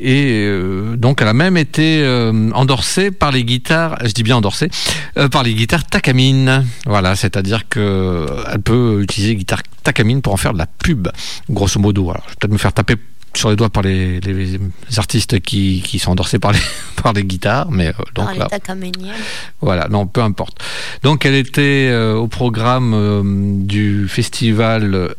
Et 0.03 0.47
euh, 0.47 0.97
donc, 0.97 1.23
elle 1.23 1.29
a 1.29 1.33
même 1.33 1.57
été 1.57 2.03
euh, 2.03 2.51
endorsée 2.53 3.13
par 3.13 3.31
les 3.31 3.45
guitares, 3.45 3.97
je 4.05 4.13
dis 4.13 4.25
bien 4.25 4.37
endorsée, 4.37 4.69
euh, 5.17 5.29
par 5.29 5.45
les 5.45 5.55
guitares 5.55 5.87
Takamine. 5.87 6.67
Voilà, 6.87 7.15
c'est-à-dire 7.15 7.69
que 7.69 8.27
elle 8.53 8.61
peut 8.61 9.01
utiliser 9.01 9.37
guitare 9.37 9.63
Takamine 9.85 10.21
pour 10.21 10.33
en 10.33 10.37
faire 10.37 10.53
de 10.53 10.59
la 10.59 10.67
pub, 10.67 11.09
grosso 11.49 11.79
modo. 11.79 12.11
Alors, 12.11 12.23
je 12.27 12.31
vais 12.31 12.37
peut-être 12.41 12.53
me 12.53 12.59
faire 12.59 12.73
taper 12.73 12.97
sur 13.35 13.51
les 13.51 13.57
doigts 13.57 13.71
par 13.71 13.83
les, 13.83 14.21
les 14.21 14.59
artistes 14.97 15.41
qui, 15.41 15.83
qui 15.85 15.99
sont 15.99 16.11
endorsés 16.11 16.39
par 16.39 16.53
les, 16.53 16.59
par 17.03 17.13
les 17.13 17.25
guitares, 17.25 17.71
mais 17.71 17.89
euh, 17.89 17.93
donc 18.15 18.27
Par 18.27 18.35
là, 18.35 18.49
voilà, 19.61 19.89
non, 19.89 20.07
peu 20.07 20.23
importe. 20.23 20.59
Donc 21.03 21.25
elle 21.27 21.35
était 21.35 21.89
euh, 21.91 22.15
au 22.15 22.29
programme 22.29 22.93
euh, 22.95 23.23
du 23.25 24.09
festival 24.09 25.15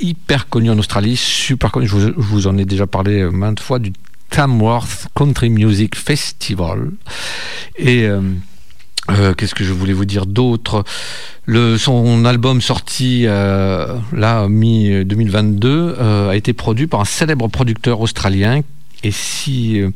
hyper 0.00 0.48
connu 0.48 0.70
en 0.70 0.78
Australie, 0.78 1.16
super 1.16 1.72
connu, 1.72 1.86
je 1.86 2.12
vous, 2.16 2.46
en 2.46 2.56
ai 2.58 2.64
déjà 2.64 2.86
parlé 2.86 3.24
maintes 3.24 3.60
fois, 3.60 3.78
du 3.78 3.92
Tamworth 4.30 5.08
Country 5.14 5.50
Music 5.50 5.96
Festival. 5.96 6.90
Et 7.76 8.04
euh, 8.04 8.20
euh, 9.10 9.34
qu'est-ce 9.34 9.54
que 9.54 9.64
je 9.64 9.72
voulais 9.72 9.92
vous 9.92 10.04
dire 10.04 10.26
d'autre? 10.26 10.84
Son 11.78 12.24
album 12.24 12.60
sorti 12.60 13.24
euh, 13.26 13.96
là, 14.12 14.48
mi-2022, 14.48 15.66
euh, 15.66 16.30
a 16.30 16.36
été 16.36 16.52
produit 16.52 16.86
par 16.86 17.00
un 17.00 17.04
célèbre 17.04 17.48
producteur 17.48 18.00
australien. 18.00 18.60
Et 19.02 19.10
si, 19.10 19.80
euh, 19.80 19.90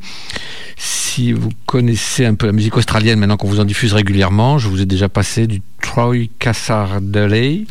si 0.77 1.31
vous 1.31 1.49
connaissez 1.65 2.25
un 2.25 2.35
peu 2.35 2.45
la 2.47 2.51
musique 2.51 2.75
australienne, 2.77 3.19
maintenant 3.19 3.37
qu'on 3.37 3.47
vous 3.47 3.59
en 3.59 3.65
diffuse 3.65 3.93
régulièrement, 3.93 4.57
je 4.57 4.67
vous 4.67 4.81
ai 4.81 4.85
déjà 4.85 5.09
passé 5.09 5.47
du 5.47 5.61
Troy 5.81 6.27
Cassar-Delay, 6.39 7.65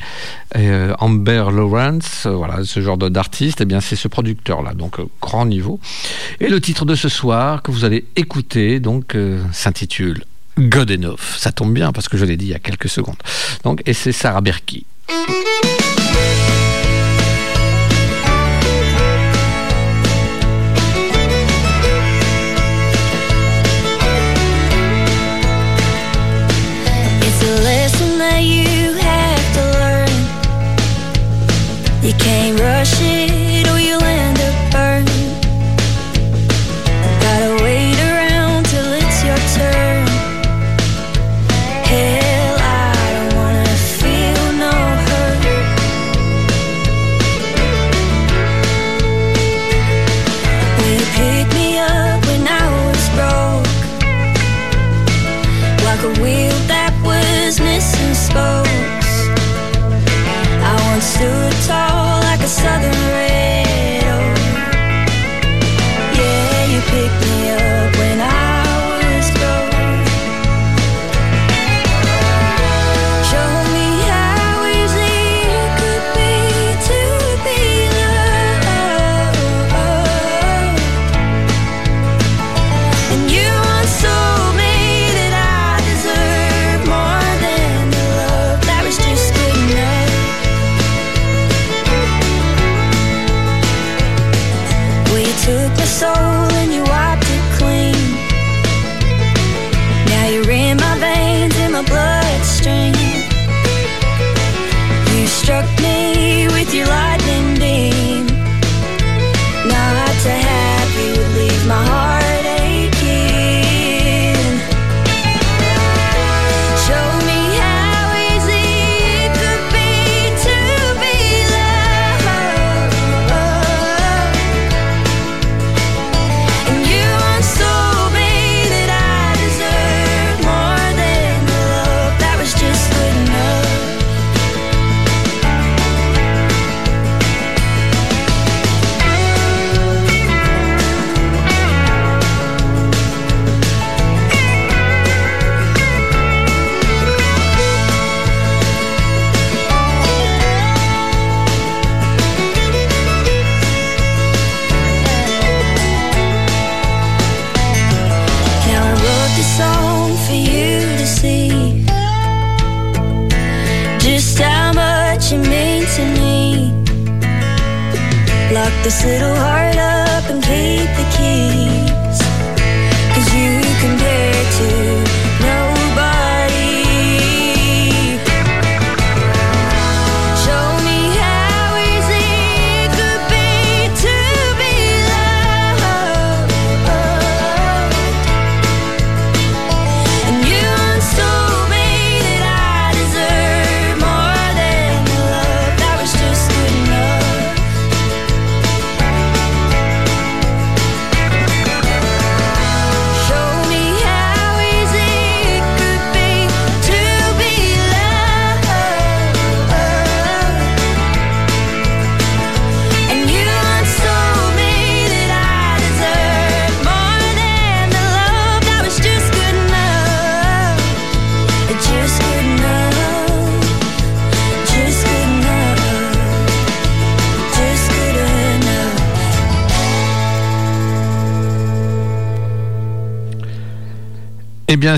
euh, 0.56 0.94
Amber 1.00 1.44
Lawrence, 1.52 2.26
euh, 2.26 2.30
voilà, 2.30 2.64
ce 2.64 2.80
genre 2.80 2.96
d'artiste, 2.96 3.60
et 3.60 3.64
bien 3.64 3.80
c'est 3.80 3.96
ce 3.96 4.08
producteur-là, 4.08 4.72
donc 4.72 5.00
euh, 5.00 5.04
grand 5.20 5.44
niveau. 5.44 5.80
Et 6.40 6.48
le 6.48 6.60
titre 6.60 6.84
de 6.84 6.94
ce 6.94 7.08
soir 7.08 7.62
que 7.62 7.70
vous 7.70 7.84
allez 7.84 8.06
écouter, 8.16 8.80
donc 8.80 9.16
s'intitule 9.52 10.24
God 10.58 10.90
Enough. 10.90 11.36
Ça 11.36 11.52
tombe 11.52 11.74
bien 11.74 11.92
parce 11.92 12.08
que 12.08 12.16
je 12.16 12.24
l'ai 12.24 12.36
dit 12.36 12.46
il 12.46 12.52
y 12.52 12.54
a 12.54 12.60
quelques 12.60 12.88
secondes. 12.88 13.16
Donc, 13.64 13.82
et 13.84 13.92
c'est 13.92 14.12
Sarah 14.12 14.40
Berkey. 14.40 14.84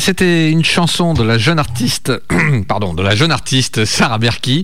c'était 0.01 0.51
une 0.51 0.65
chanson 0.65 1.15
de 1.15 1.23
la 1.23 1.39
jeune 1.39 1.59
artiste, 1.59 2.13
pardon, 2.69 2.95
de 2.95 3.03
la 3.03 3.15
jeune 3.15 3.33
artiste 3.33 3.85
Sarah 3.85 4.19
Berki. 4.19 4.63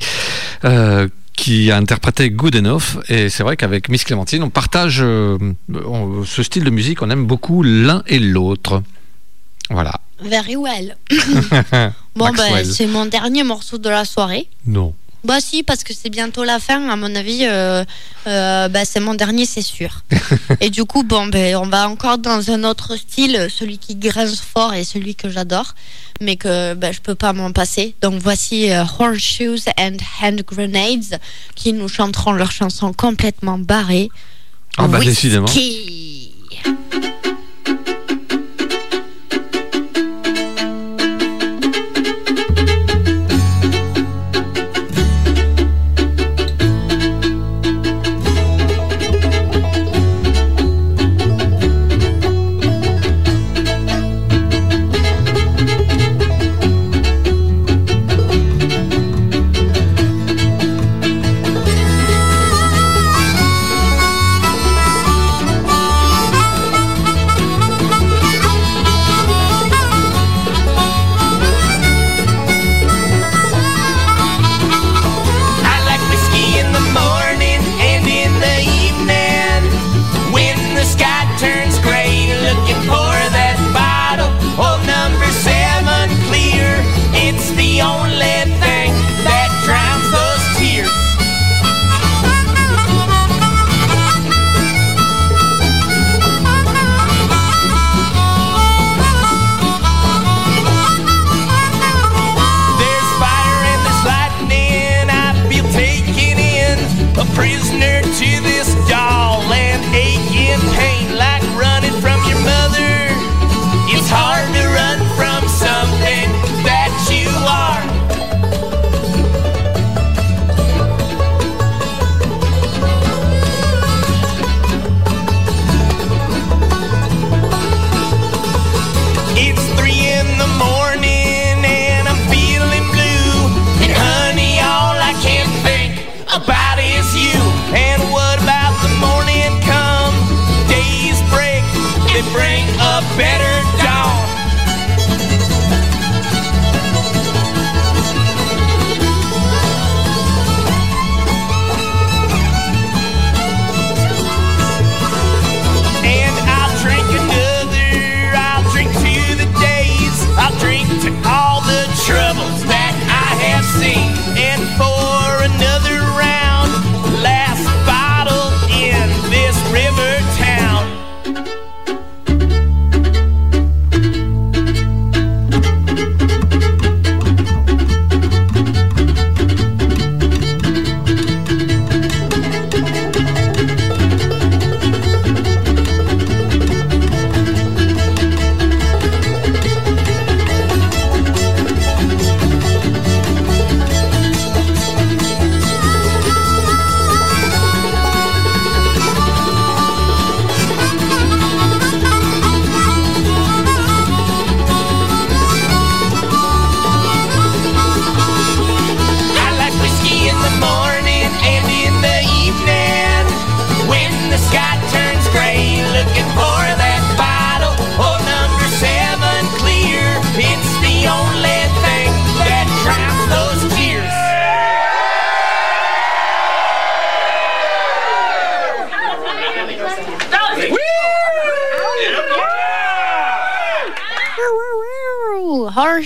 Euh, 0.64 1.08
qui 1.34 1.70
a 1.70 1.76
interprété 1.76 2.30
Good 2.30 2.56
Enough. 2.56 3.02
Et 3.08 3.28
c'est 3.28 3.42
vrai 3.42 3.56
qu'avec 3.56 3.88
Miss 3.88 4.04
Clémentine, 4.04 4.42
on 4.42 4.50
partage 4.50 4.98
euh, 5.00 5.38
ce 6.26 6.42
style 6.42 6.62
de 6.62 6.70
musique, 6.70 7.02
on 7.02 7.10
aime 7.10 7.26
beaucoup 7.26 7.62
l'un 7.62 8.02
et 8.06 8.18
l'autre. 8.18 8.82
Voilà. 9.70 9.92
Very 10.20 10.56
well. 10.56 10.96
bon, 12.14 12.30
ben, 12.32 12.64
c'est 12.64 12.86
mon 12.86 13.06
dernier 13.06 13.42
morceau 13.42 13.78
de 13.78 13.88
la 13.88 14.04
soirée. 14.04 14.48
Non. 14.66 14.94
Bah 15.24 15.38
si, 15.40 15.62
parce 15.62 15.84
que 15.84 15.94
c'est 15.94 16.10
bientôt 16.10 16.42
la 16.42 16.58
fin, 16.58 16.88
à 16.88 16.96
mon 16.96 17.14
avis, 17.14 17.44
euh, 17.44 17.84
euh, 18.26 18.68
bah, 18.68 18.84
c'est 18.84 18.98
mon 18.98 19.14
dernier, 19.14 19.46
c'est 19.46 19.62
sûr. 19.62 20.02
et 20.60 20.68
du 20.68 20.84
coup, 20.84 21.04
bon, 21.04 21.28
ben, 21.28 21.56
on 21.56 21.66
va 21.66 21.88
encore 21.88 22.18
dans 22.18 22.50
un 22.50 22.64
autre 22.64 22.96
style, 22.96 23.46
celui 23.48 23.78
qui 23.78 23.94
grince 23.94 24.40
fort 24.40 24.74
et 24.74 24.82
celui 24.82 25.14
que 25.14 25.30
j'adore, 25.30 25.74
mais 26.20 26.36
que 26.36 26.74
ben, 26.74 26.92
je 26.92 27.00
peux 27.00 27.14
pas 27.14 27.32
m'en 27.32 27.52
passer. 27.52 27.94
Donc 28.02 28.20
voici 28.20 28.72
euh, 28.72 28.82
Horseshoes 28.98 29.70
and 29.78 29.98
Hand 30.20 30.42
Grenades, 30.44 31.20
qui 31.54 31.72
nous 31.72 31.88
chanteront 31.88 32.32
leur 32.32 32.50
chanson 32.50 32.92
complètement 32.92 33.58
barrée. 33.58 34.08
Ah 34.76 34.88
bah 34.88 34.98
décidément. 34.98 35.46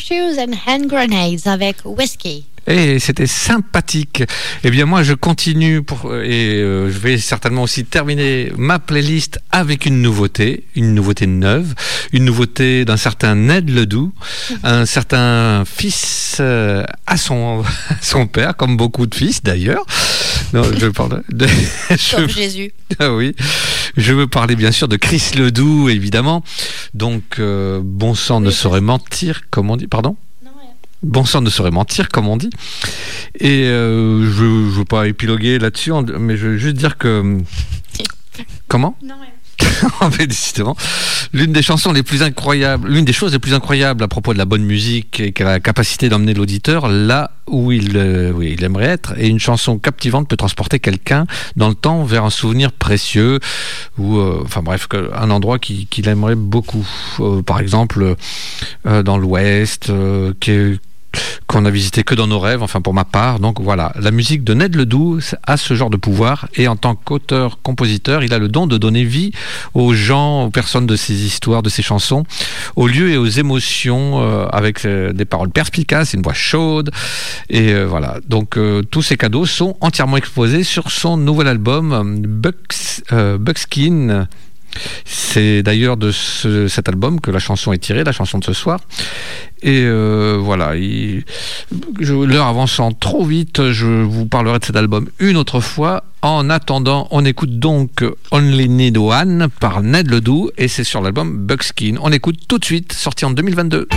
Horseshoes 0.09 0.39
and 0.39 0.53
Hand 0.67 0.87
Grenades 0.89 1.47
avec 1.47 1.77
Whiskey. 1.85 2.45
Et 2.69 2.99
c'était 2.99 3.29
sympathique. 3.29 4.25
Eh 4.65 4.71
bien, 4.71 4.87
moi, 4.87 5.05
je 5.05 5.13
continue 5.15 5.83
pour, 5.83 6.13
et 6.17 6.55
euh, 6.61 6.91
je 6.91 6.99
vais 6.99 7.17
certainement 7.19 7.63
aussi 7.63 7.85
terminer 7.85 8.51
ma 8.57 8.81
playlist 8.81 9.39
avec 9.53 9.87
une 9.87 10.03
nouveauté, 10.03 10.65
une 10.75 10.93
nouveauté 10.93 11.29
neuve, 11.29 11.75
une 12.13 12.25
nouveauté 12.25 12.85
d'un 12.85 12.97
certain 12.97 13.37
Ned 13.37 13.71
Ledoux, 13.71 14.13
un 14.65 14.85
certain 14.85 15.63
fils 15.65 16.39
euh, 16.41 16.85
à 17.07 17.17
son, 17.17 17.63
à 17.91 17.95
son 18.03 18.27
père, 18.27 18.57
comme 18.57 18.77
beaucoup 18.77 19.07
de 19.07 19.15
fils 19.15 19.43
d'ailleurs. 19.45 19.85
Non, 20.53 20.65
je 20.77 20.87
parle 20.89 21.23
de. 21.31 21.47
Comme 22.15 22.29
je- 22.29 22.35
Jésus. 22.35 22.73
ah 22.99 23.13
oui, 23.13 23.35
je 23.97 24.13
veux 24.13 24.27
parler 24.27 24.57
bien 24.57 24.73
sûr 24.73 24.89
de 24.89 24.97
Chris 24.97 25.31
Ledoux, 25.37 25.89
évidemment. 25.89 26.43
Donc, 26.95 27.39
euh, 27.39 27.81
bon 27.83 28.15
sang 28.15 28.41
ne 28.41 28.51
saurait 28.51 28.81
mentir, 28.81 29.43
comme 29.51 29.71
on 29.71 29.77
dit. 29.77 29.87
Pardon 29.87 30.17
Bon 31.03 31.25
sang 31.25 31.43
ne 31.43 31.51
saurait 31.51 31.71
mentir, 31.71 32.09
comme 32.09 32.27
on 32.27 32.37
dit. 32.37 32.51
Et 33.39 33.65
euh, 33.65 34.31
je 34.31 34.45
ne 34.45 34.71
veux 34.71 34.85
pas 34.85 35.07
épiloguer 35.07 35.59
là-dessus, 35.59 35.93
mais 36.19 36.37
je 36.37 36.49
veux 36.49 36.59
juste 36.59 36.77
dire 36.77 36.97
que. 36.99 37.39
Comment 38.69 38.97
L'une 41.33 41.53
des 41.53 41.63
chansons 41.63 41.93
les 41.93 42.03
plus 42.03 42.23
incroyables, 42.23 42.89
l'une 42.89 43.05
des 43.05 43.13
choses 43.13 43.33
les 43.33 43.39
plus 43.39 43.55
incroyables 43.55 44.03
à 44.03 44.09
propos 44.09 44.33
de 44.33 44.39
la 44.39 44.45
bonne 44.45 44.63
musique 44.65 45.21
et 45.21 45.33
qu'elle 45.33 45.47
a 45.49 45.53
la 45.53 45.61
capacité 45.61 46.09
d'emmener 46.09 46.35
l'auditeur 46.35 46.89
là 46.89 47.31
où 47.47 47.73
il, 47.73 47.97
euh, 47.97 48.57
aimerait 48.61 48.87
être. 48.87 49.15
Et 49.19 49.29
une 49.29 49.39
chanson 49.41 49.79
captivante 49.79 50.29
peut 50.29 50.37
transporter 50.37 50.79
quelqu'un 50.81 51.27
dans 51.57 51.69
le 51.69 51.75
temps 51.75 52.05
vers 52.05 52.25
un 52.25 52.31
souvenir 52.31 52.73
précieux 52.73 53.41
ou, 53.99 54.19
euh, 54.19 54.41
enfin 54.45 54.63
bref, 54.63 54.89
un 55.15 55.31
endroit 55.31 55.59
qui- 55.59 55.87
qu'il 55.87 56.09
aimerait 56.09 56.35
beaucoup. 56.37 56.87
Euh, 57.21 57.43
par 57.43 57.61
exemple, 57.61 58.17
dans 58.85 59.19
l'Ouest, 59.19 59.93
qu'on 61.47 61.65
a 61.65 61.71
visité 61.71 62.03
que 62.03 62.15
dans 62.15 62.27
nos 62.27 62.41
rêves, 62.41 62.63
enfin 62.63 62.81
pour 62.81 62.95
ma 62.95 63.05
part. 63.05 63.41
Donc 63.41 63.61
voilà, 63.61 63.93
la 63.99 64.11
musique 64.11 64.45
de 64.45 64.55
Ned 64.55 64.75
Ledoux 64.75 65.21
a 65.45 65.57
ce 65.57 65.75
genre 65.75 65.91
de 65.91 65.97
pouvoir 65.97 66.49
et 66.55 66.69
en 66.69 66.77
tant 66.77 66.95
qu'auteur-compositeur, 66.95 68.23
il 68.23 68.33
a 68.33 68.39
le 68.39 68.49
don 68.49 68.67
de 68.67 68.79
donner 68.79 69.05
vie 69.05 69.33
aux 69.75 69.95
gens, 69.95 70.45
aux 70.45 70.51
personnes 70.51 70.87
de 70.87 70.97
ses 70.97 71.25
histoires, 71.25 71.63
de 71.63 71.69
ses 71.69 71.83
chansons, 71.83 72.25
aux 72.75 72.87
lieux 72.87 73.11
et 73.11 73.17
aux 73.17 73.27
émotions 73.27 74.21
euh, 74.23 74.47
avec 74.53 74.85
euh, 74.85 75.13
des 75.13 75.25
paroles 75.25 75.51
perspicaces, 75.51 76.15
une 76.15 76.23
voix 76.23 76.35
chaude 76.35 76.91
et 77.49 77.73
euh, 77.73 77.85
voilà. 77.87 78.19
Donc 78.29 78.59
tous 78.91 79.03
ces 79.03 79.17
cadeaux 79.17 79.47
sont 79.47 79.77
entièrement 79.81 80.17
exposés 80.17 80.65
sur 80.65 80.91
son 80.91 81.17
nouvel 81.17 81.49
album 81.49 82.21
Bucks, 82.21 83.03
Buckskin. 83.11 84.27
C'est 85.05 85.63
d'ailleurs 85.63 85.97
de 85.97 86.11
ce- 86.13 86.69
cet 86.69 86.89
album 86.89 87.21
que 87.21 87.31
la 87.31 87.39
chanson 87.39 87.73
est 87.73 87.79
tirée, 87.79 88.05
la 88.05 88.13
chanson 88.13 88.39
de 88.39 88.45
ce 88.45 88.53
soir. 88.53 88.81
Et 89.63 89.83
euh, 89.85 90.39
voilà, 90.41 90.75
l'heure 90.75 92.47
avançant 92.47 92.93
trop 92.93 93.25
vite, 93.25 93.71
je 93.73 93.87
vous 93.87 94.27
parlerai 94.27 94.59
de 94.59 94.65
cet 94.65 94.77
album 94.77 95.09
une 95.19 95.37
autre 95.37 95.61
fois. 95.61 96.05
En 96.23 96.51
attendant, 96.51 97.07
on 97.11 97.25
écoute 97.25 97.59
donc 97.59 98.05
Only 98.33 98.69
Need 98.69 98.99
One 98.99 99.49
par 99.61 99.83
Ned 99.83 100.11
Ledoux 100.11 100.51
et 100.59 100.69
c'est 100.69 100.85
sur 100.85 101.01
l'album 101.01 101.47
Buckskin. 101.47 101.97
On 102.01 102.11
écoute 102.13 102.37
tout 102.49 102.59
de 102.59 102.65
suite, 102.65 102.93
sorti 102.93 103.25
en 103.25 103.31
2022. 103.31 103.89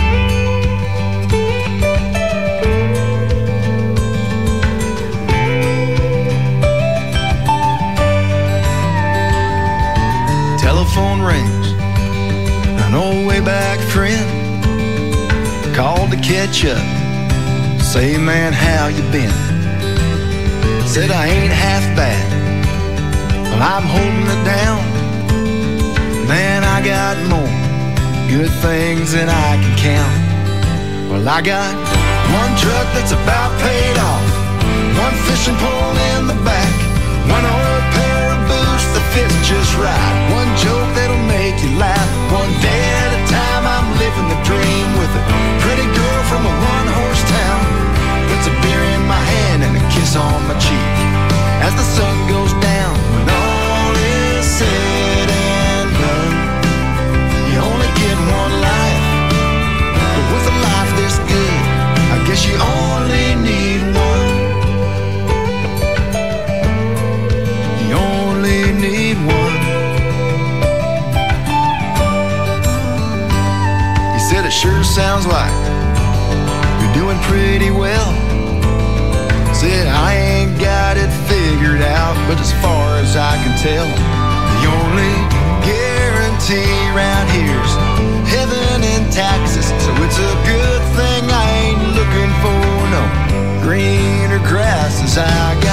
Catch 16.30 16.64
up. 16.64 16.86
Say, 17.82 18.16
man, 18.16 18.52
how 18.52 18.86
you 18.86 19.02
been? 19.10 19.34
Said 20.86 21.10
I 21.10 21.26
ain't 21.26 21.52
half 21.52 21.84
bad. 21.98 22.26
Well, 23.50 23.62
I'm 23.74 23.86
holding 23.94 24.28
it 24.36 24.42
down. 24.46 24.80
Man, 26.30 26.62
I 26.62 26.78
got 26.94 27.16
more 27.34 27.54
good 28.30 28.52
things 28.62 29.10
than 29.10 29.28
I 29.28 29.50
can 29.62 29.74
count. 29.88 30.18
Well, 31.10 31.28
I 31.28 31.42
got 31.42 31.74
one 32.38 32.52
truck 32.62 32.86
that's 32.94 33.10
about 33.10 33.50
paid 33.66 33.98
off, 33.98 34.26
one 35.02 35.16
fishing 35.26 35.58
pole 35.58 35.96
in 36.14 36.20
the 36.30 36.38
back, 36.46 36.59
on 50.16 50.48
my 50.48 50.58
cheek 50.58 50.79
but 82.30 82.38
as 82.38 82.52
far 82.62 82.94
as 83.02 83.16
I 83.16 83.34
can 83.42 83.58
tell, 83.58 83.90
the 83.90 84.62
only 84.78 85.14
guarantee 85.66 86.78
around 86.94 87.26
here's 87.34 87.72
heaven 88.30 88.86
and 88.86 89.10
taxes. 89.10 89.66
So 89.82 89.90
it's 90.06 90.20
a 90.30 90.34
good 90.46 90.82
thing 90.94 91.22
I 91.26 91.46
ain't 91.66 91.82
looking 91.98 92.32
for 92.38 92.62
no 92.94 93.02
greener 93.66 94.38
grasses. 94.46 95.18
I 95.18 95.58
got 95.58 95.69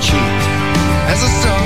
cheek 0.00 0.40
as 1.08 1.20
the 1.22 1.28
sun 1.40 1.65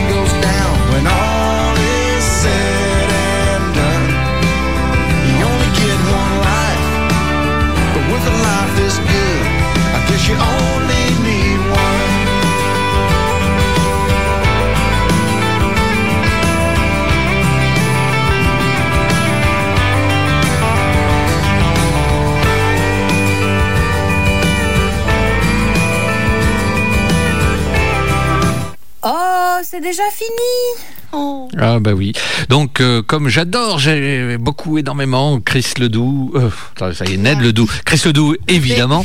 c'est 29.80 29.88
déjà 29.88 30.02
fini. 30.12 30.86
Oh. 31.12 31.48
Ah 31.58 31.78
bah 31.80 31.92
oui. 31.92 32.12
Donc 32.48 32.80
euh, 32.80 33.02
comme 33.02 33.28
j'adore, 33.28 33.78
j'ai 33.78 34.36
beaucoup 34.38 34.78
énormément 34.78 35.40
Chris 35.40 35.66
Ledoux, 35.78 36.32
euh, 36.34 36.92
ça 36.92 37.04
y 37.04 37.14
est, 37.14 37.16
Ned 37.16 37.40
Ledoux, 37.40 37.68
Chris 37.84 38.00
Ledoux 38.04 38.36
évidemment, 38.46 39.04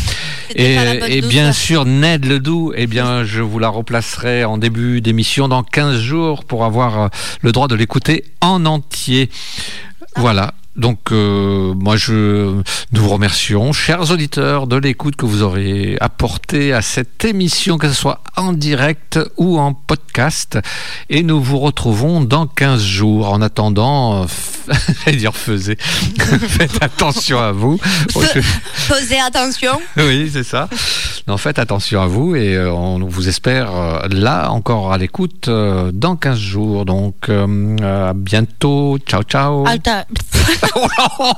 et, 0.55 1.21
bien 1.21 1.51
sûr 1.51 1.85
Ned 1.85 2.25
Ledoux, 2.25 2.73
eh 2.75 2.87
bien 2.87 3.23
je 3.23 3.41
vous 3.41 3.59
la 3.59 3.69
replacerai 3.69 4.45
en 4.45 4.57
début 4.57 5.01
d'émission 5.01 5.47
dans 5.47 5.63
15 5.63 5.99
jours 5.99 6.45
pour 6.45 6.63
avoir 6.63 6.99
euh, 6.99 7.07
le 7.41 7.51
droit 7.51 7.67
de 7.67 7.75
l'écouter 7.75 8.25
en 8.41 8.65
entier. 8.65 9.29
Voilà. 10.15 10.53
Donc 10.75 11.11
euh, 11.11 11.73
moi 11.73 11.95
je 11.95 12.61
nous 12.91 13.01
vous 13.01 13.09
remercions, 13.09 13.71
chers 13.71 14.11
auditeurs, 14.11 14.67
de 14.67 14.75
l'écoute 14.75 15.15
que 15.15 15.25
vous 15.25 15.41
aurez 15.41 15.97
apporté 16.01 16.73
à 16.73 16.81
cette 16.81 17.23
émission, 17.23 17.77
que 17.77 17.87
ce 17.87 17.93
soit 17.93 18.21
en 18.35 18.53
direct 18.53 19.19
ou 19.37 19.57
en 19.57 19.73
podcast. 19.73 20.59
Et 21.09 21.23
nous 21.23 21.41
vous 21.41 21.59
retrouvons 21.59 22.21
dans 22.21 22.47
15 22.47 22.83
jours. 22.83 23.31
En 23.31 23.41
attendant, 23.41 24.23
euh, 24.23 24.25
j'allais 25.05 25.17
dire 25.17 25.35
faisait. 25.35 25.77
faites 25.79 26.83
attention 26.83 27.39
à 27.39 27.51
vous. 27.51 27.79
Posez 28.13 29.19
attention. 29.19 29.79
oui, 29.97 30.29
c'est 30.31 30.43
ça. 30.43 30.69
Non, 31.27 31.37
faites 31.37 31.57
attention 31.57 32.01
à 32.01 32.07
vous 32.07 32.35
et 32.35 32.55
euh, 32.55 32.71
on 32.71 32.99
vous 32.99 33.27
espère 33.27 33.75
euh, 33.75 34.07
là 34.09 34.51
encore 34.51 34.93
à 34.93 34.97
l'écoute 34.99 35.47
euh, 35.47 35.91
dans 35.91 36.15
15 36.15 36.37
jours. 36.37 36.85
Donc 36.85 37.29
euh, 37.29 38.09
à 38.09 38.13
bientôt. 38.13 38.99
Ciao, 39.07 39.23
ciao. 39.23 39.65
Alta. 39.67 40.05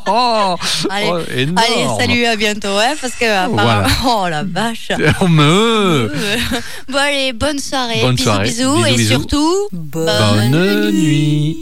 Oh, 0.10 0.56
allez, 0.90 1.10
oh, 1.12 1.20
énorme. 1.36 1.58
allez, 1.58 1.86
salut, 1.99 2.26
à 2.26 2.36
bientôt, 2.36 2.76
ouais, 2.78 2.95
parce 2.99 3.14
que 3.14 3.26
apparemment- 3.26 3.56
Voilà. 3.64 3.88
oh 4.06 4.28
la 4.30 4.44
vache. 4.44 4.91
Oh, 5.22 5.28
me. 5.28 6.12
Bon 6.90 6.98
allez, 6.98 7.34
bonne 7.34 7.60
soirée, 7.60 8.02
Bonne 8.02 8.16
bisous, 8.16 8.24
soirée. 8.30 8.44
bisous, 8.49 8.74
Bisous, 8.76 8.86
et 8.86 8.95
bisous. 8.95 9.10
surtout 9.10 9.68
Bonne 9.72 10.52
nuit. 10.52 11.58